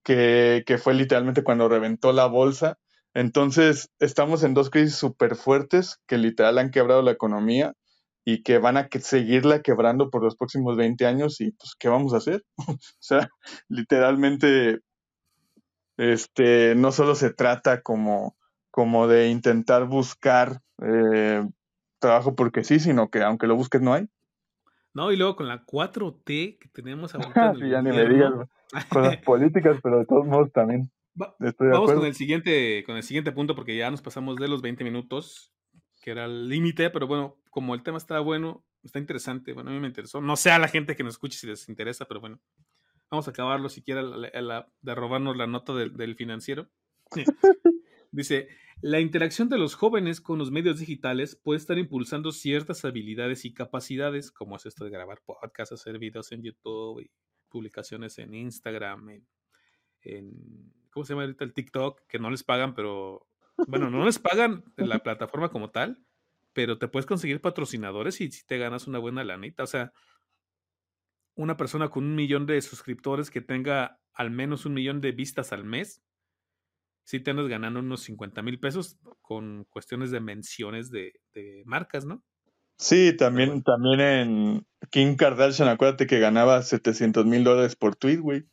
que, 0.04 0.64
que, 0.66 0.78
fue 0.78 0.94
literalmente 0.94 1.44
cuando 1.44 1.68
reventó 1.68 2.12
la 2.12 2.26
bolsa. 2.26 2.76
Entonces 3.14 3.90
estamos 4.00 4.42
en 4.42 4.54
dos 4.54 4.70
crisis 4.70 4.96
súper 4.96 5.36
fuertes 5.36 6.00
que 6.06 6.18
literal 6.18 6.58
han 6.58 6.70
quebrado 6.70 7.00
la 7.02 7.12
economía 7.12 7.72
y 8.24 8.42
que 8.42 8.58
van 8.58 8.76
a 8.76 8.88
seguirla 9.00 9.62
quebrando 9.62 10.10
por 10.10 10.22
los 10.22 10.36
próximos 10.36 10.76
20 10.76 11.06
años 11.06 11.40
y 11.40 11.52
pues, 11.52 11.74
¿qué 11.78 11.88
vamos 11.88 12.12
a 12.12 12.18
hacer? 12.18 12.44
o 12.68 12.78
sea, 12.98 13.28
literalmente, 13.68 14.80
este, 15.96 16.74
no 16.74 16.90
solo 16.90 17.14
se 17.14 17.32
trata 17.32 17.82
como, 17.82 18.36
como 18.70 19.06
de 19.06 19.28
intentar 19.28 19.86
buscar 19.86 20.60
eh, 20.82 21.46
trabajo 22.00 22.34
porque 22.34 22.64
sí, 22.64 22.80
sino 22.80 23.10
que 23.10 23.22
aunque 23.22 23.46
lo 23.46 23.54
busques 23.54 23.80
no 23.80 23.94
hay. 23.94 24.08
No, 24.94 25.12
y 25.12 25.16
luego 25.16 25.36
con 25.36 25.48
la 25.48 25.64
4T 25.64 26.58
que 26.58 26.68
tenemos 26.72 27.14
ahorita. 27.14 27.54
sí, 27.60 27.68
ya 27.68 27.82
ni 27.82 27.90
me 27.90 28.08
digas, 28.08 28.32
con 28.88 29.02
las 29.02 29.16
políticas, 29.24 29.78
pero 29.82 29.98
de 29.98 30.06
todos 30.06 30.26
modos 30.26 30.50
también. 30.52 30.90
Vamos 31.14 31.92
con 31.92 32.04
el 32.04 32.14
siguiente, 32.14 32.84
con 32.84 32.96
el 32.96 33.02
siguiente 33.02 33.32
punto, 33.32 33.54
porque 33.54 33.76
ya 33.76 33.90
nos 33.90 34.02
pasamos 34.02 34.36
de 34.36 34.48
los 34.48 34.62
20 34.62 34.84
minutos, 34.84 35.52
que 36.02 36.10
era 36.10 36.24
el 36.26 36.48
límite, 36.48 36.90
pero 36.90 37.06
bueno, 37.06 37.36
como 37.50 37.74
el 37.74 37.82
tema 37.82 37.98
está 37.98 38.20
bueno, 38.20 38.64
está 38.82 38.98
interesante, 38.98 39.52
bueno, 39.52 39.70
a 39.70 39.72
mí 39.72 39.80
me 39.80 39.86
interesó. 39.86 40.20
No 40.20 40.36
sé 40.36 40.50
a 40.50 40.58
la 40.58 40.68
gente 40.68 40.96
que 40.96 41.04
nos 41.04 41.14
escuche 41.14 41.38
si 41.38 41.46
les 41.46 41.68
interesa, 41.68 42.04
pero 42.06 42.20
bueno, 42.20 42.40
vamos 43.10 43.26
a 43.28 43.30
acabarlo 43.30 43.68
si 43.68 43.82
quiere 43.82 44.02
de 44.02 44.94
robarnos 44.94 45.36
la 45.36 45.46
nota 45.46 45.74
del 45.74 46.16
financiero. 46.16 46.68
Dice, 48.10 48.48
la 48.80 49.00
interacción 49.00 49.48
de 49.48 49.58
los 49.58 49.74
jóvenes 49.74 50.20
con 50.20 50.38
los 50.38 50.50
medios 50.50 50.78
digitales 50.78 51.36
puede 51.36 51.58
estar 51.58 51.78
impulsando 51.78 52.32
ciertas 52.32 52.84
habilidades 52.84 53.44
y 53.44 53.54
capacidades, 53.54 54.30
como 54.30 54.56
es 54.56 54.66
esto 54.66 54.84
de 54.84 54.90
grabar 54.90 55.20
podcasts, 55.24 55.72
hacer 55.72 55.98
videos 55.98 56.30
en 56.32 56.42
YouTube 56.42 57.00
y 57.00 57.10
publicaciones 57.48 58.18
en 58.18 58.34
Instagram, 58.34 59.22
en, 60.02 60.72
¿cómo 60.94 61.04
se 61.04 61.12
llama 61.12 61.24
ahorita? 61.24 61.44
El 61.44 61.52
TikTok, 61.52 62.06
que 62.06 62.20
no 62.20 62.30
les 62.30 62.44
pagan, 62.44 62.74
pero, 62.74 63.26
bueno, 63.66 63.90
no 63.90 64.06
les 64.06 64.20
pagan 64.20 64.64
en 64.76 64.88
la 64.88 65.00
plataforma 65.00 65.50
como 65.50 65.70
tal, 65.70 65.98
pero 66.52 66.78
te 66.78 66.88
puedes 66.88 67.04
conseguir 67.04 67.40
patrocinadores 67.40 68.20
y 68.20 68.30
si 68.30 68.46
te 68.46 68.58
ganas 68.58 68.86
una 68.86 69.00
buena 69.00 69.24
lanita. 69.24 69.64
O 69.64 69.66
sea, 69.66 69.92
una 71.34 71.56
persona 71.56 71.88
con 71.90 72.04
un 72.04 72.14
millón 72.14 72.46
de 72.46 72.62
suscriptores 72.62 73.30
que 73.30 73.40
tenga 73.40 74.00
al 74.14 74.30
menos 74.30 74.64
un 74.64 74.74
millón 74.74 75.00
de 75.00 75.10
vistas 75.10 75.52
al 75.52 75.64
mes, 75.64 76.00
sí 77.02 77.18
te 77.18 77.32
andas 77.32 77.48
ganando 77.48 77.80
unos 77.80 78.02
50 78.02 78.42
mil 78.42 78.60
pesos 78.60 78.98
con 79.20 79.64
cuestiones 79.64 80.12
de 80.12 80.20
menciones 80.20 80.90
de, 80.90 81.12
marcas, 81.66 82.04
¿no? 82.04 82.22
Sí, 82.78 83.16
también, 83.16 83.62
también 83.62 84.00
en 84.00 84.66
Kim 84.90 85.16
Kardashian, 85.16 85.68
acuérdate 85.68 86.06
que 86.06 86.20
ganaba 86.20 86.62
700 86.62 87.26
mil 87.26 87.42
dólares 87.42 87.74
por 87.76 87.96
tweet, 87.96 88.18
güey. 88.18 88.46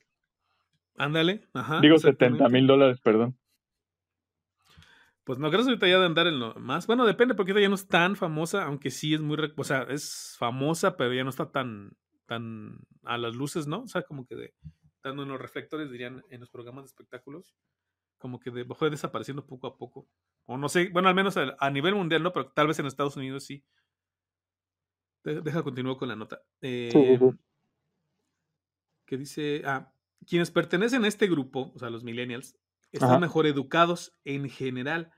Ándale, 0.97 1.47
ajá. 1.53 1.79
Digo 1.81 1.97
70 1.97 2.49
mil 2.49 2.67
dólares, 2.67 2.99
perdón. 3.01 3.37
Pues 5.23 5.39
no, 5.39 5.49
creo 5.49 5.61
que 5.61 5.69
ahorita 5.69 5.87
ya 5.87 5.99
de 5.99 6.05
andar 6.05 6.27
en 6.27 6.39
lo 6.39 6.55
más. 6.55 6.87
Bueno, 6.87 7.05
depende, 7.05 7.35
porque 7.35 7.59
ya 7.59 7.69
no 7.69 7.75
es 7.75 7.87
tan 7.87 8.15
famosa, 8.15 8.63
aunque 8.63 8.91
sí 8.91 9.13
es 9.13 9.21
muy. 9.21 9.37
O 9.55 9.63
sea, 9.63 9.83
es 9.83 10.35
famosa, 10.37 10.97
pero 10.97 11.13
ya 11.13 11.23
no 11.23 11.29
está 11.29 11.51
tan, 11.51 11.91
tan 12.25 12.79
a 13.03 13.17
las 13.17 13.35
luces, 13.35 13.67
¿no? 13.67 13.83
O 13.83 13.87
sea, 13.87 14.01
como 14.01 14.25
que 14.25 14.35
de, 14.35 14.53
dando 15.03 15.23
en 15.23 15.29
los 15.29 15.39
reflectores, 15.39 15.91
dirían 15.91 16.23
en 16.29 16.39
los 16.39 16.49
programas 16.49 16.83
de 16.83 16.87
espectáculos 16.87 17.55
como 18.21 18.39
que 18.39 18.51
de, 18.51 18.65
fue 18.75 18.89
desapareciendo 18.89 19.45
poco 19.45 19.67
a 19.67 19.77
poco. 19.77 20.07
O 20.45 20.57
no 20.57 20.69
sé, 20.69 20.89
bueno, 20.89 21.09
al 21.09 21.15
menos 21.15 21.35
a, 21.37 21.69
nivel 21.71 21.95
mundial, 21.95 22.21
¿no? 22.21 22.31
Pero 22.31 22.51
tal 22.51 22.67
vez 22.67 22.77
en 22.79 22.85
Estados 22.85 23.17
Unidos 23.17 23.43
sí. 23.45 23.65
deja 25.23 25.63
continuar 25.63 25.97
con 25.97 26.07
la 26.07 26.15
nota. 26.15 26.41
Eh, 26.61 26.91
que 29.05 29.17
dice, 29.17 29.63
ah, 29.65 29.91
quienes 30.27 30.51
pertenecen 30.51 31.03
a 31.03 31.07
este 31.07 31.27
grupo, 31.27 31.71
o 31.75 31.79
sea, 31.79 31.89
los 31.89 32.03
millennials, 32.03 32.55
están 32.91 33.21
mejor 33.21 33.47
educados 33.47 34.13
en 34.25 34.49
general, 34.49 35.11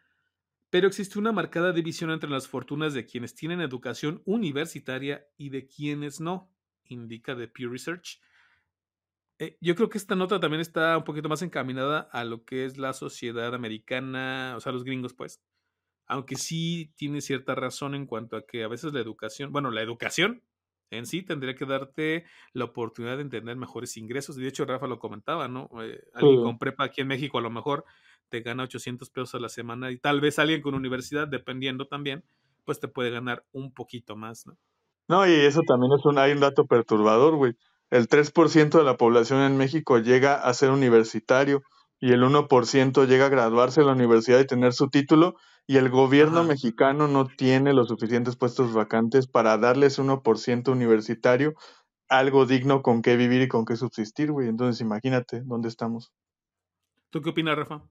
pero 0.69 0.87
existe 0.87 1.19
una 1.19 1.31
marcada 1.31 1.71
división 1.71 2.11
entre 2.11 2.29
las 2.29 2.47
fortunas 2.47 2.93
de 2.93 3.05
quienes 3.05 3.35
tienen 3.35 3.61
educación 3.61 4.21
universitaria 4.25 5.27
y 5.37 5.49
de 5.49 5.67
quienes 5.67 6.19
no, 6.19 6.51
indica 6.85 7.35
The 7.35 7.47
Pew 7.47 7.69
Research. 7.69 8.19
Eh, 9.39 9.57
yo 9.59 9.75
creo 9.75 9.89
que 9.89 9.97
esta 9.97 10.15
nota 10.15 10.39
también 10.39 10.61
está 10.61 10.97
un 10.97 11.03
poquito 11.03 11.29
más 11.29 11.41
encaminada 11.41 12.09
a 12.11 12.23
lo 12.23 12.45
que 12.45 12.65
es 12.65 12.77
la 12.77 12.93
sociedad 12.93 13.53
americana, 13.53 14.53
o 14.55 14.61
sea, 14.61 14.71
los 14.71 14.83
gringos, 14.83 15.13
pues. 15.13 15.41
Aunque 16.05 16.35
sí 16.35 16.93
tiene 16.95 17.21
cierta 17.21 17.55
razón 17.55 17.95
en 17.95 18.05
cuanto 18.05 18.35
a 18.35 18.45
que 18.45 18.63
a 18.63 18.67
veces 18.67 18.93
la 18.93 18.99
educación, 18.99 19.51
bueno, 19.51 19.71
la 19.71 19.81
educación 19.81 20.43
en 20.97 21.05
sí 21.05 21.23
tendría 21.23 21.55
que 21.55 21.65
darte 21.65 22.25
la 22.53 22.65
oportunidad 22.65 23.17
de 23.17 23.23
entender 23.23 23.55
mejores 23.55 23.97
ingresos. 23.97 24.35
De 24.35 24.47
hecho, 24.47 24.65
Rafa 24.65 24.87
lo 24.87 24.99
comentaba, 24.99 25.47
¿no? 25.47 25.69
Eh, 25.81 26.03
alguien 26.13 26.43
con 26.43 26.59
prepa 26.59 26.85
aquí 26.85 27.01
en 27.01 27.07
México 27.07 27.37
a 27.37 27.41
lo 27.41 27.49
mejor 27.49 27.85
te 28.29 28.41
gana 28.41 28.63
800 28.63 29.09
pesos 29.09 29.35
a 29.35 29.39
la 29.39 29.49
semana 29.49 29.91
y 29.91 29.97
tal 29.97 30.21
vez 30.21 30.39
alguien 30.39 30.61
con 30.61 30.73
universidad, 30.73 31.27
dependiendo 31.27 31.87
también, 31.87 32.23
pues 32.63 32.79
te 32.79 32.87
puede 32.87 33.11
ganar 33.11 33.45
un 33.51 33.73
poquito 33.73 34.15
más, 34.15 34.47
¿no? 34.47 34.57
No, 35.09 35.27
y 35.27 35.31
eso 35.33 35.61
también 35.67 35.91
es 35.97 36.05
un, 36.05 36.17
hay 36.17 36.31
un 36.31 36.39
dato 36.39 36.65
perturbador, 36.65 37.35
güey 37.35 37.55
el 37.93 38.07
3% 38.07 38.79
de 38.79 38.83
la 38.83 38.97
población 38.97 39.41
en 39.41 39.55
México 39.55 39.99
llega 39.99 40.33
a 40.33 40.51
ser 40.55 40.71
universitario 40.71 41.61
y 42.03 42.11
el 42.11 42.21
1% 42.21 43.07
llega 43.07 43.27
a 43.27 43.29
graduarse 43.29 43.79
en 43.79 43.87
la 43.87 43.93
universidad 43.93 44.37
y 44.41 44.45
tener 44.45 44.73
su 44.73 44.89
título 44.89 45.37
y 45.65 45.77
el 45.77 45.89
gobierno 45.89 46.43
mexicano 46.43 47.07
no 47.07 47.27
tiene 47.27 47.71
los 47.71 47.87
suficientes 47.87 48.35
puestos 48.35 48.73
vacantes 48.73 49.25
para 49.25 49.57
darles 49.57 49.99
1% 49.99 50.67
universitario 50.69 51.53
algo 52.09 52.45
digno 52.45 52.81
con 52.81 53.01
qué 53.01 53.15
vivir 53.15 53.43
y 53.43 53.47
con 53.47 53.63
qué 53.63 53.77
subsistir, 53.77 54.33
güey. 54.33 54.49
Entonces 54.49 54.81
imagínate 54.81 55.43
dónde 55.45 55.69
estamos. 55.69 56.11
¿Tú 57.09 57.21
qué 57.21 57.29
opinas, 57.29 57.55
Rafa? 57.55 57.81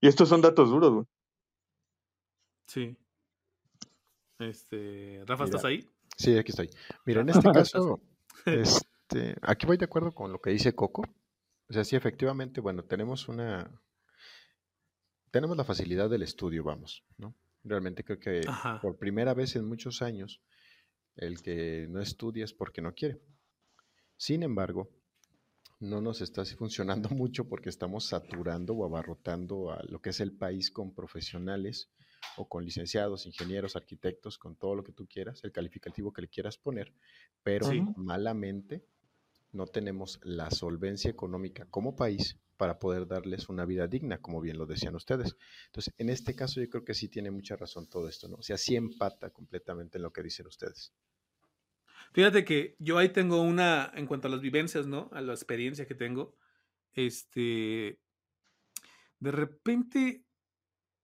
Y 0.00 0.08
estos 0.08 0.30
son 0.30 0.40
datos 0.40 0.70
duros, 0.70 0.94
güey. 0.94 1.06
Sí. 2.68 2.96
Este, 4.38 5.22
Rafa, 5.26 5.44
¿estás 5.44 5.66
ahí? 5.66 5.86
Sí, 6.16 6.38
aquí 6.38 6.52
estoy. 6.52 6.70
Mira, 7.04 7.20
en 7.20 7.28
este 7.28 7.52
caso, 7.52 8.00
este, 8.46 9.36
aquí 9.42 9.66
voy 9.66 9.76
de 9.76 9.84
acuerdo 9.84 10.12
con 10.12 10.32
lo 10.32 10.40
que 10.40 10.52
dice 10.52 10.74
Coco. 10.74 11.02
O 11.72 11.74
sea, 11.74 11.84
sí, 11.84 11.96
efectivamente, 11.96 12.60
bueno, 12.60 12.84
tenemos 12.84 13.28
una. 13.28 13.80
Tenemos 15.30 15.56
la 15.56 15.64
facilidad 15.64 16.10
del 16.10 16.22
estudio, 16.22 16.62
vamos, 16.62 17.02
¿no? 17.16 17.34
Realmente 17.64 18.04
creo 18.04 18.18
que 18.20 18.42
por 18.82 18.98
primera 18.98 19.32
vez 19.32 19.56
en 19.56 19.66
muchos 19.66 20.02
años, 20.02 20.42
el 21.16 21.40
que 21.40 21.86
no 21.88 22.02
estudia 22.02 22.44
es 22.44 22.52
porque 22.52 22.82
no 22.82 22.92
quiere. 22.92 23.22
Sin 24.18 24.42
embargo, 24.42 24.90
no 25.80 26.02
nos 26.02 26.20
está 26.20 26.44
funcionando 26.44 27.08
mucho 27.16 27.48
porque 27.48 27.70
estamos 27.70 28.04
saturando 28.04 28.74
o 28.74 28.84
abarrotando 28.84 29.70
a 29.70 29.82
lo 29.84 30.02
que 30.02 30.10
es 30.10 30.20
el 30.20 30.36
país 30.36 30.70
con 30.70 30.94
profesionales 30.94 31.90
o 32.36 32.50
con 32.50 32.66
licenciados, 32.66 33.24
ingenieros, 33.24 33.76
arquitectos, 33.76 34.36
con 34.36 34.56
todo 34.56 34.74
lo 34.74 34.84
que 34.84 34.92
tú 34.92 35.06
quieras, 35.06 35.42
el 35.42 35.52
calificativo 35.52 36.12
que 36.12 36.20
le 36.20 36.28
quieras 36.28 36.58
poner, 36.58 36.92
pero 37.42 37.66
malamente 37.96 38.84
no 39.52 39.66
tenemos 39.66 40.20
la 40.22 40.50
solvencia 40.50 41.10
económica 41.10 41.66
como 41.70 41.94
país 41.96 42.38
para 42.56 42.78
poder 42.78 43.06
darles 43.06 43.48
una 43.48 43.64
vida 43.64 43.86
digna, 43.86 44.18
como 44.20 44.40
bien 44.40 44.58
lo 44.58 44.66
decían 44.66 44.94
ustedes. 44.94 45.36
Entonces, 45.66 45.92
en 45.98 46.08
este 46.08 46.34
caso 46.34 46.60
yo 46.60 46.68
creo 46.68 46.84
que 46.84 46.94
sí 46.94 47.08
tiene 47.08 47.30
mucha 47.30 47.56
razón 47.56 47.88
todo 47.88 48.08
esto, 48.08 48.28
¿no? 48.28 48.36
O 48.36 48.42
sea, 48.42 48.56
sí 48.56 48.76
empata 48.76 49.30
completamente 49.30 49.98
en 49.98 50.02
lo 50.02 50.12
que 50.12 50.22
dicen 50.22 50.46
ustedes. 50.46 50.92
Fíjate 52.12 52.44
que 52.44 52.76
yo 52.78 52.98
ahí 52.98 53.08
tengo 53.08 53.40
una, 53.40 53.90
en 53.94 54.06
cuanto 54.06 54.28
a 54.28 54.30
las 54.30 54.40
vivencias, 54.40 54.86
¿no? 54.86 55.08
A 55.12 55.20
la 55.20 55.32
experiencia 55.32 55.86
que 55.86 55.94
tengo, 55.94 56.36
este, 56.94 57.98
de 59.18 59.30
repente 59.30 60.24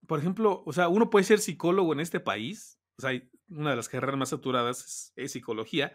por 0.08 0.18
ejemplo, 0.18 0.62
o 0.64 0.72
sea, 0.72 0.88
uno 0.88 1.10
puede 1.10 1.24
ser 1.24 1.38
psicólogo 1.38 1.92
en 1.92 2.00
este 2.00 2.18
país, 2.18 2.80
o 2.96 3.02
sea, 3.02 3.10
una 3.48 3.70
de 3.70 3.76
las 3.76 3.90
carreras 3.90 4.16
más 4.16 4.30
saturadas 4.30 5.12
es, 5.16 5.32
psicología, 5.32 5.92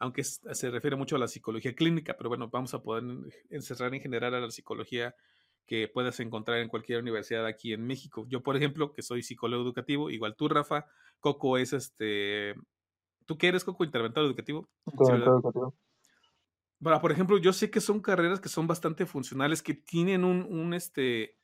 aunque 0.00 0.24
se 0.24 0.70
refiere 0.70 0.96
mucho 0.96 1.16
a 1.16 1.18
la 1.18 1.28
psicología 1.28 1.74
clínica, 1.74 2.16
pero 2.16 2.28
bueno, 2.28 2.48
vamos 2.48 2.74
a 2.74 2.82
poder 2.82 3.04
encerrar 3.50 3.94
en 3.94 4.00
general 4.00 4.34
a 4.34 4.40
la 4.40 4.50
psicología 4.50 5.14
que 5.66 5.86
puedas 5.86 6.18
encontrar 6.18 6.58
en 6.58 6.68
cualquier 6.68 7.00
universidad 7.00 7.46
aquí 7.46 7.72
en 7.72 7.86
México. 7.86 8.26
Yo, 8.28 8.42
por 8.42 8.56
ejemplo, 8.56 8.92
que 8.92 9.02
soy 9.02 9.22
psicólogo 9.22 9.62
educativo, 9.62 10.10
igual 10.10 10.34
tú, 10.36 10.48
Rafa, 10.48 10.86
Coco 11.20 11.58
es 11.58 11.72
este... 11.72 12.54
¿Tú 13.26 13.38
qué 13.38 13.48
eres, 13.48 13.62
Coco? 13.62 13.84
Interventor 13.84 14.24
educativo. 14.24 14.68
Interventor 14.86 15.34
educativo. 15.34 15.74
por 16.80 17.12
ejemplo, 17.12 17.38
yo 17.38 17.52
sé 17.52 17.70
que 17.70 17.80
son 17.80 18.00
carreras 18.00 18.40
que 18.40 18.48
son 18.48 18.66
bastante 18.66 19.06
funcionales, 19.06 19.62
que 19.62 19.74
tienen 19.74 20.24
un, 20.24 20.42
un 20.42 20.74
este, 20.74 21.36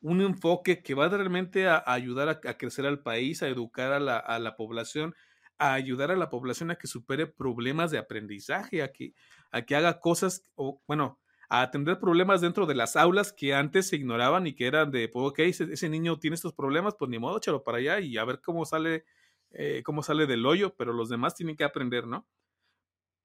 un 0.00 0.20
enfoque 0.20 0.82
que 0.82 0.94
va 0.94 1.08
realmente 1.08 1.66
a, 1.66 1.82
ayudar 1.86 2.28
a, 2.28 2.56
crecer 2.56 2.86
al 2.86 3.00
país, 3.00 3.42
a 3.42 3.48
educar 3.48 3.92
a 3.92 3.98
la, 4.38 4.56
población, 4.56 5.14
a 5.58 5.74
ayudar 5.74 6.10
a 6.10 6.16
la 6.16 6.30
población 6.30 6.70
a 6.70 6.76
que 6.76 6.86
supere 6.86 7.26
problemas 7.26 7.90
de 7.90 7.98
aprendizaje, 7.98 8.82
a 8.82 8.92
que, 8.92 9.14
a 9.50 9.62
que 9.62 9.76
haga 9.76 10.00
cosas, 10.00 10.42
o 10.54 10.82
bueno, 10.86 11.18
a 11.48 11.62
atender 11.62 11.98
problemas 12.00 12.40
dentro 12.40 12.66
de 12.66 12.74
las 12.74 12.96
aulas 12.96 13.32
que 13.32 13.54
antes 13.54 13.88
se 13.88 13.96
ignoraban 13.96 14.46
y 14.46 14.54
que 14.54 14.66
eran 14.66 14.90
de, 14.90 15.08
pues, 15.08 15.26
ok, 15.26 15.38
ese, 15.40 15.88
niño 15.88 16.18
tiene 16.18 16.34
estos 16.34 16.52
problemas, 16.52 16.94
pues 16.98 17.10
ni 17.10 17.18
modo, 17.18 17.38
échalo 17.38 17.62
para 17.62 17.78
allá 17.78 18.00
y 18.00 18.18
a 18.18 18.24
ver 18.24 18.40
cómo 18.40 18.64
sale, 18.64 19.04
eh, 19.52 19.82
cómo 19.84 20.02
sale 20.02 20.26
del 20.26 20.44
hoyo, 20.44 20.74
pero 20.76 20.92
los 20.92 21.08
demás 21.08 21.34
tienen 21.34 21.56
que 21.56 21.64
aprender, 21.64 22.06
¿no? 22.06 22.26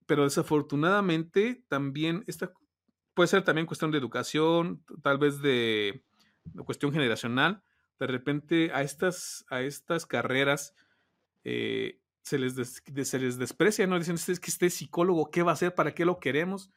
Pero 0.06 0.24
desafortunadamente 0.24 1.64
también 1.68 2.24
esta 2.28 2.52
puede 3.14 3.28
ser 3.28 3.44
también 3.44 3.68
cuestión 3.68 3.92
de 3.92 3.98
educación, 3.98 4.84
tal 5.04 5.18
vez 5.18 5.42
de, 5.42 6.04
cuestión 6.66 6.92
generacional, 6.92 7.64
de 8.00 8.08
repente 8.08 8.72
a 8.74 8.82
estas, 8.82 9.46
a 9.50 9.62
estas 9.62 10.06
carreras, 10.06 10.74
eh, 11.44 12.01
se 12.24 12.38
les, 12.38 12.56
se 13.04 13.20
les 13.20 13.38
desprecia, 13.38 13.88
¿no? 13.88 13.98
Dicen, 13.98 14.16
es 14.16 14.40
que 14.40 14.52
este 14.52 14.70
psicólogo, 14.70 15.32
¿qué 15.32 15.44
va 15.44 15.52
a 15.52 15.54
hacer? 15.54 15.76
¿Para 15.76 15.94
qué 15.94 16.06
lo 16.06 16.20
queremos? 16.20 16.72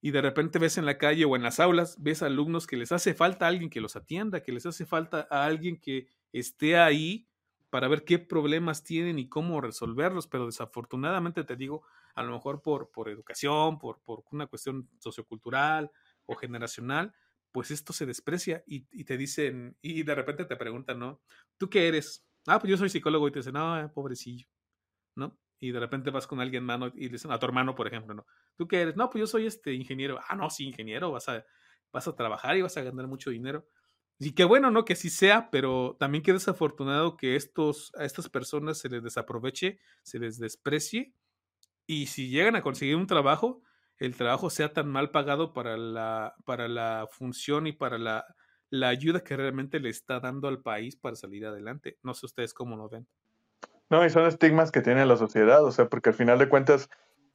Y 0.00 0.10
de 0.10 0.22
repente 0.22 0.58
ves 0.58 0.78
en 0.78 0.86
la 0.86 0.98
calle 0.98 1.24
o 1.24 1.36
en 1.36 1.42
las 1.42 1.58
aulas, 1.58 2.00
ves 2.02 2.22
alumnos 2.22 2.66
que 2.66 2.76
les 2.76 2.92
hace 2.92 3.14
falta 3.14 3.46
a 3.46 3.48
alguien 3.48 3.70
que 3.70 3.80
los 3.80 3.96
atienda, 3.96 4.42
que 4.42 4.52
les 4.52 4.66
hace 4.66 4.86
falta 4.86 5.26
a 5.30 5.44
alguien 5.44 5.80
que 5.80 6.08
esté 6.32 6.76
ahí 6.76 7.28
para 7.70 7.88
ver 7.88 8.04
qué 8.04 8.18
problemas 8.18 8.84
tienen 8.84 9.18
y 9.18 9.28
cómo 9.28 9.60
resolverlos, 9.60 10.26
pero 10.26 10.46
desafortunadamente 10.46 11.44
te 11.44 11.56
digo, 11.56 11.82
a 12.14 12.22
lo 12.22 12.32
mejor 12.32 12.62
por, 12.62 12.90
por 12.90 13.08
educación, 13.08 13.78
por, 13.78 14.00
por 14.00 14.24
una 14.30 14.46
cuestión 14.46 14.88
sociocultural 14.98 15.90
o 16.26 16.34
generacional, 16.36 17.14
pues 17.52 17.70
esto 17.70 17.92
se 17.92 18.06
desprecia 18.06 18.62
y, 18.66 19.04
te 19.04 19.16
dicen, 19.16 19.76
y 19.80 20.02
de 20.02 20.14
repente 20.14 20.44
te 20.44 20.56
preguntan, 20.56 20.98
¿no? 20.98 21.22
¿Tú 21.56 21.70
qué 21.70 21.88
eres? 21.88 22.24
Ah, 22.46 22.58
pues 22.58 22.70
yo 22.70 22.76
soy 22.76 22.90
psicólogo 22.90 23.28
y 23.28 23.32
te 23.32 23.38
dicen, 23.38 23.54
no, 23.54 23.80
eh, 23.80 23.88
pobrecillo, 23.88 24.46
¿no? 25.16 25.38
Y 25.58 25.72
de 25.72 25.80
repente 25.80 26.10
vas 26.10 26.26
con 26.26 26.40
alguien 26.40 26.64
mano 26.64 26.88
y 26.94 27.06
le 27.06 27.12
dicen 27.14 27.32
a 27.32 27.38
tu 27.38 27.46
hermano, 27.46 27.74
por 27.74 27.86
ejemplo, 27.86 28.14
¿no? 28.14 28.26
¿Tú 28.56 28.68
qué 28.68 28.82
eres? 28.82 28.96
No, 28.96 29.10
pues 29.10 29.20
yo 29.20 29.26
soy 29.26 29.46
este 29.46 29.72
ingeniero. 29.72 30.20
Ah, 30.28 30.36
no, 30.36 30.50
sí, 30.50 30.64
ingeniero, 30.66 31.10
vas 31.10 31.28
a, 31.28 31.44
vas 31.92 32.06
a 32.08 32.14
trabajar 32.14 32.56
y 32.56 32.62
vas 32.62 32.76
a 32.76 32.82
ganar 32.82 33.06
mucho 33.06 33.30
dinero. 33.30 33.66
Y 34.18 34.32
qué 34.32 34.44
bueno, 34.44 34.70
¿no? 34.70 34.84
Que 34.84 34.96
sí 34.96 35.10
sea, 35.10 35.50
pero 35.50 35.96
también 35.98 36.22
qué 36.22 36.32
desafortunado 36.32 37.16
que 37.16 37.36
estos, 37.36 37.92
a 37.96 38.04
estas 38.04 38.28
personas 38.28 38.78
se 38.78 38.88
les 38.88 39.02
desaproveche, 39.02 39.78
se 40.02 40.18
les 40.18 40.38
desprecie 40.38 41.14
y 41.86 42.06
si 42.06 42.28
llegan 42.28 42.56
a 42.56 42.62
conseguir 42.62 42.96
un 42.96 43.06
trabajo, 43.06 43.62
el 43.98 44.16
trabajo 44.16 44.50
sea 44.50 44.72
tan 44.72 44.88
mal 44.88 45.10
pagado 45.10 45.52
para 45.52 45.76
la, 45.76 46.34
para 46.44 46.68
la 46.68 47.08
función 47.10 47.66
y 47.66 47.72
para 47.72 47.98
la, 47.98 48.26
la 48.70 48.88
ayuda 48.88 49.22
que 49.22 49.36
realmente 49.36 49.80
le 49.80 49.90
está 49.90 50.20
dando 50.20 50.48
al 50.48 50.62
país 50.62 50.96
para 50.96 51.16
salir 51.16 51.46
adelante. 51.46 51.98
No 52.02 52.14
sé 52.14 52.26
ustedes 52.26 52.54
cómo 52.54 52.76
lo 52.76 52.88
ven. 52.88 53.06
No, 53.90 54.04
y 54.04 54.10
son 54.10 54.26
estigmas 54.26 54.72
que 54.72 54.82
tiene 54.82 55.06
la 55.06 55.16
sociedad, 55.16 55.64
o 55.64 55.70
sea, 55.70 55.88
porque 55.88 56.10
al 56.10 56.14
final 56.14 56.38
de 56.38 56.48
cuentas, 56.48 56.88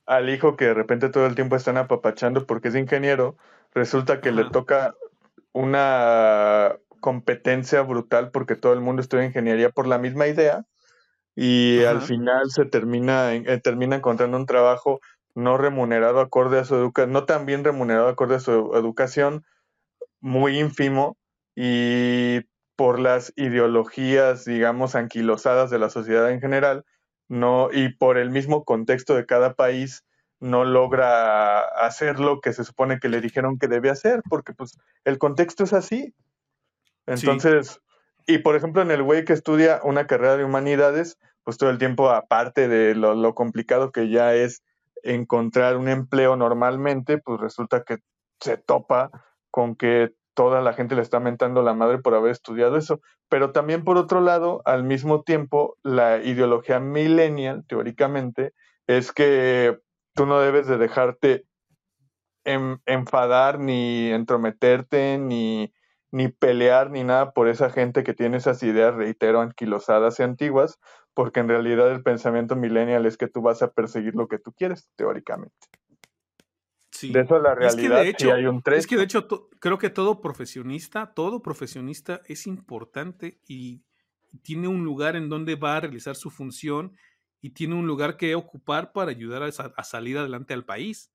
al 0.05 0.29
hijo 0.29 0.57
que 0.57 0.65
de 0.65 0.73
repente 0.73 1.09
todo 1.09 1.25
el 1.25 1.35
tiempo 1.35 1.55
están 1.55 1.77
apapachando 1.77 2.45
porque 2.45 2.67
es 2.67 2.75
ingeniero, 2.75 3.37
resulta 3.73 4.19
que 4.19 4.31
le 4.31 4.49
toca 4.49 4.93
una 5.53 6.75
competencia 6.99 7.81
brutal 7.81 8.31
porque 8.31 8.55
todo 8.55 8.73
el 8.73 8.81
mundo 8.81 9.01
estudia 9.01 9.25
ingeniería 9.25 9.69
por 9.69 9.87
la 9.87 9.97
misma 9.97 10.27
idea 10.27 10.65
y 11.35 11.83
al 11.83 12.01
final 12.01 12.49
se 12.51 12.65
termina, 12.65 13.33
eh, 13.33 13.59
termina 13.59 13.95
encontrando 13.95 14.37
un 14.37 14.45
trabajo 14.45 14.99
no 15.33 15.57
remunerado 15.57 16.19
acorde 16.19 16.59
a 16.59 16.65
su 16.65 16.75
educación, 16.75 17.13
no 17.13 17.25
tan 17.25 17.45
bien 17.45 17.63
remunerado 17.63 18.09
acorde 18.09 18.35
a 18.35 18.39
su 18.39 18.75
educación, 18.75 19.45
muy 20.19 20.59
ínfimo 20.59 21.17
y 21.55 22.41
por 22.81 22.99
las 22.99 23.31
ideologías, 23.35 24.43
digamos, 24.43 24.95
anquilosadas 24.95 25.69
de 25.69 25.77
la 25.77 25.91
sociedad 25.91 26.31
en 26.31 26.41
general, 26.41 26.83
no, 27.27 27.69
y 27.71 27.93
por 27.93 28.17
el 28.17 28.31
mismo 28.31 28.63
contexto 28.63 29.13
de 29.13 29.27
cada 29.27 29.53
país, 29.53 30.03
no 30.39 30.65
logra 30.65 31.59
hacer 31.59 32.19
lo 32.19 32.41
que 32.41 32.53
se 32.53 32.63
supone 32.63 32.99
que 32.99 33.07
le 33.07 33.21
dijeron 33.21 33.59
que 33.59 33.67
debe 33.67 33.91
hacer, 33.91 34.23
porque 34.27 34.53
pues 34.53 34.79
el 35.05 35.19
contexto 35.19 35.63
es 35.63 35.73
así. 35.73 36.15
Entonces, 37.05 37.79
y 38.25 38.39
por 38.39 38.55
ejemplo, 38.55 38.81
en 38.81 38.89
el 38.89 39.03
güey 39.03 39.25
que 39.25 39.33
estudia 39.33 39.79
una 39.83 40.07
carrera 40.07 40.37
de 40.37 40.43
humanidades, 40.43 41.19
pues 41.43 41.59
todo 41.59 41.69
el 41.69 41.77
tiempo, 41.77 42.09
aparte 42.09 42.67
de 42.67 42.95
lo, 42.95 43.35
complicado 43.35 43.91
que 43.91 44.09
ya 44.09 44.33
es 44.33 44.63
encontrar 45.03 45.77
un 45.77 45.87
empleo 45.87 46.35
normalmente, 46.35 47.19
pues 47.19 47.39
resulta 47.39 47.83
que 47.83 47.97
se 48.39 48.57
topa 48.57 49.11
con 49.51 49.75
que 49.75 50.15
toda 50.33 50.61
la 50.61 50.73
gente 50.73 50.95
le 50.95 51.01
está 51.01 51.19
mentando 51.19 51.61
la 51.61 51.73
madre 51.73 51.99
por 51.99 52.15
haber 52.15 52.31
estudiado 52.31 52.77
eso. 52.77 53.01
Pero 53.29 53.51
también, 53.51 53.83
por 53.83 53.97
otro 53.97 54.21
lado, 54.21 54.61
al 54.65 54.83
mismo 54.83 55.23
tiempo, 55.23 55.77
la 55.83 56.23
ideología 56.23 56.79
millennial, 56.79 57.65
teóricamente, 57.67 58.53
es 58.87 59.11
que 59.11 59.77
tú 60.13 60.25
no 60.25 60.39
debes 60.39 60.67
de 60.67 60.77
dejarte 60.77 61.45
enfadar, 62.43 63.59
ni 63.59 64.09
entrometerte, 64.09 65.17
ni 65.19 65.71
ni 66.11 66.27
pelear 66.27 66.91
ni 66.91 67.03
nada 67.03 67.31
por 67.31 67.47
esa 67.47 67.69
gente 67.69 68.03
que 68.03 68.13
tiene 68.13 68.37
esas 68.37 68.61
ideas, 68.63 68.95
reitero, 68.95 69.41
anquilosadas 69.41 70.19
y 70.19 70.23
antiguas, 70.23 70.79
porque 71.13 71.39
en 71.39 71.47
realidad 71.47 71.91
el 71.91 72.03
pensamiento 72.03 72.55
millennial 72.55 73.05
es 73.05 73.17
que 73.17 73.27
tú 73.27 73.41
vas 73.41 73.61
a 73.61 73.71
perseguir 73.71 74.15
lo 74.15 74.27
que 74.27 74.37
tú 74.37 74.53
quieres, 74.53 74.89
teóricamente. 74.95 75.55
Sí. 77.01 77.11
De 77.11 77.21
eso 77.21 77.39
la 77.39 77.55
realidad 77.55 77.73
es 77.73 77.75
que 77.75 77.89
de 77.89 78.09
hecho, 78.09 78.33
hay 78.33 78.45
un 78.45 78.61
Es 78.65 78.85
que 78.85 78.97
de 78.97 79.03
hecho 79.03 79.27
creo 79.59 79.77
que 79.79 79.89
todo 79.89 80.21
profesionista, 80.21 81.13
todo 81.13 81.41
profesionista 81.41 82.21
es 82.27 82.45
importante 82.45 83.39
y 83.47 83.81
tiene 84.43 84.67
un 84.67 84.83
lugar 84.83 85.15
en 85.15 85.27
donde 85.27 85.55
va 85.55 85.77
a 85.77 85.79
realizar 85.79 86.15
su 86.15 86.29
función 86.29 86.95
y 87.41 87.49
tiene 87.49 87.73
un 87.73 87.87
lugar 87.87 88.17
que 88.17 88.35
ocupar 88.35 88.91
para 88.91 89.09
ayudar 89.09 89.41
a, 89.41 89.47
a 89.47 89.83
salir 89.83 90.17
adelante 90.19 90.53
al 90.53 90.63
país, 90.63 91.11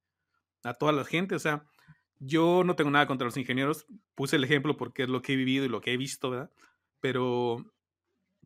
a 0.64 0.74
toda 0.74 0.90
la 0.90 1.04
gente, 1.04 1.36
o 1.36 1.38
sea, 1.38 1.64
yo 2.18 2.62
no 2.64 2.74
tengo 2.74 2.90
nada 2.90 3.06
contra 3.06 3.26
los 3.26 3.36
ingenieros, 3.36 3.86
puse 4.14 4.34
el 4.36 4.44
ejemplo 4.44 4.76
porque 4.76 5.04
es 5.04 5.08
lo 5.08 5.22
que 5.22 5.34
he 5.34 5.36
vivido 5.36 5.64
y 5.64 5.68
lo 5.68 5.80
que 5.80 5.92
he 5.92 5.96
visto, 5.96 6.30
¿verdad? 6.30 6.50
Pero, 7.00 7.64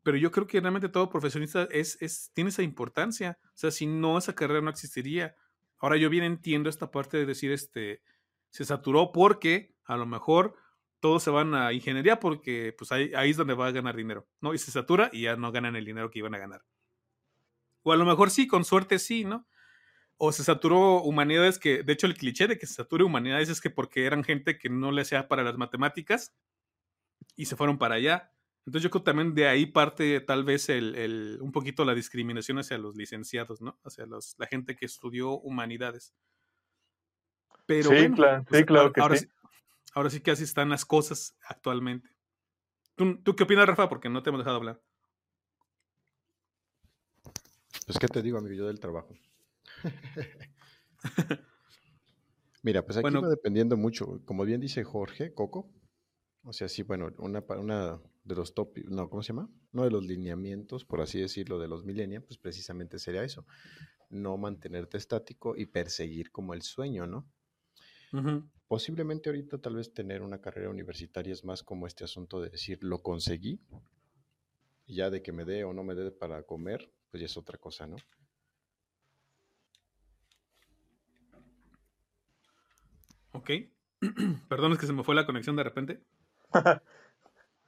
pero 0.02 0.16
yo 0.16 0.30
creo 0.30 0.46
que 0.46 0.60
realmente 0.60 0.88
todo 0.88 1.08
profesionista 1.08 1.68
es, 1.70 1.96
es, 2.02 2.30
tiene 2.34 2.50
esa 2.50 2.62
importancia. 2.62 3.38
O 3.46 3.56
sea, 3.56 3.70
si 3.70 3.86
no, 3.86 4.18
esa 4.18 4.34
carrera 4.34 4.60
no 4.60 4.70
existiría. 4.70 5.36
Ahora 5.80 5.96
yo 5.96 6.08
bien 6.10 6.24
entiendo 6.24 6.70
esta 6.70 6.90
parte 6.90 7.16
de 7.16 7.26
decir, 7.26 7.50
este, 7.50 8.02
se 8.50 8.64
saturó 8.64 9.10
porque 9.12 9.74
a 9.84 9.96
lo 9.96 10.06
mejor 10.06 10.54
todos 11.00 11.22
se 11.22 11.30
van 11.30 11.54
a 11.54 11.72
ingeniería 11.72 12.20
porque 12.20 12.74
pues 12.76 12.92
ahí, 12.92 13.10
ahí 13.16 13.30
es 13.30 13.36
donde 13.36 13.54
va 13.54 13.66
a 13.66 13.72
ganar 13.72 13.96
dinero, 13.96 14.28
¿no? 14.40 14.54
Y 14.54 14.58
se 14.58 14.70
satura 14.70 15.10
y 15.12 15.22
ya 15.22 15.36
no 15.36 15.50
ganan 15.50 15.74
el 15.74 15.84
dinero 15.84 16.10
que 16.10 16.20
iban 16.20 16.34
a 16.34 16.38
ganar. 16.38 16.62
O 17.82 17.92
a 17.92 17.96
lo 17.96 18.04
mejor 18.04 18.30
sí, 18.30 18.46
con 18.46 18.64
suerte 18.64 18.98
sí, 18.98 19.24
¿no? 19.24 19.46
o 20.22 20.32
se 20.32 20.44
saturó 20.44 21.00
humanidades 21.00 21.58
que, 21.58 21.82
de 21.82 21.94
hecho, 21.94 22.06
el 22.06 22.14
cliché 22.14 22.46
de 22.46 22.58
que 22.58 22.66
se 22.66 22.74
sature 22.74 23.04
humanidades 23.04 23.48
es 23.48 23.58
que 23.58 23.70
porque 23.70 24.04
eran 24.04 24.22
gente 24.22 24.58
que 24.58 24.68
no 24.68 24.92
le 24.92 25.00
hacía 25.00 25.28
para 25.28 25.42
las 25.42 25.56
matemáticas 25.56 26.34
y 27.36 27.46
se 27.46 27.56
fueron 27.56 27.78
para 27.78 27.94
allá. 27.94 28.30
Entonces 28.70 28.84
yo 28.84 28.90
creo 28.90 29.02
también 29.02 29.34
de 29.34 29.48
ahí 29.48 29.66
parte 29.66 30.20
tal 30.20 30.44
vez 30.44 30.68
el, 30.68 31.38
un 31.40 31.50
poquito 31.50 31.84
la 31.84 31.92
discriminación 31.92 32.56
hacia 32.60 32.78
los 32.78 32.94
licenciados, 32.94 33.60
¿no? 33.60 33.80
Hacia 33.82 34.06
los, 34.06 34.36
la 34.38 34.46
gente 34.46 34.76
que 34.76 34.86
estudió 34.86 35.32
humanidades. 35.32 36.14
Pero 37.66 37.90
sí, 37.90 38.12
claro, 38.12 38.44
pues, 38.48 38.60
sí, 38.60 38.64
claro 38.64 38.92
que 38.92 39.00
ahora, 39.00 39.16
sí. 39.16 39.26
Ahora 39.92 40.08
sí 40.08 40.20
que 40.20 40.30
así 40.30 40.44
están 40.44 40.68
las 40.68 40.84
cosas 40.84 41.36
actualmente. 41.42 42.08
¿Tú, 42.94 43.20
¿Tú, 43.24 43.34
qué 43.34 43.42
opinas, 43.42 43.66
Rafa? 43.66 43.88
Porque 43.88 44.08
no 44.08 44.22
te 44.22 44.30
hemos 44.30 44.38
dejado 44.38 44.58
hablar. 44.58 44.80
Pues, 47.86 47.98
¿qué 47.98 48.06
te 48.06 48.22
digo, 48.22 48.38
amigo? 48.38 48.54
Yo 48.54 48.68
del 48.68 48.78
trabajo. 48.78 49.18
Mira, 52.62 52.86
pues 52.86 52.98
aquí 52.98 53.16
va 53.16 53.28
dependiendo 53.28 53.76
mucho. 53.76 54.24
Como 54.24 54.44
bien 54.44 54.60
dice 54.60 54.84
Jorge, 54.84 55.34
Coco. 55.34 55.68
O 56.44 56.52
sea, 56.52 56.68
sí, 56.68 56.84
bueno, 56.84 57.10
una, 57.18 57.44
una 57.58 58.00
de 58.30 58.36
los 58.36 58.54
top, 58.54 58.78
no, 58.86 59.10
¿cómo 59.10 59.22
se 59.22 59.32
llama? 59.32 59.50
Uno 59.72 59.84
de 59.84 59.90
los 59.90 60.06
lineamientos, 60.06 60.84
por 60.84 61.00
así 61.00 61.20
decirlo, 61.20 61.58
de 61.58 61.68
los 61.68 61.84
millennials, 61.84 62.24
pues 62.24 62.38
precisamente 62.38 62.98
sería 62.98 63.22
eso. 63.22 63.44
No 64.08 64.38
mantenerte 64.38 64.96
estático 64.96 65.54
y 65.56 65.66
perseguir 65.66 66.30
como 66.30 66.54
el 66.54 66.62
sueño, 66.62 67.06
¿no? 67.06 67.28
Posiblemente 68.66 69.28
ahorita 69.28 69.58
tal 69.58 69.76
vez 69.76 69.92
tener 69.92 70.22
una 70.22 70.40
carrera 70.40 70.70
universitaria 70.70 71.32
es 71.32 71.44
más 71.44 71.62
como 71.62 71.86
este 71.86 72.04
asunto 72.04 72.40
de 72.40 72.50
decir, 72.50 72.78
lo 72.82 73.02
conseguí, 73.02 73.60
y 74.86 74.96
ya 74.96 75.10
de 75.10 75.22
que 75.22 75.32
me 75.32 75.44
dé 75.44 75.64
o 75.64 75.72
no 75.72 75.84
me 75.84 75.94
dé 75.94 76.10
para 76.10 76.42
comer, 76.42 76.92
pues 77.10 77.20
ya 77.20 77.26
es 77.26 77.36
otra 77.36 77.58
cosa, 77.58 77.86
¿no? 77.86 77.96
Ok. 83.32 83.50
Perdón, 84.48 84.72
es 84.72 84.78
que 84.78 84.86
se 84.86 84.92
me 84.92 85.04
fue 85.04 85.14
la 85.14 85.26
conexión 85.26 85.56
de 85.56 85.62
repente. 85.62 86.02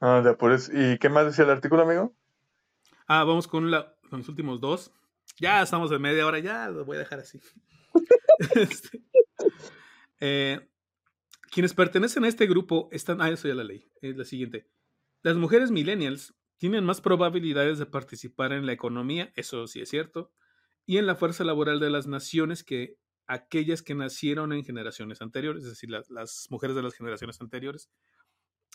ah, 0.03 0.21
de 0.21 0.33
por 0.33 0.55
¿Y 0.73 0.97
qué 0.99 1.09
más 1.09 1.25
decía 1.25 1.45
el 1.45 1.51
artículo, 1.51 1.83
amigo? 1.83 2.15
Ah, 3.07 3.23
vamos 3.23 3.47
con 3.47 3.71
los 3.71 4.29
últimos 4.29 4.59
dos. 4.61 4.91
Ya 5.39 5.61
estamos 5.61 5.89
de 5.89 5.99
media 5.99 6.25
hora, 6.25 6.39
ya 6.39 6.69
lo 6.69 6.85
voy 6.85 6.97
a 6.97 6.99
dejar 6.99 7.19
así. 7.19 7.39
Este, 8.55 9.03
eh, 10.19 10.67
quienes 11.51 11.75
pertenecen 11.75 12.23
a 12.23 12.27
este 12.27 12.47
grupo 12.47 12.89
están. 12.91 13.21
Ah, 13.21 13.29
eso 13.29 13.47
ya 13.47 13.53
la 13.53 13.63
ley. 13.63 13.87
Es 14.01 14.17
la 14.17 14.25
siguiente. 14.25 14.67
Las 15.21 15.37
mujeres 15.37 15.69
millennials 15.69 16.33
tienen 16.57 16.83
más 16.83 16.99
probabilidades 17.01 17.77
de 17.77 17.85
participar 17.85 18.53
en 18.53 18.65
la 18.65 18.73
economía, 18.73 19.31
eso 19.35 19.67
sí 19.67 19.81
es 19.81 19.89
cierto, 19.89 20.31
y 20.85 20.97
en 20.97 21.05
la 21.05 21.15
fuerza 21.15 21.43
laboral 21.43 21.79
de 21.79 21.89
las 21.89 22.07
naciones 22.07 22.63
que 22.63 22.97
aquellas 23.27 23.81
que 23.81 23.95
nacieron 23.95 24.53
en 24.53 24.63
generaciones 24.63 25.21
anteriores, 25.21 25.63
es 25.63 25.69
decir, 25.71 25.89
las, 25.89 26.47
mujeres 26.49 26.75
de 26.75 26.83
las 26.83 26.93
generaciones 26.93 27.39
anteriores. 27.41 27.89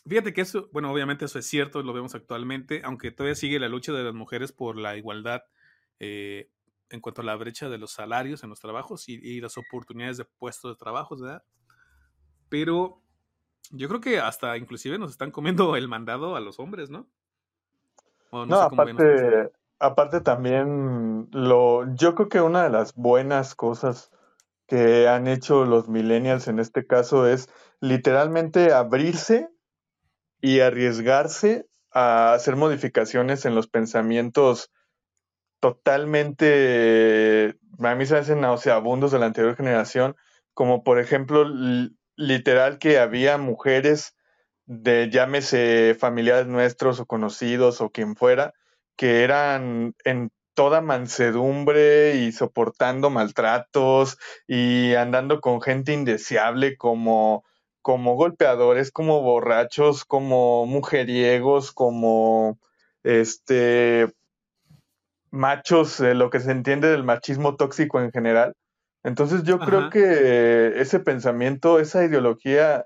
Fíjate 0.07 0.33
que 0.33 0.43
eso, 0.43 0.69
bueno, 0.73 0.93
obviamente 0.93 1.25
eso 1.25 1.39
es 1.39 1.47
cierto, 1.47 1.83
lo 1.83 1.93
vemos 1.93 2.15
actualmente, 2.15 2.83
aunque 2.85 3.11
todavía 3.11 3.35
sigue 3.35 3.59
la 3.59 3.69
lucha 3.69 3.93
de 3.93 4.05
las 4.05 4.15
mujeres 4.15 4.53
por 4.53 4.77
la 4.77 4.97
igualdad 4.97 5.43
eh, 5.99 6.51
en 6.91 7.01
cuanto 7.01 7.23
a 7.23 7.25
la 7.25 7.37
brecha 7.37 7.69
de 7.69 7.79
los 7.79 7.93
salarios 7.93 8.43
en 8.43 8.51
los 8.51 8.61
trabajos 8.61 9.09
y, 9.09 9.41
las 9.41 9.59
oportunidades 9.59 10.17
de 10.17 10.25
puestos 10.25 10.73
de 10.73 10.79
trabajo, 10.79 11.17
¿verdad? 11.17 11.43
Pero 12.49 13.03
yo 13.71 13.89
creo 13.89 14.01
que 14.01 14.21
hasta 14.21 14.57
inclusive 14.57 14.99
nos 14.99 15.11
están 15.11 15.31
comiendo 15.31 15.77
el 15.77 15.89
mandado 15.89 16.37
a 16.37 16.41
los 16.41 16.59
hombres, 16.59 16.91
¿no? 16.91 17.09
no, 18.33 18.61
aparte, 18.61 19.51
aparte 19.79 20.21
también 20.21 21.29
lo, 21.33 21.95
yo 21.95 22.15
creo 22.15 22.29
que 22.29 22.41
una 22.41 22.63
de 22.63 22.71
las 22.71 22.95
buenas 22.95 23.55
cosas 23.55 24.11
que 24.67 25.09
han 25.09 25.27
hecho 25.27 25.65
los 25.65 25.89
millennials 25.89 26.47
en 26.47 26.59
este 26.59 26.87
caso 26.87 27.27
es 27.27 27.49
literalmente 27.81 28.73
abrirse 28.73 29.49
y 30.41 30.61
arriesgarse 30.61 31.67
a 31.91 32.35
hacer 32.35 32.57
modificaciones 32.57 33.45
en 33.45 33.55
los 33.55 33.69
pensamientos 33.69 34.71
totalmente, 35.61 37.57
a 37.79 37.95
mí 37.95 38.07
se 38.07 38.17
hacen 38.17 38.41
nauseabundos 38.41 39.11
de 39.13 39.19
la 39.19 39.27
anterior 39.27 39.57
generación, 39.57 40.17
como 40.55 40.85
por 40.85 41.01
ejemplo, 41.01 41.45
literal 42.17 42.79
que 42.79 42.99
había 42.99 43.39
mujeres 43.39 44.15
de 44.67 45.09
llámese 45.11 45.97
familiares 45.99 46.47
nuestros 46.47 47.01
o 47.01 47.07
conocidos 47.07 47.81
o 47.81 47.91
quien 47.91 48.17
fuera, 48.17 48.53
que 48.97 49.25
eran 49.25 49.95
en 50.05 50.31
toda 50.55 50.81
mansedumbre 50.81 52.17
y 52.17 52.33
soportando 52.33 53.11
maltratos 53.11 54.19
y 54.47 54.95
andando 54.95 55.41
con 55.41 55.61
gente 55.63 55.93
indeseable 55.93 56.77
como, 56.77 57.45
como 57.89 58.17
golpeadores, 58.17 58.93
como 58.93 59.23
borrachos, 59.23 60.05
como 60.05 60.67
mujeriegos, 60.67 61.73
como 61.73 62.59
este 63.03 64.13
machos, 65.31 65.99
lo 65.99 66.29
que 66.29 66.41
se 66.41 66.51
entiende 66.51 66.91
del 66.91 67.03
machismo 67.03 67.57
tóxico 67.57 67.99
en 68.03 68.13
general. 68.13 68.53
Entonces 69.05 69.43
yo 69.45 69.59
creo 69.59 69.89
que 69.89 70.79
ese 70.79 71.01
pensamiento, 71.01 71.81
esa 71.81 72.05
ideología 72.05 72.85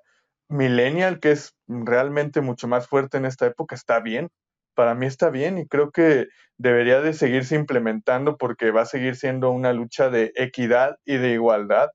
millennial, 0.49 1.19
que 1.19 1.33
es 1.33 1.57
realmente 1.67 2.41
mucho 2.41 2.69
más 2.69 2.87
fuerte 2.87 3.17
en 3.17 3.25
esta 3.25 3.47
época, 3.47 3.75
está 3.75 3.99
bien. 3.99 4.31
Para 4.77 4.95
mí 4.95 5.07
está 5.07 5.31
bien 5.31 5.59
y 5.59 5.67
creo 5.67 5.91
que 5.91 6.29
debería 6.59 7.01
de 7.01 7.13
seguirse 7.13 7.57
implementando 7.57 8.37
porque 8.37 8.71
va 8.71 8.83
a 8.83 8.87
seguir 8.87 9.17
siendo 9.17 9.51
una 9.51 9.73
lucha 9.73 10.11
de 10.11 10.33
equidad 10.37 10.95
y 11.05 11.17
de 11.17 11.33
igualdad 11.33 11.91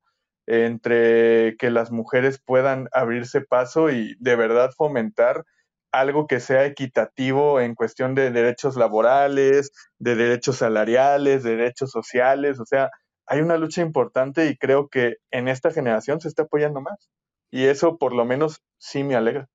entre 0.48 1.56
que 1.58 1.70
las 1.70 1.92
mujeres 1.92 2.42
puedan 2.44 2.88
abrirse 2.94 3.42
paso 3.42 3.92
y 3.92 4.16
de 4.20 4.36
verdad 4.36 4.72
fomentar 4.76 5.44
algo 5.92 6.28
que 6.28 6.40
sea 6.40 6.66
equitativo 6.66 7.60
en 7.60 7.76
cuestión 7.76 8.16
de 8.16 8.32
derechos 8.32 8.76
laborales, 8.76 9.72
de 10.00 10.16
derechos 10.16 10.58
salariales, 10.58 11.44
de 11.44 11.58
derechos 11.58 11.92
sociales, 11.92 12.60
o 12.60 12.66
sea, 12.66 12.90
hay 13.26 13.42
una 13.42 13.58
lucha 13.58 13.82
importante 13.82 14.48
y 14.48 14.58
creo 14.58 14.88
que 14.88 15.18
en 15.32 15.48
esta 15.48 15.72
generación 15.72 16.22
se 16.22 16.30
está 16.30 16.44
apoyando 16.44 16.82
más. 16.82 17.10
Y 17.52 17.66
eso 17.66 17.98
por 17.98 18.14
lo 18.14 18.26
menos 18.26 18.62
sí 18.78 19.04
me 19.04 19.16
alegra. 19.16 19.50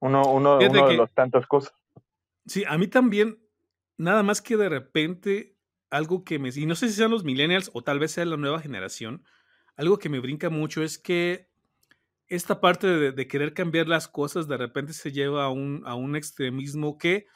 Uno, 0.00 0.22
uno, 0.32 0.58
uno 0.58 0.88
de 0.88 0.96
los 0.96 1.12
tantas 1.12 1.46
cosas. 1.46 1.74
Sí, 2.46 2.64
a 2.66 2.78
mí 2.78 2.86
también, 2.86 3.38
nada 3.96 4.22
más 4.22 4.40
que 4.40 4.56
de 4.56 4.68
repente 4.68 5.56
algo 5.90 6.24
que 6.24 6.38
me... 6.38 6.50
Y 6.54 6.66
no 6.66 6.76
sé 6.76 6.88
si 6.88 6.94
sean 6.94 7.10
los 7.10 7.24
millennials 7.24 7.70
o 7.74 7.82
tal 7.82 7.98
vez 7.98 8.12
sea 8.12 8.24
la 8.24 8.36
nueva 8.36 8.60
generación, 8.60 9.24
algo 9.78 9.98
que 9.98 10.08
me 10.08 10.18
brinca 10.18 10.50
mucho 10.50 10.82
es 10.82 10.98
que 10.98 11.48
esta 12.26 12.60
parte 12.60 13.12
de, 13.12 13.28
querer 13.28 13.54
cambiar 13.54 13.86
las 13.88 14.08
cosas 14.08 14.48
de 14.48 14.56
repente 14.56 14.92
se 14.92 15.12
lleva 15.12 15.44
a 15.44 15.50
un, 15.50 15.82
a 15.86 15.94
un 15.94 16.16
extremismo 16.16 16.98
que, 16.98 17.26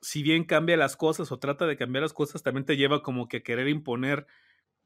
si 0.00 0.22
bien 0.22 0.44
cambia 0.44 0.78
las 0.78 0.96
cosas 0.96 1.30
o 1.30 1.38
trata 1.38 1.66
de 1.66 1.76
cambiar 1.76 2.02
las 2.02 2.14
cosas, 2.14 2.42
también 2.42 2.64
te 2.64 2.76
lleva 2.76 3.02
como 3.02 3.28
que 3.28 3.36
a 3.36 3.42
querer 3.42 3.68
imponer 3.68 4.26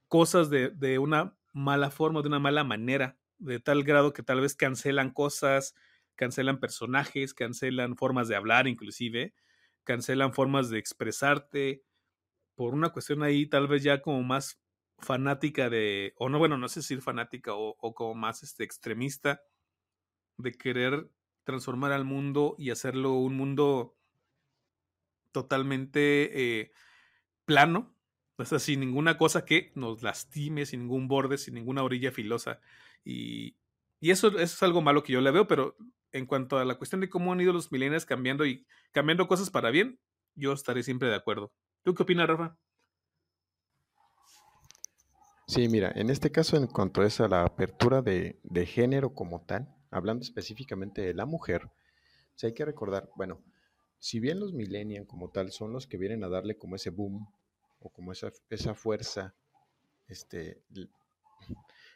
cosas 0.09 0.51
de, 0.51 0.71
de 0.71 0.99
una 0.99 1.37
mala 1.53 1.91
forma, 1.91 2.21
de 2.21 2.29
una 2.29 2.41
mala 2.41 2.65
manera, 2.65 3.17
de 3.39 3.61
tal 3.61 3.85
grado 3.85 4.13
que 4.13 4.25
tal 4.25 4.41
vez 4.41 4.57
cancelan 4.57 5.13
cosas, 5.13 5.77
cancelan 6.17 6.59
personajes, 6.59 7.33
cancelan 7.33 7.97
formas 7.97 8.27
de 8.27 8.35
hablar 8.35 8.67
inclusive, 8.67 9.35
cancelan 9.85 10.35
formas 10.35 10.69
de 10.69 10.81
expresarte, 10.81 11.85
por 12.57 12.75
una 12.75 12.91
cuestión 12.91 13.23
ahí 13.23 13.47
tal 13.47 13.69
vez 13.69 13.85
ya 13.85 14.03
como 14.03 14.23
más 14.25 14.61
fanática 14.99 15.71
de, 15.71 16.15
o 16.17 16.29
no, 16.29 16.39
bueno, 16.39 16.59
no 16.59 16.69
sé 16.69 16.83
si 16.83 16.97
fanática 16.99 17.53
o, 17.55 17.95
como 17.95 18.15
más 18.15 18.43
este, 18.43 18.65
extremista, 18.65 19.43
de 20.39 20.53
querer 20.53 21.11
transformar 21.45 21.93
al 21.93 22.05
mundo 22.05 22.55
y 22.59 22.71
hacerlo 22.71 23.15
un 23.15 23.37
mundo 23.37 23.97
totalmente 25.33 26.61
eh, 26.61 26.73
plano, 27.45 27.95
o 28.37 28.45
sea, 28.45 28.59
sin 28.59 28.81
ninguna 28.81 29.19
cosa 29.19 29.45
que 29.45 29.73
nos 29.75 30.03
lastime, 30.03 30.67
sin 30.67 30.81
ningún 30.81 31.09
borde, 31.09 31.39
sin 31.39 31.55
ninguna 31.55 31.83
orilla 31.83 32.13
filosa. 32.13 32.61
Y, 33.05 33.57
y 34.01 34.11
eso, 34.11 34.39
es 34.39 34.63
algo 34.63 34.83
malo 34.83 35.03
que 35.03 35.13
yo 35.13 35.21
le 35.21 35.31
veo, 35.31 35.47
pero 35.47 35.77
en 36.13 36.27
cuanto 36.27 36.59
a 36.59 36.65
la 36.65 36.77
cuestión 36.77 37.01
de 37.01 37.09
cómo 37.09 37.33
han 37.33 37.41
ido 37.41 37.53
los 37.53 37.73
millennials 37.73 38.07
cambiando 38.07 38.47
y 38.47 38.67
cambiando 38.93 39.29
cosas 39.29 39.51
para 39.51 39.71
bien, 39.71 39.99
yo 40.35 40.53
estaré 40.53 40.83
siempre 40.83 41.09
de 41.09 41.17
acuerdo. 41.17 41.53
¿Tú 41.83 41.95
qué 41.95 42.03
opinas, 42.03 42.29
Rafa? 42.29 42.57
Sí, 45.47 45.69
mira, 45.69 45.93
en 45.95 46.09
este 46.09 46.31
caso, 46.31 46.57
en 46.57 46.67
cuanto 46.67 47.03
a 47.03 47.29
la 47.29 47.45
apertura 47.45 48.01
de, 48.01 48.67
género 48.67 49.13
como 49.13 49.43
tal, 49.43 49.69
hablando 49.91 50.23
específicamente 50.23 51.03
de 51.03 51.15
la 51.15 51.27
mujer, 51.27 51.71
hay 52.43 52.55
que 52.55 52.65
recordar, 52.65 53.09
bueno, 53.15 53.41
si 54.01 54.19
bien 54.19 54.41
los 54.41 54.53
millennials 54.53 55.07
como 55.07 55.31
tal 55.31 55.53
son 55.53 55.73
los 55.73 55.87
que 55.87 55.97
vienen 55.97 56.25
a 56.25 56.29
darle 56.29 56.57
como 56.57 56.75
ese 56.75 56.91
boom 56.91 57.29
o 57.79 57.91
como 57.91 58.11
esa, 58.11 58.33
esa 58.51 58.75
fuerza, 58.75 59.35
este, 60.09 60.61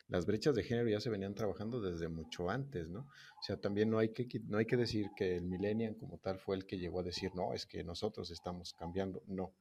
las 0.09 0.24
brechas 0.24 0.54
de 0.54 0.62
género 0.62 0.88
ya 0.88 1.00
se 1.00 1.11
venían 1.11 1.35
trabajando 1.35 1.80
desde 1.80 2.09
mucho 2.09 2.48
antes, 2.48 2.88
¿no? 2.88 3.00
O 3.00 3.42
sea, 3.42 3.56
también 3.56 3.90
no 3.90 3.98
hay 3.98 4.11
que, 4.11 4.28
no 4.46 4.59
hay 4.59 4.66
que 4.66 4.76
decir 4.76 5.09
que 5.16 5.37
el 5.37 5.46
millennial 5.46 5.96
como 5.96 6.18
tal 6.18 6.38
fue 6.38 6.56
el 6.56 6.66
que 6.66 6.78
llegó 6.78 7.00
a 7.00 7.04
decir, 7.04 7.35
no, 7.35 7.54
es 7.54 7.66
que 7.66 7.82
nosotros 7.82 8.30
estamos 8.30 8.72
cambiando, 8.74 9.22
no 9.26 9.52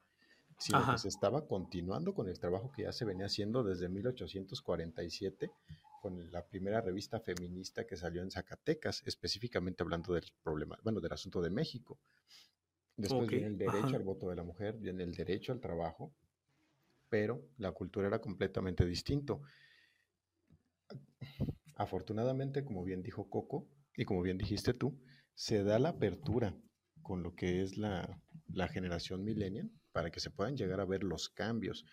sino 0.57 0.91
que 0.91 0.97
se 0.97 1.09
estaba 1.09 1.47
continuando 1.47 2.13
con 2.13 2.29
el 2.29 2.39
trabajo 2.39 2.71
que 2.71 2.83
ya 2.83 2.91
se 2.91 3.05
venía 3.05 3.25
haciendo 3.25 3.63
desde 3.63 3.89
1847 3.89 5.51
con 6.01 6.31
la 6.31 6.45
primera 6.45 6.81
revista 6.81 7.19
feminista 7.19 7.85
que 7.85 7.97
salió 7.97 8.21
en 8.21 8.31
Zacatecas, 8.31 9.01
específicamente 9.05 9.83
hablando 9.83 10.13
del 10.13 10.23
problema, 10.43 10.77
bueno, 10.83 11.01
del 11.01 11.11
asunto 11.11 11.41
de 11.41 11.49
México. 11.49 11.99
Después 12.95 13.27
viene 13.27 13.47
el 13.47 13.57
derecho 13.57 13.95
al 13.95 14.03
voto 14.03 14.29
de 14.29 14.35
la 14.35 14.43
mujer, 14.43 14.77
viene 14.77 15.03
el 15.03 15.13
derecho 15.13 15.51
al 15.51 15.59
trabajo, 15.59 16.13
pero 17.09 17.49
la 17.57 17.71
cultura 17.71 18.07
era 18.07 18.21
completamente 18.21 18.85
distinto. 18.85 19.41
Afortunadamente, 21.75 22.63
como 22.63 22.83
bien 22.83 23.01
dijo 23.01 23.29
Coco 23.29 23.67
y 23.97 24.05
como 24.05 24.21
bien 24.21 24.37
dijiste 24.37 24.73
tú, 24.73 25.01
se 25.33 25.63
da 25.63 25.79
la 25.79 25.89
apertura 25.89 26.55
con 27.01 27.23
lo 27.23 27.35
que 27.35 27.61
es 27.61 27.77
la, 27.77 28.21
la 28.47 28.67
generación 28.67 29.23
millennial 29.23 29.69
para 29.95 30.11
que 30.11 30.19
se 30.19 30.29
puedan 30.29 30.57
llegar 30.57 30.81
a 30.81 30.85
ver 30.85 31.05
los 31.05 31.29
cambios. 31.29 31.85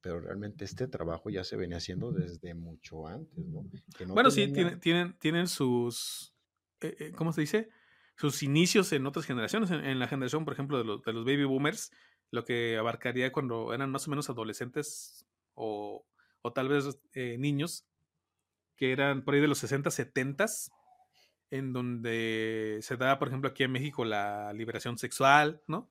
Pero 0.00 0.18
realmente 0.18 0.64
este 0.64 0.88
trabajo 0.88 1.28
ya 1.28 1.44
se 1.44 1.58
venía 1.58 1.76
haciendo 1.76 2.10
desde 2.10 2.54
mucho 2.54 3.06
antes, 3.06 3.46
¿no? 3.46 3.66
bueno, 4.14 4.30
sí, 4.30 4.50
tienen, 4.50 4.80
tienen, 4.80 5.12
tienen 5.18 5.46
sus, 5.46 6.32
eh, 6.80 6.96
eh, 6.98 7.12
¿cómo 7.12 7.34
se 7.34 7.42
dice? 7.42 7.68
Sus 8.16 8.42
inicios 8.42 8.90
en 8.94 9.06
otras 9.06 9.26
generaciones. 9.26 9.70
En, 9.70 9.98
la 9.98 10.08
generación, 10.08 10.46
por 10.46 10.54
ejemplo, 10.54 10.78
de 10.78 10.84
los, 10.84 11.02
de 11.02 11.12
los, 11.12 11.26
baby 11.26 11.44
boomers, 11.44 11.92
lo 12.30 12.46
que 12.46 12.78
abarcaría 12.78 13.30
cuando 13.30 13.74
eran 13.74 13.90
más 13.90 14.06
o 14.06 14.10
menos 14.10 14.30
adolescentes 14.30 15.26
o, 15.52 16.06
o 16.40 16.52
tal 16.54 16.68
vez 16.70 16.98
eh, 17.12 17.36
niños, 17.38 17.84
que 18.74 18.92
eran 18.92 19.22
por 19.22 19.34
ahí 19.34 19.42
de 19.42 19.48
los 19.48 19.58
60, 19.58 19.90
70, 19.90 20.46
en 21.50 21.74
donde 21.74 22.78
se 22.80 22.96
da, 22.96 23.18
por 23.18 23.28
ejemplo, 23.28 23.50
aquí 23.50 23.64
en 23.64 23.72
México 23.72 24.06
la 24.06 24.50
liberación 24.54 24.96
sexual, 24.96 25.60
¿no? 25.66 25.90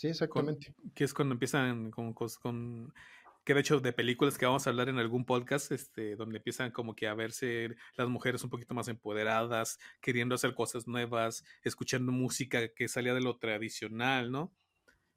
Sí, 0.00 0.08
exactamente. 0.08 0.74
que 0.94 1.04
es 1.04 1.12
cuando 1.12 1.34
empiezan 1.34 1.90
con, 1.90 2.14
con, 2.14 2.94
que 3.44 3.52
de 3.52 3.60
hecho 3.60 3.80
de 3.80 3.92
películas 3.92 4.38
que 4.38 4.46
vamos 4.46 4.66
a 4.66 4.70
hablar 4.70 4.88
en 4.88 4.96
algún 4.96 5.26
podcast, 5.26 5.72
este, 5.72 6.16
donde 6.16 6.38
empiezan 6.38 6.70
como 6.70 6.96
que 6.96 7.06
a 7.06 7.12
verse 7.12 7.76
las 7.98 8.08
mujeres 8.08 8.42
un 8.42 8.48
poquito 8.48 8.72
más 8.72 8.88
empoderadas, 8.88 9.78
queriendo 10.00 10.34
hacer 10.34 10.54
cosas 10.54 10.88
nuevas, 10.88 11.44
escuchando 11.64 12.12
música 12.12 12.72
que 12.72 12.88
salía 12.88 13.12
de 13.12 13.20
lo 13.20 13.36
tradicional, 13.36 14.32
¿no? 14.32 14.54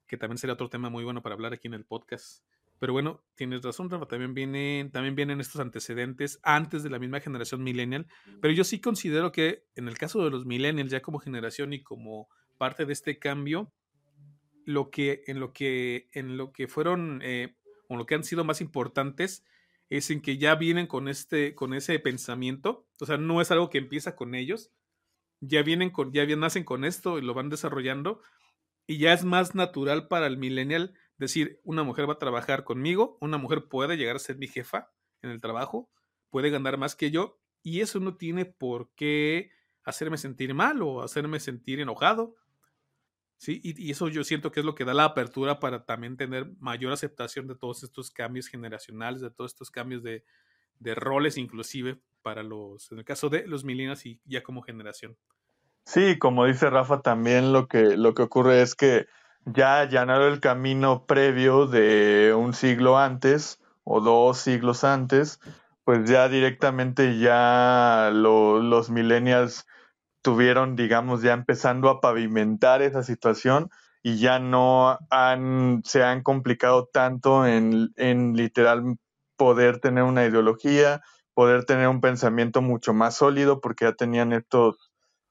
Que 0.06 0.18
también 0.18 0.36
sería 0.36 0.52
otro 0.52 0.68
tema 0.68 0.90
muy 0.90 1.02
bueno 1.02 1.22
para 1.22 1.34
hablar 1.34 1.54
aquí 1.54 1.66
en 1.66 1.72
el 1.72 1.86
podcast. 1.86 2.44
Pero 2.78 2.92
bueno, 2.92 3.24
tienes 3.36 3.62
razón, 3.62 3.88
Rafa, 3.88 4.04
también 4.04 4.34
vienen, 4.34 4.90
también 4.90 5.14
vienen 5.14 5.40
estos 5.40 5.62
antecedentes 5.62 6.40
antes 6.42 6.82
de 6.82 6.90
la 6.90 6.98
misma 6.98 7.20
generación 7.20 7.62
millennial, 7.62 8.06
pero 8.42 8.52
yo 8.52 8.64
sí 8.64 8.82
considero 8.82 9.32
que 9.32 9.64
en 9.76 9.88
el 9.88 9.96
caso 9.96 10.22
de 10.22 10.30
los 10.30 10.44
millennials, 10.44 10.90
ya 10.90 11.00
como 11.00 11.20
generación 11.20 11.72
y 11.72 11.82
como 11.82 12.28
parte 12.58 12.84
de 12.84 12.92
este 12.92 13.18
cambio, 13.18 13.72
lo 14.66 14.90
que, 14.90 15.22
en 15.26 15.40
lo 15.40 15.52
que, 15.52 16.08
en 16.12 16.36
lo 16.36 16.52
que 16.52 16.68
fueron, 16.68 17.20
eh, 17.22 17.56
o 17.88 17.96
lo 17.96 18.06
que 18.06 18.14
han 18.14 18.24
sido 18.24 18.44
más 18.44 18.60
importantes, 18.60 19.44
es 19.90 20.10
en 20.10 20.20
que 20.20 20.38
ya 20.38 20.54
vienen 20.54 20.86
con 20.86 21.08
este, 21.08 21.54
con 21.54 21.74
ese 21.74 21.98
pensamiento. 21.98 22.86
O 23.00 23.06
sea, 23.06 23.16
no 23.16 23.40
es 23.40 23.50
algo 23.50 23.70
que 23.70 23.78
empieza 23.78 24.16
con 24.16 24.34
ellos. 24.34 24.72
Ya 25.40 25.62
vienen 25.62 25.90
con, 25.90 26.12
ya 26.12 26.24
bien 26.24 26.40
nacen 26.40 26.64
con 26.64 26.84
esto 26.84 27.18
y 27.18 27.22
lo 27.22 27.34
van 27.34 27.50
desarrollando. 27.50 28.20
Y 28.86 28.98
ya 28.98 29.12
es 29.12 29.24
más 29.24 29.54
natural 29.54 30.08
para 30.08 30.26
el 30.26 30.36
millennial 30.36 30.94
decir, 31.18 31.60
una 31.64 31.82
mujer 31.82 32.08
va 32.08 32.14
a 32.14 32.18
trabajar 32.18 32.64
conmigo, 32.64 33.18
una 33.20 33.38
mujer 33.38 33.68
puede 33.68 33.96
llegar 33.96 34.16
a 34.16 34.20
ser 34.20 34.36
mi 34.36 34.48
jefa 34.48 34.92
en 35.22 35.30
el 35.30 35.40
trabajo, 35.40 35.90
puede 36.28 36.50
ganar 36.50 36.76
más 36.76 36.96
que 36.96 37.10
yo, 37.10 37.38
y 37.62 37.80
eso 37.80 38.00
no 38.00 38.16
tiene 38.16 38.44
por 38.44 38.90
qué 38.94 39.50
hacerme 39.84 40.18
sentir 40.18 40.54
mal 40.54 40.82
o 40.82 41.02
hacerme 41.02 41.40
sentir 41.40 41.80
enojado 41.80 42.34
Sí, 43.44 43.60
y, 43.62 43.90
eso 43.90 44.08
yo 44.08 44.24
siento 44.24 44.50
que 44.50 44.60
es 44.60 44.66
lo 44.66 44.74
que 44.74 44.86
da 44.86 44.94
la 44.94 45.04
apertura 45.04 45.60
para 45.60 45.84
también 45.84 46.16
tener 46.16 46.50
mayor 46.60 46.94
aceptación 46.94 47.46
de 47.46 47.54
todos 47.54 47.82
estos 47.82 48.10
cambios 48.10 48.46
generacionales, 48.46 49.20
de 49.20 49.30
todos 49.30 49.52
estos 49.52 49.70
cambios 49.70 50.02
de, 50.02 50.24
roles, 50.94 51.36
inclusive 51.36 52.00
para 52.22 52.42
los, 52.42 52.90
en 52.90 53.00
el 53.00 53.04
caso 53.04 53.28
de 53.28 53.46
los 53.46 53.62
millennials 53.62 54.06
y 54.06 54.18
ya 54.24 54.42
como 54.42 54.62
generación. 54.62 55.18
Sí, 55.84 56.18
como 56.18 56.46
dice 56.46 56.70
Rafa, 56.70 57.02
también 57.02 57.52
lo 57.52 57.68
que, 57.68 57.98
lo 57.98 58.14
que 58.14 58.22
ocurre 58.22 58.62
es 58.62 58.74
que 58.74 59.08
ya 59.44 59.80
allanaron 59.80 60.32
el 60.32 60.40
camino 60.40 61.04
previo 61.04 61.66
de 61.66 62.32
un 62.34 62.54
siglo 62.54 62.96
antes 62.96 63.60
o 63.82 64.00
dos 64.00 64.38
siglos 64.38 64.84
antes, 64.84 65.38
pues 65.84 66.08
ya 66.08 66.30
directamente 66.30 67.18
ya 67.18 68.10
los 68.10 68.88
millennials 68.88 69.66
tuvieron, 70.24 70.74
digamos, 70.74 71.20
ya 71.20 71.34
empezando 71.34 71.90
a 71.90 72.00
pavimentar 72.00 72.80
esa 72.80 73.02
situación 73.02 73.68
y 74.02 74.18
ya 74.18 74.38
no 74.38 74.98
han, 75.10 75.82
se 75.84 76.02
han 76.02 76.22
complicado 76.22 76.88
tanto 76.90 77.46
en, 77.46 77.92
literal 78.34 78.96
poder 79.36 79.80
tener 79.80 80.02
una 80.02 80.24
ideología, 80.24 81.02
poder 81.34 81.66
tener 81.66 81.88
un 81.88 82.00
pensamiento 82.00 82.62
mucho 82.62 82.94
más 82.94 83.16
sólido 83.16 83.60
porque 83.60 83.84
ya 83.84 83.92
tenían 83.92 84.32
estos, 84.32 84.90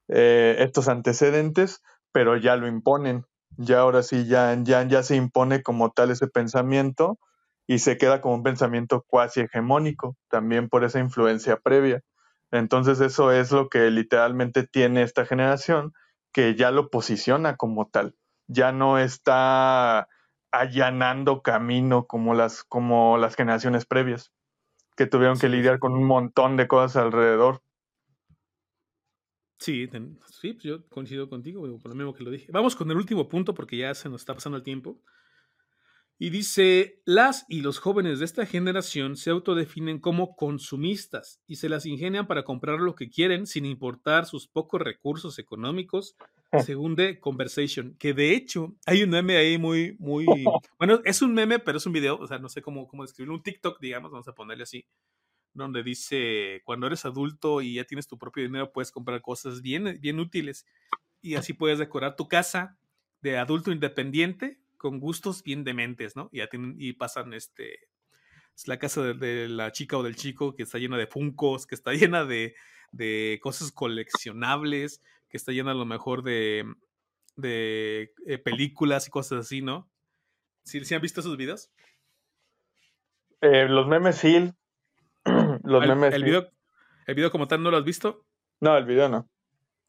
eh, 0.09 0.57
estos 0.59 0.87
antecedentes, 0.87 1.81
pero 2.11 2.37
ya 2.37 2.55
lo 2.55 2.67
imponen. 2.67 3.25
Ya 3.57 3.79
ahora 3.79 4.03
sí, 4.03 4.27
ya, 4.27 4.55
ya 4.63 5.03
se 5.03 5.15
impone 5.15 5.63
como 5.63 5.91
tal 5.91 6.11
ese 6.11 6.27
pensamiento 6.27 7.17
y 7.65 7.79
se 7.79 7.97
queda 7.97 8.21
como 8.21 8.35
un 8.35 8.43
pensamiento 8.43 9.03
cuasi 9.07 9.41
hegemónico, 9.41 10.15
también 10.29 10.69
por 10.69 10.83
esa 10.83 10.99
influencia 10.99 11.57
previa. 11.57 12.03
Entonces 12.53 13.01
eso 13.01 13.31
es 13.31 13.51
lo 13.51 13.67
que 13.67 13.89
literalmente 13.89 14.67
tiene 14.67 15.01
esta 15.01 15.25
generación, 15.25 15.91
que 16.31 16.53
ya 16.53 16.69
lo 16.69 16.91
posiciona 16.91 17.57
como 17.57 17.87
tal, 17.89 18.15
ya 18.45 18.71
no 18.71 18.99
está 18.99 20.07
allanando 20.51 21.41
camino 21.41 22.05
como 22.05 22.35
las, 22.35 22.63
como 22.63 23.17
las 23.17 23.35
generaciones 23.35 23.87
previas, 23.87 24.31
que 24.95 25.07
tuvieron 25.07 25.39
que 25.39 25.49
lidiar 25.49 25.79
con 25.79 25.93
un 25.93 26.05
montón 26.05 26.55
de 26.55 26.67
cosas 26.67 26.97
alrededor. 26.97 27.63
Sí, 29.57 29.89
sí, 30.29 30.53
pues 30.53 30.63
yo 30.63 30.87
coincido 30.89 31.29
contigo, 31.29 31.61
por 31.79 31.89
lo 31.89 31.95
mismo 31.95 32.13
que 32.13 32.23
lo 32.23 32.29
dije. 32.29 32.51
Vamos 32.51 32.75
con 32.75 32.91
el 32.91 32.97
último 32.97 33.27
punto 33.27 33.55
porque 33.55 33.77
ya 33.77 33.95
se 33.95 34.09
nos 34.09 34.21
está 34.21 34.35
pasando 34.35 34.57
el 34.57 34.63
tiempo. 34.63 35.01
Y 36.19 36.29
dice, 36.29 37.01
las 37.05 37.45
y 37.49 37.61
los 37.61 37.79
jóvenes 37.79 38.19
de 38.19 38.25
esta 38.25 38.45
generación 38.45 39.17
se 39.17 39.31
autodefinen 39.31 39.99
como 39.99 40.35
consumistas 40.35 41.41
y 41.47 41.55
se 41.55 41.69
las 41.69 41.85
ingenian 41.85 42.27
para 42.27 42.43
comprar 42.43 42.79
lo 42.79 42.95
que 42.95 43.09
quieren 43.09 43.47
sin 43.47 43.65
importar 43.65 44.25
sus 44.25 44.47
pocos 44.47 44.79
recursos 44.79 45.39
económicos, 45.39 46.15
ah. 46.51 46.59
según 46.59 46.95
The 46.95 47.19
Conversation, 47.19 47.95
que 47.97 48.13
de 48.13 48.35
hecho 48.35 48.75
hay 48.85 49.03
un 49.03 49.09
meme 49.09 49.37
ahí 49.37 49.57
muy, 49.57 49.95
muy, 49.99 50.25
bueno, 50.79 51.01
es 51.03 51.21
un 51.21 51.33
meme, 51.33 51.59
pero 51.59 51.79
es 51.79 51.85
un 51.85 51.93
video, 51.93 52.17
o 52.17 52.27
sea, 52.27 52.37
no 52.37 52.47
sé 52.47 52.61
cómo, 52.61 52.87
cómo 52.87 53.03
describirlo, 53.03 53.35
un 53.35 53.43
TikTok, 53.43 53.79
digamos, 53.81 54.11
vamos 54.11 54.27
a 54.27 54.35
ponerle 54.35 54.63
así, 54.63 54.85
donde 55.53 55.83
dice, 55.83 56.61
cuando 56.63 56.87
eres 56.87 57.05
adulto 57.05 57.61
y 57.61 57.75
ya 57.75 57.85
tienes 57.85 58.07
tu 58.07 58.17
propio 58.17 58.43
dinero, 58.43 58.71
puedes 58.71 58.91
comprar 58.91 59.21
cosas 59.21 59.61
bien, 59.61 59.97
bien 59.99 60.19
útiles 60.19 60.65
y 61.21 61.35
así 61.35 61.53
puedes 61.53 61.79
decorar 61.79 62.15
tu 62.15 62.27
casa 62.27 62.77
de 63.21 63.37
adulto 63.37 63.71
independiente 63.71 64.59
con 64.83 64.99
gustos 64.99 65.43
bien 65.43 65.63
dementes, 65.63 66.17
¿no? 66.17 66.27
Y, 66.33 66.39
ya 66.39 66.47
tienen, 66.47 66.75
y 66.77 66.91
pasan 66.91 67.33
este, 67.33 67.87
es 68.53 68.67
la 68.67 68.77
casa 68.77 69.01
de, 69.01 69.47
la 69.47 69.71
chica 69.71 69.97
o 69.97 70.03
del 70.03 70.17
chico 70.17 70.55
que 70.55 70.63
está 70.63 70.77
llena 70.77 70.97
de 70.97 71.07
funcos, 71.07 71.65
que 71.65 71.73
está 71.73 71.93
llena 71.93 72.25
de, 72.25 72.53
de 72.91 73.39
cosas 73.41 73.71
coleccionables, 73.71 75.01
que 75.29 75.37
está 75.37 75.53
llena 75.53 75.71
a 75.71 75.75
lo 75.75 75.85
mejor 75.85 76.21
de, 76.21 76.65
de 77.37 78.13
eh, 78.27 78.37
películas 78.39 79.07
y 79.07 79.09
cosas 79.09 79.45
así, 79.45 79.61
¿no? 79.61 79.89
¿Sí, 80.65 80.83
¿Sí, 80.83 80.93
han 80.93 81.01
visto 81.01 81.21
esos 81.21 81.37
videos? 81.37 81.71
Eh, 83.39 83.69
los 83.69 83.87
memes 83.87 84.17
sí. 84.17 84.51
los 85.63 85.81
el, 85.81 85.89
memes 85.89 86.13
el 86.13 86.25
video, 86.25 86.51
¿El 87.07 87.15
video 87.15 87.31
como 87.31 87.47
tal 87.47 87.63
no 87.63 87.71
lo 87.71 87.77
has 87.77 87.85
visto? 87.85 88.25
No, 88.59 88.75
el 88.75 88.83
video 88.83 89.07
no. 89.07 89.29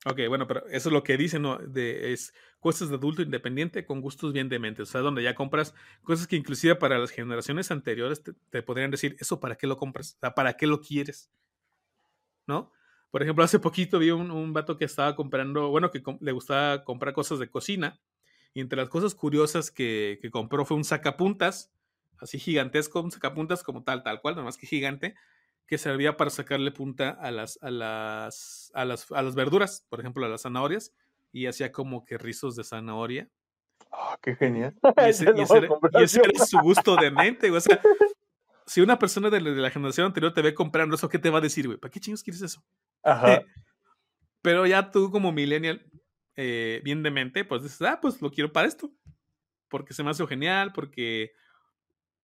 Ok, 0.06 0.20
bueno, 0.28 0.46
pero 0.46 0.66
eso 0.66 0.90
es 0.90 0.92
lo 0.92 1.02
que 1.02 1.16
dicen, 1.16 1.42
¿no? 1.42 1.56
De, 1.56 2.12
es 2.12 2.34
cosas 2.60 2.90
de 2.90 2.96
adulto 2.96 3.22
independiente 3.22 3.86
con 3.86 4.02
gustos 4.02 4.34
bien 4.34 4.50
dementes. 4.50 4.88
O 4.90 4.92
sea, 4.92 5.00
donde 5.00 5.22
ya 5.22 5.34
compras 5.34 5.74
cosas 6.02 6.26
que 6.26 6.36
inclusive 6.36 6.74
para 6.76 6.98
las 6.98 7.10
generaciones 7.10 7.70
anteriores 7.70 8.22
te, 8.50 8.62
podrían 8.62 8.90
decir, 8.90 9.16
¿eso 9.18 9.40
para 9.40 9.56
qué 9.56 9.66
lo 9.66 9.78
compras? 9.78 10.16
O 10.16 10.20
sea, 10.20 10.34
¿para 10.34 10.58
qué 10.58 10.66
lo 10.66 10.82
quieres? 10.82 11.30
¿No? 12.46 12.70
Por 13.10 13.22
ejemplo, 13.22 13.44
hace 13.44 13.58
poquito 13.58 13.98
vi 13.98 14.10
un, 14.10 14.30
un 14.30 14.52
vato 14.52 14.76
que 14.76 14.84
estaba 14.84 15.16
comprando, 15.16 15.68
bueno, 15.70 15.90
que 15.90 16.02
le 16.20 16.32
gustaba 16.32 16.84
comprar 16.84 17.14
cosas 17.14 17.38
de 17.38 17.48
cocina. 17.48 17.98
Y 18.52 18.60
entre 18.60 18.76
las 18.78 18.90
cosas 18.90 19.14
curiosas 19.14 19.70
que, 19.70 20.18
que 20.20 20.30
compró 20.30 20.66
fue 20.66 20.76
un 20.76 20.84
sacapuntas, 20.84 21.72
así 22.18 22.38
gigantesco, 22.38 23.00
un 23.00 23.10
sacapuntas 23.10 23.62
como 23.62 23.84
tal, 23.84 24.02
tal 24.02 24.20
cual, 24.20 24.34
nada 24.34 24.44
más 24.44 24.58
que 24.58 24.66
gigante 24.66 25.14
que 25.66 25.78
servía 25.78 26.16
para 26.16 26.30
sacarle 26.30 26.70
punta 26.70 27.10
a 27.10 27.30
las, 27.30 27.58
a 27.62 27.70
las, 27.70 28.70
a 28.74 28.84
las, 28.84 29.10
a 29.10 29.22
las 29.22 29.34
verduras, 29.34 29.86
por 29.88 30.00
ejemplo, 30.00 30.24
a 30.26 30.28
las 30.28 30.42
zanahorias, 30.42 30.92
y 31.32 31.46
hacía 31.46 31.72
como 31.72 32.04
que 32.04 32.18
rizos 32.18 32.56
de 32.56 32.64
zanahoria. 32.64 33.28
Oh, 33.90 34.16
¡Qué 34.22 34.36
genial! 34.36 34.74
Y 34.96 35.08
ese, 36.02 36.20
era 36.20 36.44
su 36.44 36.58
gusto 36.60 36.96
de 36.96 37.10
mente, 37.10 37.50
O 37.50 37.60
sea, 37.60 37.80
si 38.66 38.80
una 38.80 38.98
persona 38.98 39.30
de 39.30 39.40
la, 39.40 39.70
generación 39.70 40.06
anterior 40.06 40.32
te 40.32 40.42
ve 40.42 40.54
comprando 40.54 40.96
eso, 40.96 41.08
¿qué 41.08 41.18
te 41.18 41.30
va 41.30 41.38
a 41.38 41.42
decir, 41.42 41.66
güey? 41.66 41.78
¿Para 41.78 41.90
qué 41.90 42.00
chingos 42.00 42.22
quieres 42.22 42.42
eso? 42.42 42.62
Ajá. 43.02 43.42
Pero 44.42 44.66
ya 44.66 44.90
tú 44.90 45.10
como 45.10 45.32
millennial, 45.32 45.86
eh, 46.36 46.80
bien 46.84 47.02
de 47.02 47.10
mente, 47.10 47.44
pues 47.44 47.62
dices, 47.62 47.80
ah, 47.82 47.98
pues 48.00 48.20
lo 48.20 48.30
quiero 48.30 48.52
para 48.52 48.68
esto. 48.68 48.92
Porque 49.68 49.94
se 49.94 50.02
me 50.02 50.10
hace 50.10 50.26
genial, 50.26 50.72
porque 50.72 51.32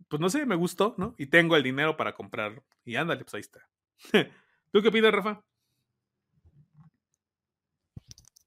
pues 0.09 0.21
no 0.21 0.31
sé, 0.31 0.47
me 0.47 0.57
gustó, 0.57 0.95
¿no? 0.99 1.15
Y 1.19 1.27
tengo 1.27 1.57
el 1.57 1.63
dinero 1.63 1.97
para 1.97 2.15
comprarlo. 2.15 2.65
Y 2.85 2.97
ándale, 2.97 3.25
pues 3.25 3.35
ahí 3.35 3.41
está. 3.41 3.69
¿Tú 4.73 4.83
qué 4.83 4.89
opinas, 4.89 5.13
Rafa? 5.13 5.45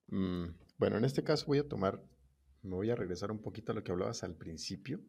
Mm, 0.08 0.50
bueno, 0.78 0.98
en 0.98 1.06
este 1.06 1.24
caso 1.24 1.46
voy 1.48 1.60
a 1.60 1.68
tomar, 1.68 2.02
me 2.62 2.76
voy 2.76 2.90
a 2.90 2.96
regresar 2.96 3.32
un 3.32 3.42
poquito 3.42 3.72
a 3.72 3.76
lo 3.76 3.84
que 3.84 3.92
hablabas 3.92 4.24
al 4.24 4.36
principio 4.36 5.02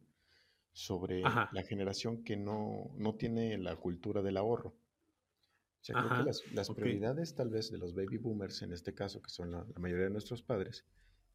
sobre 0.72 1.20
la 1.20 1.62
generación 1.68 2.24
que 2.24 2.36
no, 2.36 2.90
no, 2.96 3.14
tiene 3.14 3.58
la 3.58 3.76
cultura 3.76 4.22
del 4.22 4.36
ahorro. 4.36 4.70
O 4.70 5.84
sea, 5.84 5.96
creo 5.96 6.24
que 6.24 6.54
las, 6.54 6.70
prioridades 6.70 7.34
tal 7.34 7.50
vez 7.50 7.70
de 7.70 7.78
los 7.78 7.94
baby 7.94 8.16
boomers 8.16 8.62
en 8.62 8.72
este 8.72 8.94
caso, 8.94 9.20
que 9.20 9.30
son 9.30 9.50
la, 9.50 9.64
la 9.64 9.78
mayoría 9.78 10.06
de 10.06 10.10
nuestros 10.10 10.42
padres, 10.42 10.84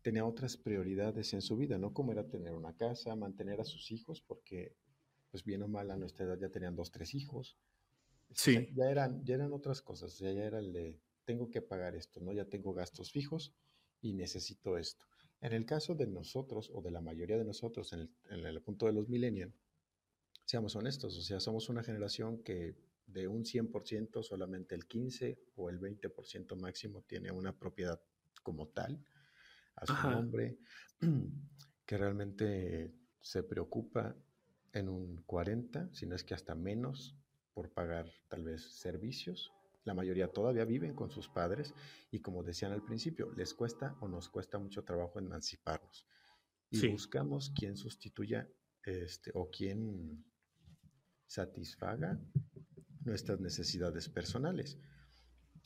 tenía 0.01 0.26
otras 0.26 0.57
prioridades 0.57 1.34
en 1.34 1.41
su 1.41 1.55
vida, 1.55 1.78
¿no? 1.78 1.93
Como 1.93 2.12
era 2.12 2.28
tener 2.28 2.53
una 2.53 2.76
casa, 2.76 3.16
mantener 3.16 3.62
a 3.62 3.66
sus 3.66 3.91
hijos, 3.91 4.22
porque 4.22 4.76
pues 5.32 5.43
bien 5.43 5.63
o 5.63 5.67
mal 5.67 5.91
a 5.91 5.97
nuestra 5.97 6.25
edad 6.25 6.39
ya 6.39 6.49
tenían 6.49 6.75
dos, 6.75 6.91
tres 6.91 7.13
hijos. 7.13 7.57
Sí. 8.32 8.69
ya, 8.75 8.89
eran, 8.89 9.25
ya 9.25 9.36
eran 9.36 9.53
otras 9.53 9.82
cosas, 9.82 10.17
ya, 10.19 10.32
ya 10.32 10.43
era 10.43 10.59
el 10.59 10.71
de, 10.71 10.99
tengo 11.25 11.49
que 11.49 11.61
pagar 11.61 11.95
esto, 11.95 12.21
¿no? 12.21 12.32
Ya 12.32 12.45
tengo 12.45 12.73
gastos 12.73 13.11
fijos 13.11 13.53
y 14.01 14.13
necesito 14.13 14.77
esto. 14.77 15.05
En 15.41 15.53
el 15.53 15.65
caso 15.65 15.95
de 15.95 16.07
nosotros, 16.07 16.69
o 16.73 16.82
de 16.82 16.91
la 16.91 17.01
mayoría 17.01 17.38
de 17.38 17.45
nosotros, 17.45 17.93
en 17.93 18.09
el, 18.30 18.61
punto 18.61 18.88
de 18.88 18.93
los 18.93 19.07
millennials, 19.07 19.53
seamos 20.45 20.75
honestos, 20.75 21.17
o 21.17 21.21
sea, 21.21 21.39
somos 21.39 21.69
una 21.69 21.84
generación 21.84 22.43
que 22.43 22.75
de 23.05 23.27
un 23.27 23.43
100% 23.43 24.21
solamente 24.23 24.75
el 24.75 24.86
15 24.86 25.39
o 25.55 25.69
el 25.69 25.80
20% 25.80 26.55
máximo 26.59 27.03
tiene 27.03 27.32
una 27.32 27.57
propiedad 27.57 28.01
como 28.43 28.67
tal 28.67 29.03
a 29.75 29.86
su 29.86 30.09
nombre, 30.09 30.57
que 31.86 31.97
realmente 31.97 32.93
se 33.21 33.43
preocupa 33.43 34.15
en 34.74 34.89
un 34.89 35.24
40, 35.24 35.89
si 35.93 36.05
no 36.05 36.15
es 36.15 36.24
que 36.24 36.34
hasta 36.34 36.55
menos, 36.55 37.15
por 37.53 37.72
pagar 37.72 38.09
tal 38.28 38.43
vez 38.43 38.80
servicios. 38.80 39.51
La 39.84 39.93
mayoría 39.93 40.32
todavía 40.32 40.65
viven 40.65 40.93
con 40.93 41.09
sus 41.09 41.28
padres 41.30 41.74
y 42.11 42.20
como 42.20 42.43
decían 42.43 42.72
al 42.72 42.84
principio, 42.84 43.32
les 43.36 43.53
cuesta 43.53 43.97
o 44.01 44.07
nos 44.07 44.30
cuesta 44.30 44.59
mucho 44.59 44.84
trabajo 44.84 45.20
emanciparnos. 45.20 46.05
Y 46.72 46.88
buscamos 46.88 47.49
quien 47.49 47.76
sustituya 47.76 48.47
este, 48.84 49.32
o 49.34 49.49
quien 49.49 50.24
satisfaga 51.26 52.20
nuestras 53.03 53.39
necesidades 53.39 54.07
personales. 54.09 54.78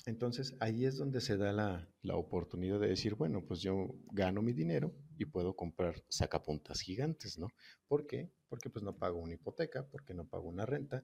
Entonces 0.05 0.55
ahí 0.59 0.85
es 0.85 0.97
donde 0.97 1.21
se 1.21 1.37
da 1.37 1.51
la, 1.51 1.89
la, 2.01 2.15
oportunidad 2.15 2.79
de 2.79 2.87
decir, 2.87 3.15
bueno, 3.15 3.45
pues 3.45 3.61
yo 3.61 3.95
gano 4.11 4.41
mi 4.41 4.53
dinero 4.53 4.93
y 5.17 5.25
puedo 5.25 5.55
comprar 5.55 6.03
sacapuntas 6.09 6.81
gigantes, 6.81 7.37
¿no? 7.37 7.47
¿Por 7.87 8.07
qué? 8.07 8.31
Porque 8.49 8.69
pues 8.69 8.83
no 8.83 8.97
pago 8.97 9.19
una 9.19 9.33
hipoteca, 9.33 9.87
porque 9.87 10.13
no 10.13 10.27
pago 10.27 10.47
una 10.47 10.65
renta, 10.65 11.03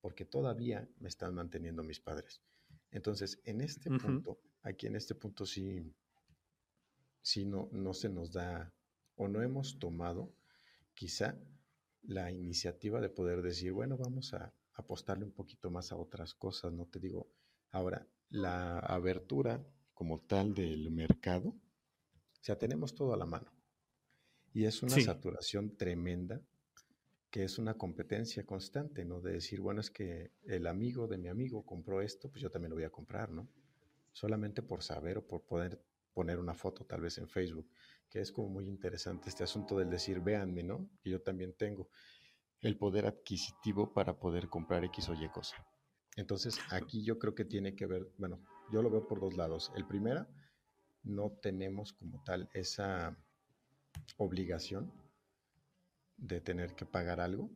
porque 0.00 0.24
todavía 0.24 0.88
me 0.98 1.08
están 1.08 1.34
manteniendo 1.34 1.82
mis 1.82 2.00
padres. 2.00 2.42
Entonces, 2.90 3.40
en 3.44 3.60
este 3.60 3.90
punto, 3.90 4.40
aquí 4.62 4.86
en 4.86 4.96
este 4.96 5.14
punto 5.14 5.46
sí, 5.46 5.94
sí 7.22 7.44
no, 7.44 7.68
no 7.72 7.94
se 7.94 8.08
nos 8.08 8.32
da 8.32 8.72
o 9.16 9.28
no 9.28 9.42
hemos 9.42 9.78
tomado 9.78 10.34
quizá 10.94 11.38
la 12.02 12.30
iniciativa 12.30 13.00
de 13.00 13.10
poder 13.10 13.42
decir, 13.42 13.72
bueno, 13.72 13.96
vamos 13.96 14.32
a 14.34 14.54
apostarle 14.74 15.24
un 15.24 15.32
poquito 15.32 15.70
más 15.70 15.92
a 15.92 15.96
otras 15.96 16.34
cosas, 16.34 16.72
no 16.72 16.86
te 16.86 16.98
digo, 16.98 17.30
ahora, 17.70 18.06
la 18.30 18.78
abertura 18.78 19.64
como 19.92 20.20
tal 20.20 20.54
del 20.54 20.90
mercado, 20.90 21.54
o 22.40 22.44
sea, 22.44 22.58
tenemos 22.58 22.94
todo 22.94 23.12
a 23.12 23.16
la 23.16 23.26
mano. 23.26 23.52
Y 24.52 24.64
es 24.64 24.82
una 24.82 24.98
saturación 25.00 25.76
tremenda 25.76 26.42
que 27.30 27.44
es 27.44 27.58
una 27.58 27.74
competencia 27.74 28.44
constante, 28.44 29.04
¿no? 29.04 29.20
De 29.20 29.32
decir, 29.32 29.60
bueno, 29.60 29.80
es 29.80 29.90
que 29.90 30.32
el 30.42 30.66
amigo 30.66 31.06
de 31.06 31.16
mi 31.16 31.28
amigo 31.28 31.64
compró 31.64 32.02
esto, 32.02 32.28
pues 32.28 32.42
yo 32.42 32.50
también 32.50 32.70
lo 32.70 32.76
voy 32.76 32.84
a 32.84 32.90
comprar, 32.90 33.30
¿no? 33.30 33.48
Solamente 34.12 34.62
por 34.62 34.82
saber 34.82 35.18
o 35.18 35.26
por 35.26 35.42
poder 35.42 35.80
poner 36.12 36.40
una 36.40 36.54
foto 36.54 36.84
tal 36.84 37.02
vez 37.02 37.18
en 37.18 37.28
Facebook, 37.28 37.70
que 38.08 38.20
es 38.20 38.32
como 38.32 38.48
muy 38.48 38.66
interesante 38.66 39.28
este 39.28 39.44
asunto 39.44 39.78
del 39.78 39.88
decir, 39.88 40.20
véanme, 40.20 40.64
¿no? 40.64 40.90
Que 41.02 41.10
yo 41.10 41.22
también 41.22 41.52
tengo 41.52 41.88
el 42.60 42.76
poder 42.76 43.06
adquisitivo 43.06 43.92
para 43.92 44.18
poder 44.18 44.48
comprar 44.48 44.84
X 44.84 45.08
o 45.08 45.14
Y 45.14 45.28
cosa. 45.28 45.56
Entonces, 46.16 46.58
aquí 46.70 47.04
yo 47.04 47.18
creo 47.20 47.36
que 47.36 47.44
tiene 47.44 47.76
que 47.76 47.86
ver, 47.86 48.10
bueno, 48.18 48.42
yo 48.72 48.82
lo 48.82 48.90
veo 48.90 49.06
por 49.06 49.20
dos 49.20 49.36
lados. 49.36 49.70
El 49.76 49.86
primero, 49.86 50.26
no 51.02 51.30
tenemos 51.42 51.92
como 51.92 52.22
tal 52.24 52.48
esa 52.52 53.16
obligación 54.16 54.92
de 56.16 56.40
tener 56.40 56.74
que 56.74 56.84
pagar 56.84 57.20
algo 57.20 57.50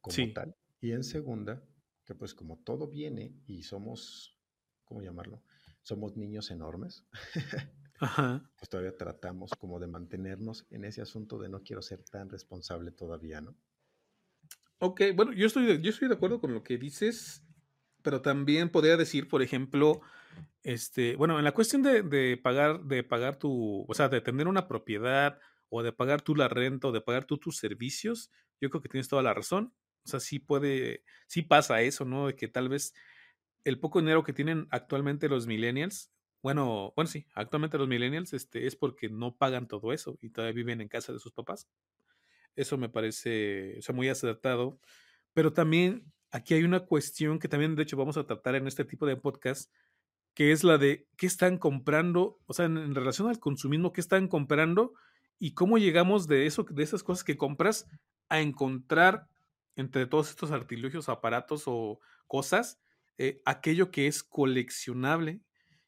como 0.00 0.32
tal. 0.32 0.56
Y 0.80 0.92
en 0.92 1.04
segunda, 1.04 1.62
que 2.04 2.14
pues 2.14 2.34
como 2.34 2.58
todo 2.58 2.88
viene 2.88 3.34
y 3.46 3.62
somos, 3.62 4.38
¿cómo 4.84 5.02
llamarlo? 5.02 5.42
Somos 5.82 6.16
niños 6.16 6.50
enormes. 6.50 7.04
Pues 7.98 8.68
todavía 8.68 8.94
tratamos 8.94 9.52
como 9.58 9.80
de 9.80 9.86
mantenernos 9.86 10.66
en 10.68 10.84
ese 10.84 11.00
asunto 11.00 11.38
de 11.38 11.48
no 11.48 11.62
quiero 11.62 11.80
ser 11.80 12.02
tan 12.02 12.28
responsable 12.28 12.90
todavía, 12.90 13.40
¿no? 13.40 13.56
Ok, 14.78 15.00
bueno, 15.14 15.32
yo 15.32 15.46
estoy, 15.46 15.80
yo 15.80 15.90
estoy 15.90 16.08
de 16.08 16.14
acuerdo 16.14 16.38
con 16.38 16.52
lo 16.52 16.62
que 16.62 16.76
dices, 16.76 17.42
pero 18.02 18.20
también 18.20 18.68
podría 18.68 18.98
decir, 18.98 19.28
por 19.28 19.40
ejemplo, 19.40 20.02
este, 20.62 21.16
bueno, 21.16 21.38
en 21.38 21.44
la 21.44 21.52
cuestión 21.52 21.82
de, 21.82 22.02
de, 22.02 22.36
pagar, 22.36 22.82
de 22.84 23.02
pagar 23.02 23.38
tu, 23.38 23.84
o 23.88 23.94
sea, 23.94 24.08
de 24.08 24.20
tener 24.20 24.48
una 24.48 24.68
propiedad 24.68 25.38
o 25.68 25.82
de 25.82 25.92
pagar 25.92 26.22
tú 26.22 26.34
la 26.34 26.48
renta 26.48 26.88
o 26.88 26.92
de 26.92 27.00
pagar 27.00 27.24
tú 27.24 27.38
tus 27.38 27.58
servicios, 27.58 28.30
yo 28.60 28.70
creo 28.70 28.82
que 28.82 28.88
tienes 28.88 29.08
toda 29.08 29.22
la 29.22 29.34
razón. 29.34 29.74
O 30.04 30.08
sea, 30.08 30.20
sí 30.20 30.38
puede, 30.38 31.04
sí 31.26 31.42
pasa 31.42 31.82
eso, 31.82 32.04
¿no? 32.04 32.28
De 32.28 32.36
que 32.36 32.48
tal 32.48 32.68
vez 32.68 32.94
el 33.64 33.80
poco 33.80 34.00
dinero 34.00 34.22
que 34.22 34.32
tienen 34.32 34.68
actualmente 34.70 35.28
los 35.28 35.46
millennials, 35.46 36.12
bueno, 36.42 36.92
bueno, 36.94 37.10
sí, 37.10 37.26
actualmente 37.34 37.78
los 37.78 37.88
millennials, 37.88 38.32
este, 38.32 38.66
es 38.66 38.76
porque 38.76 39.08
no 39.08 39.36
pagan 39.36 39.66
todo 39.66 39.92
eso 39.92 40.16
y 40.22 40.30
todavía 40.30 40.54
viven 40.54 40.80
en 40.80 40.88
casa 40.88 41.12
de 41.12 41.18
sus 41.18 41.32
papás. 41.32 41.68
Eso 42.54 42.78
me 42.78 42.88
parece, 42.88 43.76
o 43.78 43.82
sea, 43.82 43.94
muy 43.94 44.08
acertado. 44.08 44.78
Pero 45.34 45.52
también 45.52 46.12
aquí 46.30 46.54
hay 46.54 46.62
una 46.62 46.80
cuestión 46.80 47.38
que 47.38 47.48
también, 47.48 47.74
de 47.74 47.82
hecho, 47.82 47.96
vamos 47.96 48.16
a 48.16 48.24
tratar 48.24 48.54
en 48.54 48.66
este 48.68 48.84
tipo 48.84 49.06
de 49.06 49.16
podcast, 49.16 49.72
que 50.36 50.52
es 50.52 50.64
la 50.64 50.76
de 50.76 51.08
qué 51.16 51.26
están 51.26 51.56
comprando, 51.56 52.38
o 52.44 52.52
sea, 52.52 52.66
en 52.66 52.94
relación 52.94 53.26
al 53.28 53.40
consumismo, 53.40 53.94
qué 53.94 54.02
están 54.02 54.28
comprando 54.28 54.92
y 55.38 55.54
cómo 55.54 55.78
llegamos 55.78 56.28
de 56.28 56.44
eso, 56.44 56.66
de 56.68 56.82
esas 56.82 57.02
cosas 57.02 57.24
que 57.24 57.38
compras 57.38 57.88
a 58.28 58.42
encontrar 58.42 59.28
entre 59.76 60.04
todos 60.04 60.28
estos 60.28 60.50
artilugios, 60.50 61.08
aparatos 61.08 61.62
o 61.64 62.00
cosas, 62.26 62.78
eh, 63.16 63.40
aquello 63.46 63.90
que 63.90 64.08
es 64.08 64.22
coleccionable 64.22 65.40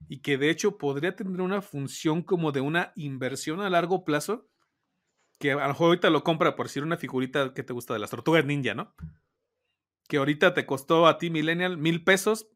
y 0.09 0.21
que 0.23 0.39
de 0.39 0.49
hecho 0.49 0.79
podría 0.79 1.15
tener 1.15 1.43
una 1.43 1.61
función 1.61 2.23
como 2.23 2.51
de 2.51 2.63
una 2.63 2.95
inversión 2.97 3.61
a 3.61 3.69
largo 3.69 4.03
plazo, 4.03 4.49
que 5.39 5.53
a 5.53 5.57
lo 5.57 5.69
mejor 5.69 5.89
ahorita 5.89 6.09
lo 6.09 6.25
compra 6.25 6.57
por 6.57 6.69
decir 6.69 6.83
una 6.83 6.97
figurita 6.97 7.53
que 7.53 7.65
te 7.65 7.75
gusta 7.75 7.93
de 7.93 8.01
las 8.01 8.11
tortugas 8.11 8.47
ninja, 8.47 8.75
¿no? 8.75 8.95
Que 10.09 10.17
ahorita 10.17 10.55
te 10.55 10.65
costó 10.65 11.07
a 11.07 11.19
ti, 11.19 11.29
Millennial, 11.29 11.77
mil 11.77 12.03
pesos, 12.03 12.49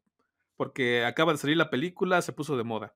porque 0.63 1.03
acaba 1.03 1.33
de 1.33 1.37
salir 1.37 1.57
la 1.57 1.69
película, 1.69 2.21
se 2.21 2.31
puso 2.31 2.55
de 2.55 2.63
moda. 2.63 2.95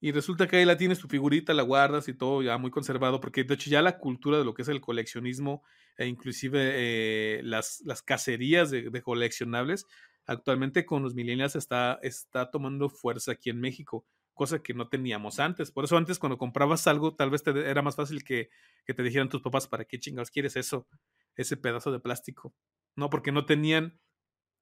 Y 0.00 0.12
resulta 0.12 0.46
que 0.46 0.58
ahí 0.58 0.64
la 0.64 0.76
tienes 0.76 1.00
tu 1.00 1.08
figurita, 1.08 1.52
la 1.52 1.64
guardas 1.64 2.06
y 2.06 2.14
todo 2.14 2.40
ya 2.40 2.56
muy 2.56 2.70
conservado, 2.70 3.18
porque 3.18 3.42
de 3.42 3.54
hecho 3.54 3.68
ya 3.68 3.82
la 3.82 3.98
cultura 3.98 4.38
de 4.38 4.44
lo 4.44 4.54
que 4.54 4.62
es 4.62 4.68
el 4.68 4.80
coleccionismo 4.80 5.64
e 5.96 6.06
inclusive 6.06 6.60
eh, 6.76 7.40
las, 7.42 7.82
las 7.84 8.00
cacerías 8.02 8.70
de, 8.70 9.02
coleccionables, 9.02 9.86
actualmente 10.24 10.86
con 10.86 11.02
los 11.02 11.16
millennials 11.16 11.56
está, 11.56 11.98
está 12.00 12.48
tomando 12.48 12.88
fuerza 12.90 13.32
aquí 13.32 13.50
en 13.50 13.58
México, 13.58 14.06
cosa 14.34 14.62
que 14.62 14.72
no 14.72 14.88
teníamos 14.88 15.40
antes. 15.40 15.72
Por 15.72 15.82
eso 15.82 15.96
antes 15.96 16.20
cuando 16.20 16.38
comprabas 16.38 16.86
algo, 16.86 17.16
tal 17.16 17.30
vez 17.30 17.42
te, 17.42 17.50
era 17.68 17.82
más 17.82 17.96
fácil 17.96 18.22
que, 18.22 18.50
que 18.84 18.94
te 18.94 19.02
dijeran 19.02 19.28
tus 19.28 19.42
papás, 19.42 19.66
¿para 19.66 19.84
qué 19.84 19.98
chingados 19.98 20.30
quieres 20.30 20.54
eso? 20.54 20.86
Ese 21.34 21.56
pedazo 21.56 21.90
de 21.90 21.98
plástico. 21.98 22.54
No, 22.94 23.10
porque 23.10 23.32
no 23.32 23.46
tenían 23.46 23.98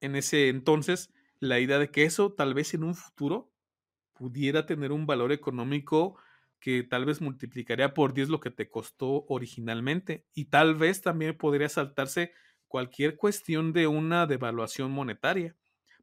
en 0.00 0.16
ese 0.16 0.48
entonces 0.48 1.10
la 1.41 1.61
idea 1.61 1.78
de 1.78 1.91
que 1.91 2.05
eso 2.05 2.32
tal 2.32 2.55
vez 2.55 2.74
en 2.74 2.84
un 2.84 2.95
futuro 2.95 3.53
pudiera 4.12 4.66
tener 4.66 4.93
un 4.93 5.07
valor 5.07 5.32
económico 5.32 6.16
que 6.59 6.82
tal 6.82 7.05
vez 7.05 7.20
multiplicaría 7.20 7.95
por 7.95 8.14
10 8.14 8.28
lo 8.28 8.41
que 8.41 8.51
te 8.51 8.68
costó 8.68 9.26
originalmente 9.28 10.24
y 10.34 10.47
tal 10.47 10.74
vez 10.74 11.03
también 11.03 11.37
podría 11.37 11.68
saltarse 11.68 12.32
cualquier 12.66 13.16
cuestión 13.16 13.72
de 13.72 13.87
una 13.87 14.26
devaluación 14.26 14.91
monetaria. 14.91 15.55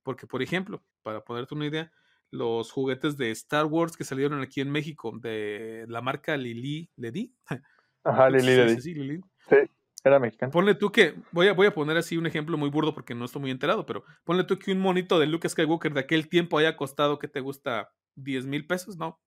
Porque, 0.04 0.28
por 0.28 0.42
ejemplo, 0.42 0.84
para 1.02 1.24
ponerte 1.24 1.56
una 1.56 1.66
idea, 1.66 1.92
los 2.30 2.72
juguetes 2.72 3.18
de 3.18 3.32
Star 3.32 3.66
Wars 3.66 3.98
que 3.98 4.04
salieron 4.04 4.42
aquí 4.42 4.62
en 4.62 4.72
México 4.72 5.12
de 5.20 5.86
la 5.88 6.02
marca 6.02 6.36
Lili, 6.38 6.90
¿Ledi? 6.96 7.36
Ajá, 8.04 8.30
Lili, 8.30 8.56
Ledi. 8.56 8.82
Sí, 8.82 8.94
sí, 8.94 9.56
era 10.04 10.20
mexicano. 10.20 10.52
Ponle 10.52 10.76
tú 10.76 10.92
que, 10.92 11.16
voy 11.32 11.48
a, 11.48 11.54
voy 11.54 11.68
a 11.68 11.74
poner 11.74 11.98
así 11.98 12.18
un 12.18 12.28
ejemplo 12.28 12.58
muy 12.58 12.70
burdo 12.70 12.94
porque 12.94 13.16
no 13.16 13.26
estoy 13.26 13.42
muy 13.42 13.52
enterado, 13.52 13.86
pero 13.86 14.04
ponle 14.24 14.44
tú 14.44 14.60
que 14.60 14.72
un 14.72 14.80
monito 14.80 15.20
de 15.20 15.28
Luke 15.28 15.48
Skywalker 15.48 15.94
de 15.94 16.02
aquel 16.02 16.30
tiempo 16.30 16.58
haya 16.58 16.76
costado, 16.76 17.20
¿qué 17.20 17.28
te 17.28 17.40
gusta? 17.40 17.94
10 18.16 18.46
mil 18.46 18.68
pesos, 18.68 18.98
no. 18.98 19.20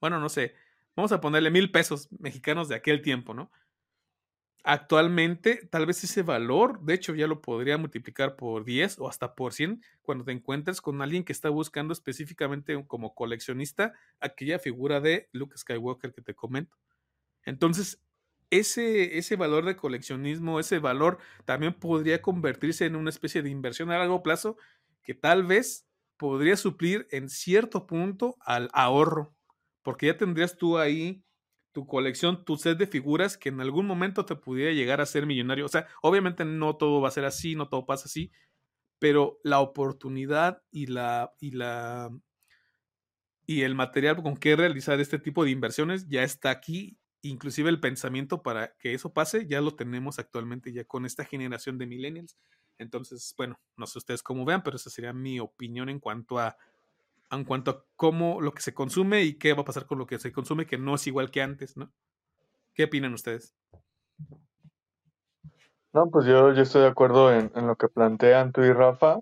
Bueno, 0.00 0.20
no 0.20 0.28
sé. 0.28 0.54
Vamos 0.96 1.12
a 1.12 1.20
ponerle 1.20 1.50
mil 1.50 1.70
pesos 1.70 2.08
mexicanos 2.18 2.68
de 2.68 2.74
aquel 2.76 3.02
tiempo, 3.02 3.34
¿no? 3.34 3.50
Actualmente, 4.62 5.66
tal 5.70 5.86
vez 5.86 6.04
ese 6.04 6.22
valor, 6.22 6.80
de 6.82 6.92
hecho, 6.92 7.14
ya 7.14 7.26
lo 7.26 7.40
podría 7.40 7.78
multiplicar 7.78 8.36
por 8.36 8.64
10 8.64 8.98
o 8.98 9.08
hasta 9.08 9.34
por 9.34 9.54
100 9.54 9.82
cuando 10.02 10.24
te 10.24 10.32
encuentres 10.32 10.82
con 10.82 11.00
alguien 11.00 11.24
que 11.24 11.32
está 11.32 11.48
buscando 11.48 11.94
específicamente 11.94 12.84
como 12.86 13.14
coleccionista 13.14 13.94
aquella 14.20 14.58
figura 14.58 15.00
de 15.00 15.30
Luke 15.32 15.56
Skywalker 15.56 16.12
que 16.12 16.20
te 16.20 16.34
comento. 16.34 16.76
Entonces, 17.44 18.02
ese, 18.50 19.18
ese 19.18 19.36
valor 19.36 19.64
de 19.64 19.76
coleccionismo, 19.76 20.60
ese 20.60 20.78
valor 20.78 21.18
también 21.44 21.74
podría 21.74 22.22
convertirse 22.22 22.86
en 22.86 22.96
una 22.96 23.10
especie 23.10 23.42
de 23.42 23.50
inversión 23.50 23.90
a 23.90 23.98
largo 23.98 24.22
plazo 24.22 24.56
que 25.02 25.14
tal 25.14 25.44
vez 25.44 25.88
podría 26.16 26.56
suplir 26.56 27.06
en 27.10 27.28
cierto 27.28 27.86
punto 27.86 28.36
al 28.40 28.68
ahorro, 28.72 29.34
porque 29.82 30.06
ya 30.06 30.16
tendrías 30.16 30.56
tú 30.56 30.78
ahí 30.78 31.24
tu 31.72 31.86
colección, 31.86 32.44
tu 32.44 32.56
set 32.56 32.78
de 32.78 32.86
figuras 32.86 33.38
que 33.38 33.48
en 33.48 33.60
algún 33.60 33.86
momento 33.86 34.24
te 34.26 34.36
pudiera 34.36 34.72
llegar 34.72 35.00
a 35.00 35.06
ser 35.06 35.26
millonario. 35.26 35.66
O 35.66 35.68
sea, 35.68 35.86
obviamente 36.02 36.44
no 36.44 36.76
todo 36.76 37.00
va 37.00 37.08
a 37.08 37.12
ser 37.12 37.24
así, 37.24 37.54
no 37.54 37.68
todo 37.68 37.86
pasa 37.86 38.06
así, 38.06 38.32
pero 38.98 39.40
la 39.44 39.60
oportunidad 39.60 40.62
y 40.70 40.86
la 40.86 41.34
y 41.40 41.52
la 41.52 42.10
y 43.46 43.62
el 43.62 43.74
material 43.74 44.22
con 44.22 44.36
que 44.36 44.54
realizar 44.56 45.00
este 45.00 45.18
tipo 45.18 45.44
de 45.44 45.50
inversiones 45.50 46.08
ya 46.08 46.22
está 46.22 46.50
aquí, 46.50 46.99
inclusive 47.22 47.68
el 47.68 47.80
pensamiento 47.80 48.42
para 48.42 48.74
que 48.78 48.94
eso 48.94 49.12
pase 49.12 49.46
ya 49.46 49.60
lo 49.60 49.74
tenemos 49.74 50.18
actualmente 50.18 50.72
ya 50.72 50.84
con 50.84 51.06
esta 51.06 51.24
generación 51.24 51.78
de 51.78 51.86
millennials. 51.86 52.36
Entonces, 52.78 53.34
bueno, 53.36 53.60
no 53.76 53.86
sé 53.86 53.98
ustedes 53.98 54.22
cómo 54.22 54.44
vean, 54.44 54.62
pero 54.62 54.76
esa 54.76 54.90
sería 54.90 55.12
mi 55.12 55.38
opinión 55.38 55.88
en 55.88 56.00
cuanto 56.00 56.38
a 56.38 56.56
en 57.30 57.44
cuanto 57.44 57.70
a 57.70 57.84
cómo 57.94 58.40
lo 58.40 58.52
que 58.52 58.62
se 58.62 58.74
consume 58.74 59.22
y 59.22 59.38
qué 59.38 59.52
va 59.52 59.62
a 59.62 59.64
pasar 59.64 59.86
con 59.86 59.98
lo 59.98 60.06
que 60.06 60.18
se 60.18 60.32
consume, 60.32 60.66
que 60.66 60.78
no 60.78 60.96
es 60.96 61.06
igual 61.06 61.30
que 61.30 61.42
antes, 61.42 61.76
¿no? 61.76 61.92
¿Qué 62.74 62.84
opinan 62.84 63.14
ustedes? 63.14 63.54
No, 65.92 66.10
pues 66.10 66.26
yo, 66.26 66.52
yo 66.52 66.62
estoy 66.62 66.82
de 66.82 66.88
acuerdo 66.88 67.32
en, 67.32 67.50
lo 67.54 67.76
que 67.76 67.88
plantean 67.88 68.52
tú 68.52 68.62
y 68.62 68.72
Rafa. 68.72 69.20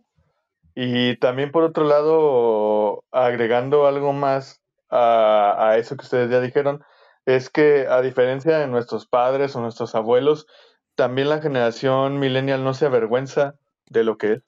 Y 0.75 1.19
también 1.19 1.51
por 1.51 1.65
otro 1.65 1.85
lado, 1.85 3.05
agregando 3.11 3.87
algo 3.87 4.13
más 4.13 4.63
a, 4.89 5.57
a 5.59 5.77
eso 5.77 5.97
que 5.97 6.05
ustedes 6.05 6.31
ya 6.31 6.41
dijeron, 6.41 6.83
es 7.29 7.51
que 7.51 7.87
a 7.89 8.01
diferencia 8.01 8.57
de 8.57 8.69
nuestros 8.69 9.07
padres 9.07 9.55
o 9.55 9.61
nuestros 9.61 9.95
abuelos, 9.95 10.47
también 10.95 11.29
la 11.29 11.43
generación 11.43 12.19
millennial 12.19 12.65
no 12.65 12.73
se 12.73 12.87
avergüenza 12.87 13.55
de 13.91 14.03
lo 14.03 14.17
que 14.17 14.33
es. 14.33 14.43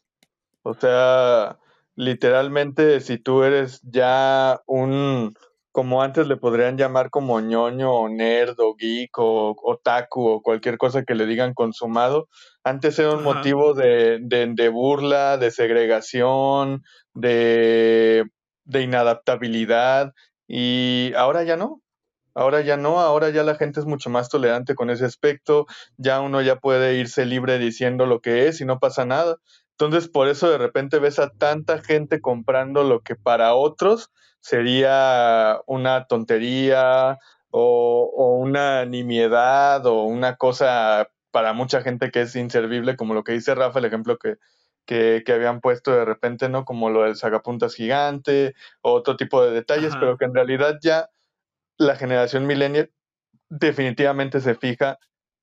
O 0.62 0.72
sea, 0.72 1.59
literalmente, 1.95 3.01
si 3.01 3.18
tú 3.18 3.43
eres 3.43 3.83
ya 3.83 4.62
un, 4.66 5.35
como 5.72 6.03
antes 6.03 6.26
le 6.26 6.39
podrían 6.39 6.78
llamar 6.78 7.11
como 7.11 7.39
ñoño 7.41 7.93
o 7.93 8.09
nerd 8.09 8.59
o 8.59 8.74
geek 8.74 9.18
o 9.18 9.55
otaku 9.62 10.26
o 10.26 10.43
cualquier 10.43 10.78
cosa 10.78 11.05
que 11.05 11.14
le 11.14 11.26
digan 11.26 11.53
consumado, 11.53 12.28
antes 12.64 12.99
era 12.99 13.12
un 13.12 13.22
motivo 13.22 13.74
de, 13.74 14.20
de, 14.22 14.68
burla, 14.70 15.37
de 15.37 15.51
segregación, 15.51 16.83
de, 17.12 18.24
de 18.64 18.81
inadaptabilidad 18.81 20.14
y 20.49 21.12
ahora 21.14 21.43
ya 21.43 21.59
no. 21.59 21.83
Ahora 22.35 22.61
ya 22.61 22.76
no, 22.76 23.01
ahora 23.01 23.31
ya 23.31 23.43
la 23.43 23.55
gente 23.55 23.81
es 23.81 23.87
mucho 23.87 24.11
más 24.11 24.28
tolerante 24.28 24.74
con 24.74 24.91
ese 24.91 25.05
aspecto, 25.05 25.66
ya 25.97 26.20
uno 26.20 26.43
ya 26.43 26.57
puede 26.57 26.95
irse 26.95 27.26
libre 27.26 27.59
diciendo 27.59 28.07
lo 28.07 28.20
que 28.20 28.49
es 28.49 28.61
y 28.61 28.64
no 28.64 28.78
pasa 28.78 29.05
nada. 29.05 29.37
Entonces, 29.72 30.09
por 30.09 30.28
eso 30.28 30.51
de 30.51 30.59
repente 30.59 30.99
ves 30.99 31.18
a 31.18 31.31
tanta 31.31 31.78
gente 31.78 32.20
comprando 32.20 32.85
lo 32.85 33.01
que 33.01 33.16
para 33.16 33.55
otros 33.55 34.11
sería 34.41 35.61
una 35.66 36.07
tontería 36.07 37.18
o, 37.51 38.11
o 38.14 38.35
una 38.37 38.85
nimiedad 38.85 39.85
o 39.87 40.05
una 40.05 40.37
cosa 40.37 41.09
para 41.31 41.53
mucha 41.53 41.83
gente 41.83 42.11
que 42.11 42.22
es 42.22 42.37
inservible, 42.37 42.97
como 42.97 43.14
lo 43.14 43.24
que 43.24 43.33
dice 43.33 43.55
Rafa, 43.55 43.78
el 43.78 43.85
ejemplo 43.85 44.18
que, 44.18 44.37
que, 44.85 45.22
que, 45.24 45.33
habían 45.33 45.61
puesto 45.61 45.93
de 45.93 46.05
repente, 46.05 46.49
¿no? 46.49 46.64
Como 46.64 46.91
lo 46.91 47.03
del 47.03 47.16
sagapuntas 47.16 47.74
gigante, 47.74 48.55
o 48.83 48.93
otro 48.93 49.16
tipo 49.16 49.43
de 49.43 49.53
detalles, 49.53 49.93
Ajá. 49.93 50.01
pero 50.01 50.18
que 50.18 50.24
en 50.24 50.35
realidad 50.35 50.78
ya 50.83 51.09
la 51.81 51.97
generación 51.97 52.47
millennial 52.47 52.93
definitivamente 53.49 54.41
se 54.41 54.55
fija 54.55 54.99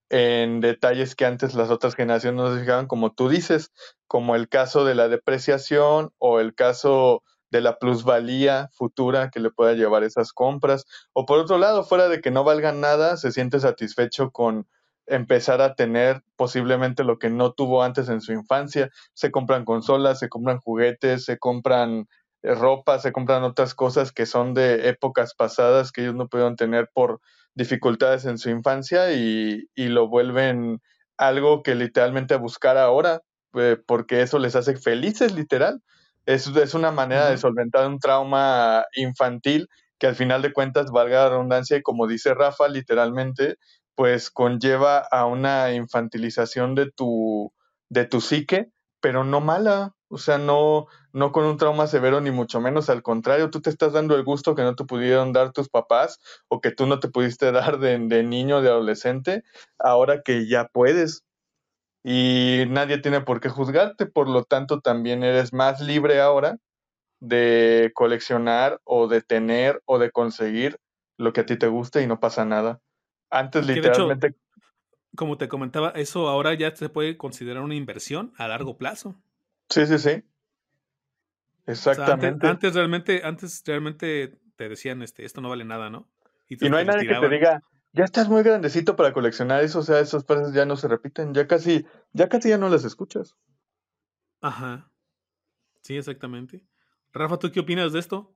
en 0.10 0.62
detalles 0.62 1.16
que 1.16 1.26
antes 1.26 1.56
las 1.56 1.72
otras 1.72 1.96
generaciones 1.96 2.40
no 2.40 2.54
se 2.54 2.62
fijaban, 2.62 2.86
como 2.86 3.12
tú 3.12 3.28
dices, 3.28 3.72
como 4.06 4.36
el 4.36 4.48
caso 4.48 4.86
de 4.86 4.94
la 4.94 5.10
depreciación 5.10 6.14
o 6.20 6.40
el 6.40 6.54
caso 6.54 7.24
de 7.50 7.62
la 7.62 7.80
plusvalía 7.80 8.70
futura 8.72 9.32
que 9.32 9.40
le 9.40 9.50
pueda 9.50 9.74
llevar 9.74 10.04
esas 10.04 10.32
compras. 10.32 10.86
O 11.12 11.26
por 11.26 11.40
otro 11.40 11.58
lado, 11.58 11.84
fuera 11.84 12.08
de 12.08 12.22
que 12.22 12.30
no 12.30 12.44
valgan 12.44 12.82
nada, 12.82 13.18
se 13.18 13.32
siente 13.32 13.60
satisfecho 13.60 14.30
con 14.32 14.68
empezar 15.08 15.62
a 15.62 15.74
tener 15.74 16.22
posiblemente 16.36 17.04
lo 17.04 17.18
que 17.18 17.32
no 17.32 17.54
tuvo 17.54 17.82
antes 17.82 18.10
en 18.10 18.22
su 18.22 18.32
infancia. 18.32 18.92
Se 19.14 19.32
compran 19.32 19.66
consolas, 19.66 20.20
se 20.20 20.30
compran 20.30 20.60
juguetes, 20.60 21.26
se 21.26 21.40
compran 21.40 22.08
ropa, 22.44 23.00
se 23.00 23.12
compran 23.12 23.44
otras 23.44 23.74
cosas 23.74 24.12
que 24.12 24.26
son 24.26 24.54
de 24.54 24.90
épocas 24.90 25.34
pasadas 25.36 25.92
que 25.92 26.02
ellos 26.02 26.16
no 26.16 26.28
pudieron 26.28 26.56
tener 26.56 26.90
por 26.94 27.20
dificultades 27.56 28.26
en 28.26 28.38
su 28.38 28.50
infancia 28.50 29.14
y, 29.14 29.68
y 29.76 29.88
lo 29.88 30.08
vuelven 30.08 30.80
algo 31.18 31.64
que 31.64 31.76
literalmente 31.76 32.36
a 32.36 32.38
buscar 32.38 32.78
ahora, 32.78 33.22
eh, 33.56 33.78
porque 33.88 34.22
eso 34.22 34.40
les 34.40 34.56
hace 34.56 34.76
felices, 34.78 35.34
literal. 35.34 35.82
Es, 36.26 36.48
es 36.48 36.74
una 36.74 36.92
manera 36.92 37.24
uh 37.24 37.28
-huh. 37.28 37.32
de 37.32 37.38
solventar 37.38 37.88
un 37.88 38.00
trauma 38.00 38.86
infantil 38.96 39.68
que 40.00 40.08
al 40.08 40.16
final 40.16 40.42
de 40.44 40.54
cuentas, 40.54 40.92
valga 40.92 41.24
la 41.24 41.30
redundancia, 41.30 41.78
y 41.78 41.82
como 41.82 42.08
dice 42.08 42.34
Rafa, 42.36 42.68
literalmente, 42.68 43.58
pues 43.96 44.30
conlleva 44.30 45.00
a 45.00 45.26
una 45.26 45.74
infantilización 45.74 46.76
de 46.76 46.92
tu, 46.92 47.52
de 47.90 48.06
tu 48.06 48.22
psique, 48.22 48.70
pero 49.02 49.24
no 49.24 49.42
mala, 49.42 49.96
o 50.10 50.18
sea, 50.18 50.38
no, 50.38 50.88
no 51.12 51.32
con 51.32 51.46
un 51.46 51.58
trauma 51.58 51.88
severo 51.88 52.22
ni 52.22 52.32
mucho 52.32 52.62
menos, 52.62 52.90
al 52.90 53.04
contrario, 53.04 53.50
tú 53.50 53.62
te 53.62 53.70
estás 53.70 53.94
dando 53.94 54.16
el 54.16 54.24
gusto 54.24 54.56
que 54.56 54.62
no 54.62 54.76
te 54.76 54.86
pudieron 54.86 55.34
dar 55.34 55.52
tus 55.52 55.70
papás 55.70 56.20
o 56.48 56.62
que 56.62 56.72
tú 56.72 56.86
no 56.86 57.00
te 57.00 57.10
pudiste 57.10 57.52
dar 57.52 57.80
de, 57.80 57.98
de 58.00 58.24
niño, 58.24 58.62
de 58.62 58.70
adolescente, 58.70 59.44
ahora 59.78 60.22
que 60.24 60.48
ya 60.48 60.68
puedes. 60.68 61.24
Y 62.04 62.64
nadie 62.70 63.00
tiene 63.00 63.22
por 63.22 63.42
qué 63.42 63.50
juzgarte, 63.50 64.06
por 64.06 64.30
lo 64.30 64.44
tanto 64.46 64.80
también 64.80 65.24
eres 65.24 65.52
más 65.52 65.82
libre 65.82 66.22
ahora 66.22 66.58
de 67.20 67.92
coleccionar 67.96 68.80
o 68.86 69.08
de 69.08 69.22
tener 69.22 69.82
o 69.86 70.00
de 70.00 70.12
conseguir 70.12 70.80
lo 71.18 71.34
que 71.34 71.42
a 71.42 71.46
ti 71.46 71.58
te 71.58 71.68
guste 71.68 72.02
y 72.02 72.08
no 72.08 72.20
pasa 72.20 72.46
nada. 72.46 72.80
Antes 73.30 73.66
que 73.66 73.74
literalmente... 73.74 74.28
Hecho, 74.28 74.38
como 75.16 75.38
te 75.38 75.48
comentaba, 75.48 75.90
eso 75.92 76.30
ahora 76.30 76.54
ya 76.54 76.76
se 76.76 76.90
puede 76.90 77.18
considerar 77.18 77.64
una 77.64 77.76
inversión 77.76 78.34
a 78.38 78.48
largo 78.48 78.78
plazo. 78.78 79.16
Sí, 79.70 79.86
sí, 79.86 79.98
sí. 80.00 80.24
Exactamente. 81.66 82.28
O 82.28 82.40
sea, 82.40 82.50
antes, 82.50 82.50
antes, 82.50 82.76
realmente, 82.76 83.22
antes 83.24 83.64
realmente 83.66 84.40
te 84.56 84.70
decían, 84.70 85.02
este, 85.02 85.26
esto 85.26 85.42
no 85.42 85.50
vale 85.50 85.66
nada, 85.66 85.90
¿no? 85.90 86.08
Y, 86.48 86.66
y 86.66 86.70
no 86.70 86.78
hay 86.78 86.86
nadie 86.86 87.08
que 87.08 87.16
te 87.16 87.30
diga, 87.30 87.62
ya 87.92 88.06
estás 88.06 88.30
muy 88.30 88.42
grandecito 88.44 88.96
para 88.96 89.12
coleccionar 89.12 89.64
eso, 89.64 89.80
o 89.80 89.84
sea, 89.84 90.00
esas 90.00 90.26
frases 90.26 90.54
ya 90.54 90.66
no 90.66 90.78
se 90.78 90.88
repiten, 90.88 91.34
ya 91.34 91.46
casi, 91.48 91.86
ya 92.14 92.30
casi 92.30 92.50
ya 92.50 92.58
no 92.58 92.70
las 92.70 92.86
escuchas. 92.86 93.36
Ajá. 94.42 94.90
Sí, 95.82 95.98
exactamente. 95.98 96.64
Rafa, 97.12 97.38
¿tú 97.38 97.52
qué 97.52 97.60
opinas 97.60 97.92
de 97.92 98.00
esto? 98.00 98.34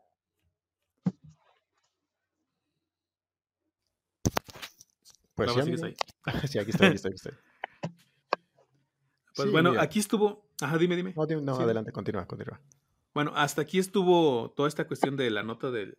Pues 5.35 5.49
Rafa, 5.49 5.63
sí, 5.63 5.75
sí, 6.47 6.59
aquí 6.59 6.71
estoy, 6.71 6.87
aquí 6.87 6.95
estoy, 6.95 7.11
aquí 7.11 7.15
estoy. 7.15 7.33
Pues 9.33 9.47
Sí, 9.47 9.51
bueno, 9.51 9.71
mira. 9.71 9.81
aquí 9.81 9.99
estuvo. 9.99 10.50
Ajá, 10.61 10.77
dime, 10.77 10.95
dime. 10.95 11.13
No, 11.15 11.25
dime- 11.25 11.41
no, 11.41 11.55
Sí. 11.57 11.63
adelante, 11.63 11.91
continúa, 11.91 12.25
continúa. 12.27 12.61
Bueno, 13.13 13.33
hasta 13.35 13.61
aquí 13.61 13.79
estuvo 13.79 14.51
toda 14.51 14.67
esta 14.69 14.87
cuestión 14.87 15.17
de 15.17 15.29
la 15.31 15.43
nota 15.43 15.69
del, 15.71 15.97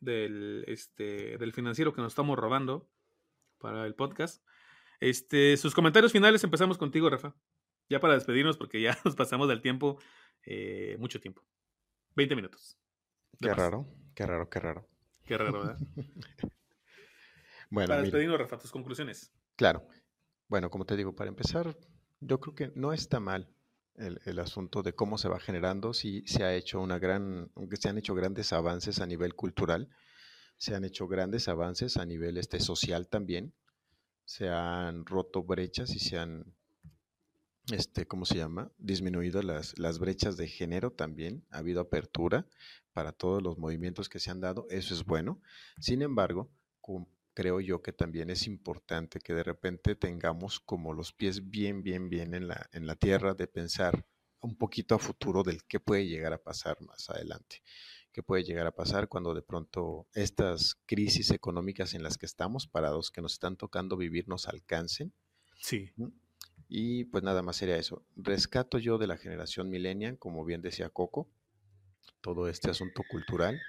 del, 0.00 0.64
este, 0.68 1.36
del 1.38 1.52
financiero 1.52 1.92
que 1.92 2.00
nos 2.00 2.12
estamos 2.12 2.38
robando 2.38 2.88
para 3.58 3.84
el 3.86 3.94
podcast. 3.94 4.42
Este, 5.00 5.56
sus 5.58 5.74
comentarios 5.74 6.12
finales 6.12 6.42
empezamos 6.44 6.78
contigo, 6.78 7.10
Rafa. 7.10 7.34
Ya 7.88 8.00
para 8.00 8.14
despedirnos, 8.14 8.56
porque 8.56 8.80
ya 8.80 8.96
nos 9.04 9.14
pasamos 9.16 9.48
del 9.48 9.60
tiempo, 9.60 9.98
eh, 10.44 10.96
mucho 10.98 11.20
tiempo. 11.20 11.42
20 12.14 12.34
minutos. 12.34 12.78
Qué 13.38 13.48
más. 13.48 13.56
raro, 13.58 13.86
qué 14.14 14.24
raro, 14.26 14.48
qué 14.48 14.60
raro. 14.60 14.88
Qué 15.26 15.36
raro, 15.36 15.52
¿verdad? 15.60 15.78
Bueno, 17.68 17.88
para 17.88 18.02
despedirnos, 18.02 18.38
Rafa, 18.38 18.58
tus 18.58 18.70
conclusiones. 18.70 19.32
claro. 19.56 19.86
Bueno, 20.48 20.70
como 20.70 20.84
te 20.86 20.94
digo, 20.96 21.16
para 21.16 21.28
empezar, 21.28 21.76
yo 22.20 22.38
creo 22.38 22.54
que 22.54 22.72
no 22.76 22.92
está 22.92 23.18
mal 23.18 23.52
el, 23.98 24.20
el 24.24 24.38
asunto 24.38 24.82
de 24.82 24.94
cómo 24.94 25.18
se 25.18 25.28
va 25.28 25.40
generando. 25.40 25.92
Sí 25.92 26.22
se 26.26 26.44
ha 26.44 26.54
hecho 26.54 26.80
una 26.80 26.98
gran, 26.98 27.50
se 27.78 27.88
han 27.88 27.98
hecho 27.98 28.14
grandes 28.14 28.52
avances 28.52 29.00
a 29.00 29.06
nivel 29.06 29.34
cultural, 29.34 29.88
se 30.56 30.74
han 30.74 30.84
hecho 30.84 31.06
grandes 31.06 31.48
avances 31.48 31.96
a 31.96 32.06
nivel 32.06 32.38
este, 32.38 32.60
social 32.60 33.08
también. 33.08 33.52
Se 34.24 34.48
han 34.48 35.06
roto 35.06 35.42
brechas 35.42 35.94
y 35.94 36.00
se 36.00 36.18
han, 36.18 36.52
este, 37.70 38.06
¿cómo 38.06 38.24
se 38.24 38.36
llama? 38.36 38.72
Disminuido 38.78 39.42
las, 39.42 39.78
las 39.78 39.98
brechas 39.98 40.36
de 40.36 40.48
género 40.48 40.90
también. 40.90 41.44
Ha 41.50 41.58
habido 41.58 41.80
apertura 41.80 42.46
para 42.92 43.12
todos 43.12 43.42
los 43.42 43.58
movimientos 43.58 44.08
que 44.08 44.18
se 44.18 44.30
han 44.30 44.40
dado. 44.40 44.66
Eso 44.70 44.94
es 44.94 45.04
bueno. 45.04 45.40
Sin 45.78 46.02
embargo, 46.02 46.50
creo 47.36 47.60
yo 47.60 47.82
que 47.82 47.92
también 47.92 48.30
es 48.30 48.46
importante 48.46 49.20
que 49.20 49.34
de 49.34 49.42
repente 49.42 49.94
tengamos 49.94 50.58
como 50.58 50.94
los 50.94 51.12
pies 51.12 51.50
bien, 51.50 51.82
bien, 51.82 52.08
bien 52.08 52.32
en 52.32 52.48
la, 52.48 52.66
en 52.72 52.86
la 52.86 52.96
tierra 52.96 53.34
de 53.34 53.46
pensar 53.46 54.06
un 54.40 54.56
poquito 54.56 54.94
a 54.94 54.98
futuro 54.98 55.42
del 55.42 55.62
qué 55.64 55.78
puede 55.78 56.06
llegar 56.06 56.32
a 56.32 56.42
pasar 56.42 56.80
más 56.80 57.10
adelante, 57.10 57.62
qué 58.10 58.22
puede 58.22 58.42
llegar 58.42 58.66
a 58.66 58.74
pasar 58.74 59.08
cuando 59.08 59.34
de 59.34 59.42
pronto 59.42 60.08
estas 60.14 60.76
crisis 60.86 61.30
económicas 61.30 61.92
en 61.92 62.02
las 62.02 62.16
que 62.16 62.24
estamos 62.24 62.66
parados, 62.66 63.10
que 63.10 63.20
nos 63.20 63.34
están 63.34 63.58
tocando 63.58 63.98
vivir, 63.98 64.26
nos 64.28 64.48
alcancen. 64.48 65.12
Sí. 65.60 65.92
Y 66.68 67.04
pues 67.04 67.22
nada 67.22 67.42
más 67.42 67.56
sería 67.56 67.76
eso. 67.76 68.02
Rescato 68.16 68.78
yo 68.78 68.96
de 68.96 69.08
la 69.08 69.18
generación 69.18 69.68
millennial, 69.68 70.18
como 70.18 70.42
bien 70.46 70.62
decía 70.62 70.88
Coco, 70.88 71.28
todo 72.22 72.48
este 72.48 72.70
asunto 72.70 73.02
cultural, 73.10 73.60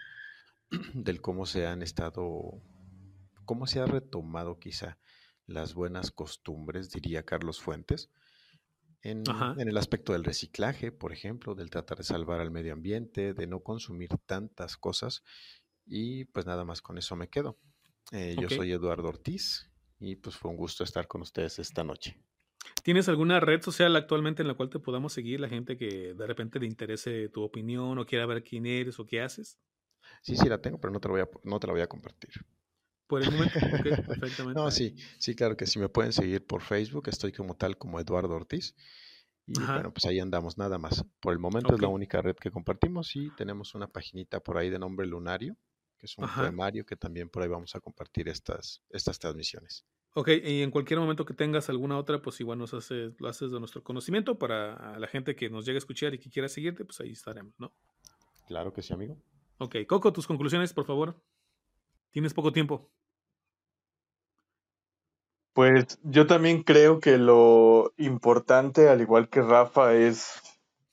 del 0.94 1.20
cómo 1.20 1.46
se 1.46 1.68
han 1.68 1.82
estado, 1.82 2.62
cómo 3.48 3.66
se 3.66 3.80
ha 3.80 3.88
retomado 3.88 4.60
quizá 4.60 5.00
las 5.48 5.74
buenas 5.74 6.12
costumbres, 6.12 6.92
diría 6.92 7.24
Carlos 7.24 7.60
Fuentes, 7.60 8.12
en, 9.02 9.24
el 9.58 9.78
aspecto 9.78 10.14
del 10.14 10.24
reciclaje, 10.24 10.92
por 10.92 11.14
ejemplo, 11.14 11.56
del 11.56 11.70
tratar 11.70 11.98
de 11.98 12.04
salvar 12.04 12.42
al 12.42 12.52
medio 12.52 12.74
ambiente, 12.74 13.34
de 13.34 13.48
no 13.48 13.62
consumir 13.62 14.10
tantas 14.26 14.76
cosas. 14.76 15.24
Y 15.86 16.26
pues 16.26 16.46
nada 16.46 16.66
más 16.66 16.82
con 16.82 16.98
eso 16.98 17.16
me 17.16 17.30
quedo. 17.30 17.58
Eh. 18.12 18.36
Yo 18.40 18.50
soy 18.50 18.72
Eduardo 18.72 19.08
Ortiz 19.08 19.72
y 20.00 20.18
pues 20.18 20.36
fue 20.36 20.52
un 20.52 20.58
gusto 20.58 20.84
estar 20.84 21.08
con 21.08 21.22
ustedes 21.22 21.58
esta 21.60 21.84
noche. 21.84 22.20
¿Tienes 22.84 23.08
alguna 23.08 23.40
red 23.40 23.62
social 23.62 23.96
actualmente 23.96 24.42
en 24.42 24.48
la 24.50 24.56
cual 24.56 24.70
te 24.70 24.80
podamos 24.80 25.14
seguir 25.14 25.40
la 25.40 25.48
gente 25.48 25.78
que 25.78 26.14
de 26.14 26.28
repente 26.28 26.60
le 26.60 26.66
interese 26.66 27.30
tu 27.30 27.44
opinión 27.44 27.98
o 27.98 28.06
quiera 28.06 28.26
ver 28.26 28.44
quién 28.44 28.66
eres 28.66 29.00
o 29.00 29.06
qué 29.06 29.22
haces? 29.22 29.58
Sí, 30.22 30.36
sí 30.36 30.50
la 30.50 30.62
tengo, 30.62 30.80
pero 30.80 30.92
no 30.92 31.00
te, 31.00 31.08
lo 31.08 31.14
voy 31.14 31.22
a, 31.22 31.30
no 31.44 31.60
te 31.60 31.68
la 31.68 31.74
voy 31.74 31.82
a 31.82 31.88
compartir. 31.88 32.32
Por 33.08 33.22
el 33.22 33.32
momento, 33.32 33.60
perfectamente. 34.08 34.60
No, 34.60 34.70
sí, 34.70 34.96
sí, 35.18 35.36
claro 35.36 35.56
que 35.56 35.66
sí 35.66 35.80
me 35.80 35.90
pueden 35.90 36.12
seguir 36.12 36.46
por 36.46 36.62
Facebook, 36.62 37.08
estoy 37.08 37.32
como 37.32 37.56
tal 37.56 37.78
como 37.78 38.00
Eduardo 38.00 38.36
Ortiz. 38.36 38.76
Y 39.46 39.58
Ajá. 39.58 39.76
bueno, 39.76 39.94
pues 39.94 40.06
ahí 40.06 40.20
andamos, 40.20 40.58
nada 40.58 40.78
más. 40.78 41.06
Por 41.22 41.32
el 41.32 41.40
momento 41.40 41.74
es 41.74 41.82
la 41.82 41.88
única 41.88 42.22
red 42.22 42.36
que 42.36 42.52
compartimos 42.52 43.16
y 43.16 43.30
tenemos 43.38 43.76
una 43.76 43.88
paginita 43.88 44.42
por 44.42 44.58
ahí 44.58 44.70
de 44.70 44.78
nombre 44.78 45.08
Lunario, 45.08 45.56
que 45.98 46.06
es 46.06 46.18
un 46.18 46.26
Ajá. 46.26 46.42
poemario 46.42 46.86
que 46.86 46.98
también 46.98 47.30
por 47.30 47.44
ahí 47.44 47.50
vamos 47.50 47.74
a 47.74 47.80
compartir 47.80 48.28
estas, 48.28 48.82
estas 48.90 49.18
transmisiones. 49.20 49.86
Ok, 50.16 50.30
y 50.44 50.64
en 50.64 50.72
cualquier 50.72 51.00
momento 51.00 51.26
que 51.26 51.34
tengas 51.34 51.70
alguna 51.70 51.98
otra, 51.98 52.22
pues 52.22 52.42
igual 52.42 52.58
nos 52.58 52.74
haces, 52.74 53.14
lo 53.20 53.30
haces 53.30 53.52
de 53.52 53.60
nuestro 53.60 53.84
conocimiento 53.84 54.38
para 54.38 55.00
la 55.00 55.08
gente 55.08 55.36
que 55.36 55.50
nos 55.50 55.66
llegue 55.66 55.78
a 55.78 55.80
escuchar 55.80 56.14
y 56.14 56.20
que 56.20 56.30
quiera 56.30 56.50
seguirte, 56.50 56.84
pues 56.84 57.00
ahí 57.00 57.12
estaremos, 57.12 57.54
¿no? 57.58 57.74
Claro 58.48 58.74
que 58.74 58.82
sí, 58.82 58.94
amigo. 58.94 59.16
Ok, 59.60 59.76
Coco, 59.88 60.12
tus 60.12 60.28
conclusiones, 60.28 60.74
por 60.74 60.86
favor. 60.86 61.22
Tienes 62.12 62.34
poco 62.34 62.52
tiempo. 62.52 62.92
Pues 65.58 65.98
yo 66.04 66.28
también 66.28 66.62
creo 66.62 67.00
que 67.00 67.18
lo 67.18 67.92
importante, 67.98 68.90
al 68.90 69.02
igual 69.02 69.28
que 69.28 69.42
Rafa, 69.42 69.96
es 69.96 70.40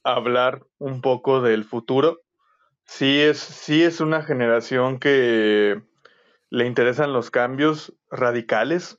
hablar 0.03 0.65
un 0.79 1.03
poco 1.03 1.43
del 1.43 1.65
futuro. 1.65 2.23
Sí 2.87 3.21
es, 3.21 3.39
sí 3.41 3.83
es 3.83 4.01
una 4.01 4.23
generación 4.23 4.99
que 4.99 5.83
le 6.49 6.67
interesan 6.67 7.13
los 7.13 7.31
cambios 7.31 7.93
radicales. 8.09 8.99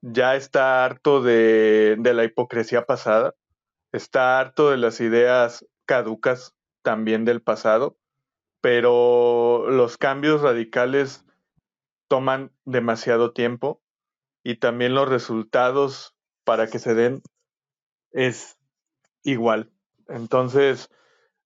Ya 0.00 0.36
está 0.36 0.86
harto 0.86 1.20
de, 1.20 1.96
de 1.98 2.14
la 2.14 2.24
hipocresía 2.24 2.86
pasada. 2.86 3.34
Está 3.92 4.40
harto 4.40 4.70
de 4.70 4.78
las 4.78 5.02
ideas 5.02 5.66
caducas 5.84 6.54
también 6.80 7.26
del 7.26 7.42
pasado. 7.42 7.98
Pero 8.62 9.66
los 9.68 9.98
cambios 9.98 10.40
radicales 10.40 11.26
toman 12.08 12.52
demasiado 12.64 13.34
tiempo 13.34 13.83
y 14.44 14.56
también 14.56 14.94
los 14.94 15.08
resultados 15.08 16.14
para 16.44 16.68
que 16.68 16.78
se 16.78 16.94
den 16.94 17.22
es 18.12 18.58
igual. 19.24 19.72
Entonces, 20.06 20.90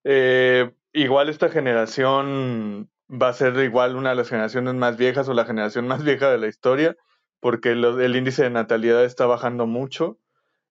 eh, 0.04 0.74
igual 0.92 1.28
esta 1.28 1.48
generación 1.48 2.90
va 3.10 3.28
a 3.28 3.32
ser 3.32 3.56
igual 3.60 3.96
una 3.96 4.10
de 4.10 4.16
las 4.16 4.28
generaciones 4.28 4.74
más 4.74 4.96
viejas 4.96 5.28
o 5.28 5.34
la 5.34 5.46
generación 5.46 5.86
más 5.86 6.04
vieja 6.04 6.28
de 6.30 6.38
la 6.38 6.48
historia, 6.48 6.96
porque 7.40 7.70
el 7.70 8.16
índice 8.16 8.42
de 8.42 8.50
natalidad 8.50 9.04
está 9.04 9.26
bajando 9.26 9.66
mucho. 9.66 10.18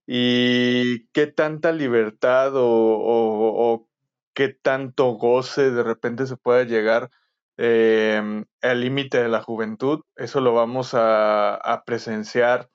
Y 0.05 1.07
qué 1.07 1.27
tanta 1.27 1.71
libertad 1.71 2.51
o, 2.55 3.87
qué 4.33 4.49
tanto 4.49 5.11
goce 5.13 5.71
de 5.71 5.83
repente 5.83 6.27
se 6.27 6.37
puede 6.37 6.65
llegar 6.65 7.09
eh, 7.57 8.43
al 8.61 8.81
límite 8.81 9.21
de 9.21 9.29
la 9.29 9.41
juventud, 9.41 10.01
eso 10.15 10.41
lo 10.41 10.53
vamos 10.53 10.91
a, 10.93 11.83
presenciar 11.85 12.69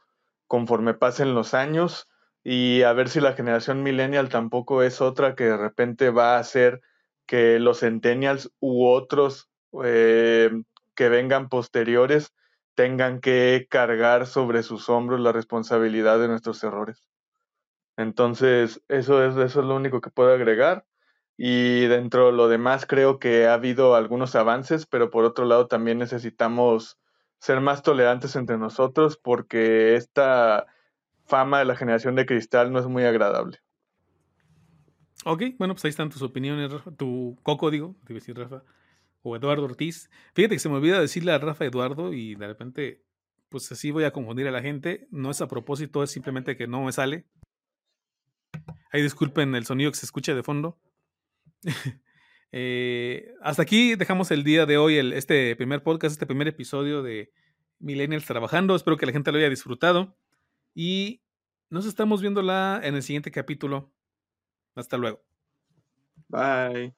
conforme 0.46 0.94
pasen 0.94 1.34
los 1.34 1.54
años 1.54 2.08
y 2.44 2.82
a 2.82 2.92
ver 2.92 3.08
si 3.08 3.20
la 3.20 3.34
generación 3.34 3.82
millennial 3.82 4.28
tampoco 4.28 4.82
es 4.82 5.00
otra 5.00 5.34
que 5.34 5.44
de 5.44 5.56
repente 5.56 6.10
va 6.10 6.36
a 6.36 6.40
hacer 6.40 6.80
que 7.26 7.58
los 7.60 7.80
centennials 7.80 8.50
u 8.60 8.86
otros 8.86 9.48
eh, 9.84 10.50
que 10.94 11.08
vengan 11.08 11.48
posteriores 11.48 12.34
tengan 12.74 13.20
que 13.20 13.66
cargar 13.70 14.26
sobre 14.26 14.62
sus 14.62 14.88
hombros 14.88 15.20
la 15.20 15.32
responsabilidad 15.32 16.18
de 16.18 16.28
nuestros 16.28 16.62
errores. 16.64 17.08
Entonces, 17.96 18.82
eso 18.88 19.24
es, 19.24 19.36
eso 19.36 19.60
es 19.60 19.66
lo 19.66 19.76
único 19.76 20.00
que 20.00 20.10
puedo 20.10 20.32
agregar. 20.32 20.84
Y 21.44 21.88
dentro 21.88 22.26
de 22.26 22.32
lo 22.34 22.46
demás, 22.46 22.86
creo 22.86 23.18
que 23.18 23.48
ha 23.48 23.54
habido 23.54 23.96
algunos 23.96 24.36
avances, 24.36 24.86
pero 24.86 25.10
por 25.10 25.24
otro 25.24 25.44
lado 25.44 25.66
también 25.66 25.98
necesitamos 25.98 27.00
ser 27.40 27.60
más 27.60 27.82
tolerantes 27.82 28.36
entre 28.36 28.58
nosotros 28.58 29.16
porque 29.16 29.96
esta 29.96 30.68
fama 31.24 31.58
de 31.58 31.64
la 31.64 31.74
generación 31.74 32.14
de 32.14 32.26
cristal 32.26 32.72
no 32.72 32.78
es 32.78 32.86
muy 32.86 33.02
agradable. 33.02 33.58
Ok, 35.24 35.42
bueno, 35.58 35.74
pues 35.74 35.84
ahí 35.84 35.88
están 35.88 36.10
tus 36.10 36.22
opiniones, 36.22 36.70
Tu 36.96 37.36
coco, 37.42 37.72
digo, 37.72 37.96
te 38.06 38.14
decir 38.14 38.38
Rafa. 38.38 38.62
O 39.22 39.34
Eduardo 39.34 39.64
Ortiz. 39.64 40.10
Fíjate 40.34 40.54
que 40.54 40.60
se 40.60 40.68
me 40.68 40.76
olvida 40.76 41.00
decirle 41.00 41.32
a 41.32 41.38
Rafa 41.38 41.64
Eduardo 41.64 42.12
y 42.12 42.36
de 42.36 42.46
repente, 42.46 43.02
pues 43.48 43.72
así 43.72 43.90
voy 43.90 44.04
a 44.04 44.12
confundir 44.12 44.46
a 44.46 44.52
la 44.52 44.62
gente. 44.62 45.08
No 45.10 45.32
es 45.32 45.40
a 45.40 45.48
propósito, 45.48 46.04
es 46.04 46.12
simplemente 46.12 46.56
que 46.56 46.68
no 46.68 46.84
me 46.84 46.92
sale. 46.92 47.26
Ahí 48.92 49.02
disculpen 49.02 49.56
el 49.56 49.66
sonido 49.66 49.90
que 49.90 49.96
se 49.96 50.06
escucha 50.06 50.36
de 50.36 50.44
fondo. 50.44 50.78
Eh, 52.54 53.32
hasta 53.40 53.62
aquí 53.62 53.94
dejamos 53.94 54.30
el 54.30 54.44
día 54.44 54.66
de 54.66 54.76
hoy, 54.76 54.98
este 54.98 55.56
primer 55.56 55.82
podcast, 55.82 56.12
este 56.12 56.26
primer 56.26 56.48
episodio 56.48 57.02
de 57.02 57.32
Millennials 57.78 58.26
Trabajando. 58.26 58.76
Espero 58.76 58.98
que 58.98 59.06
la 59.06 59.12
gente 59.12 59.32
lo 59.32 59.38
haya 59.38 59.48
disfrutado. 59.48 60.14
Y 60.74 61.22
nos 61.70 61.86
estamos 61.86 62.20
viendo 62.20 62.42
en 62.42 62.94
el 62.94 63.02
siguiente 63.02 63.30
capítulo. 63.30 63.90
Hasta 64.74 64.98
luego. 64.98 65.22
Bye. 66.28 66.94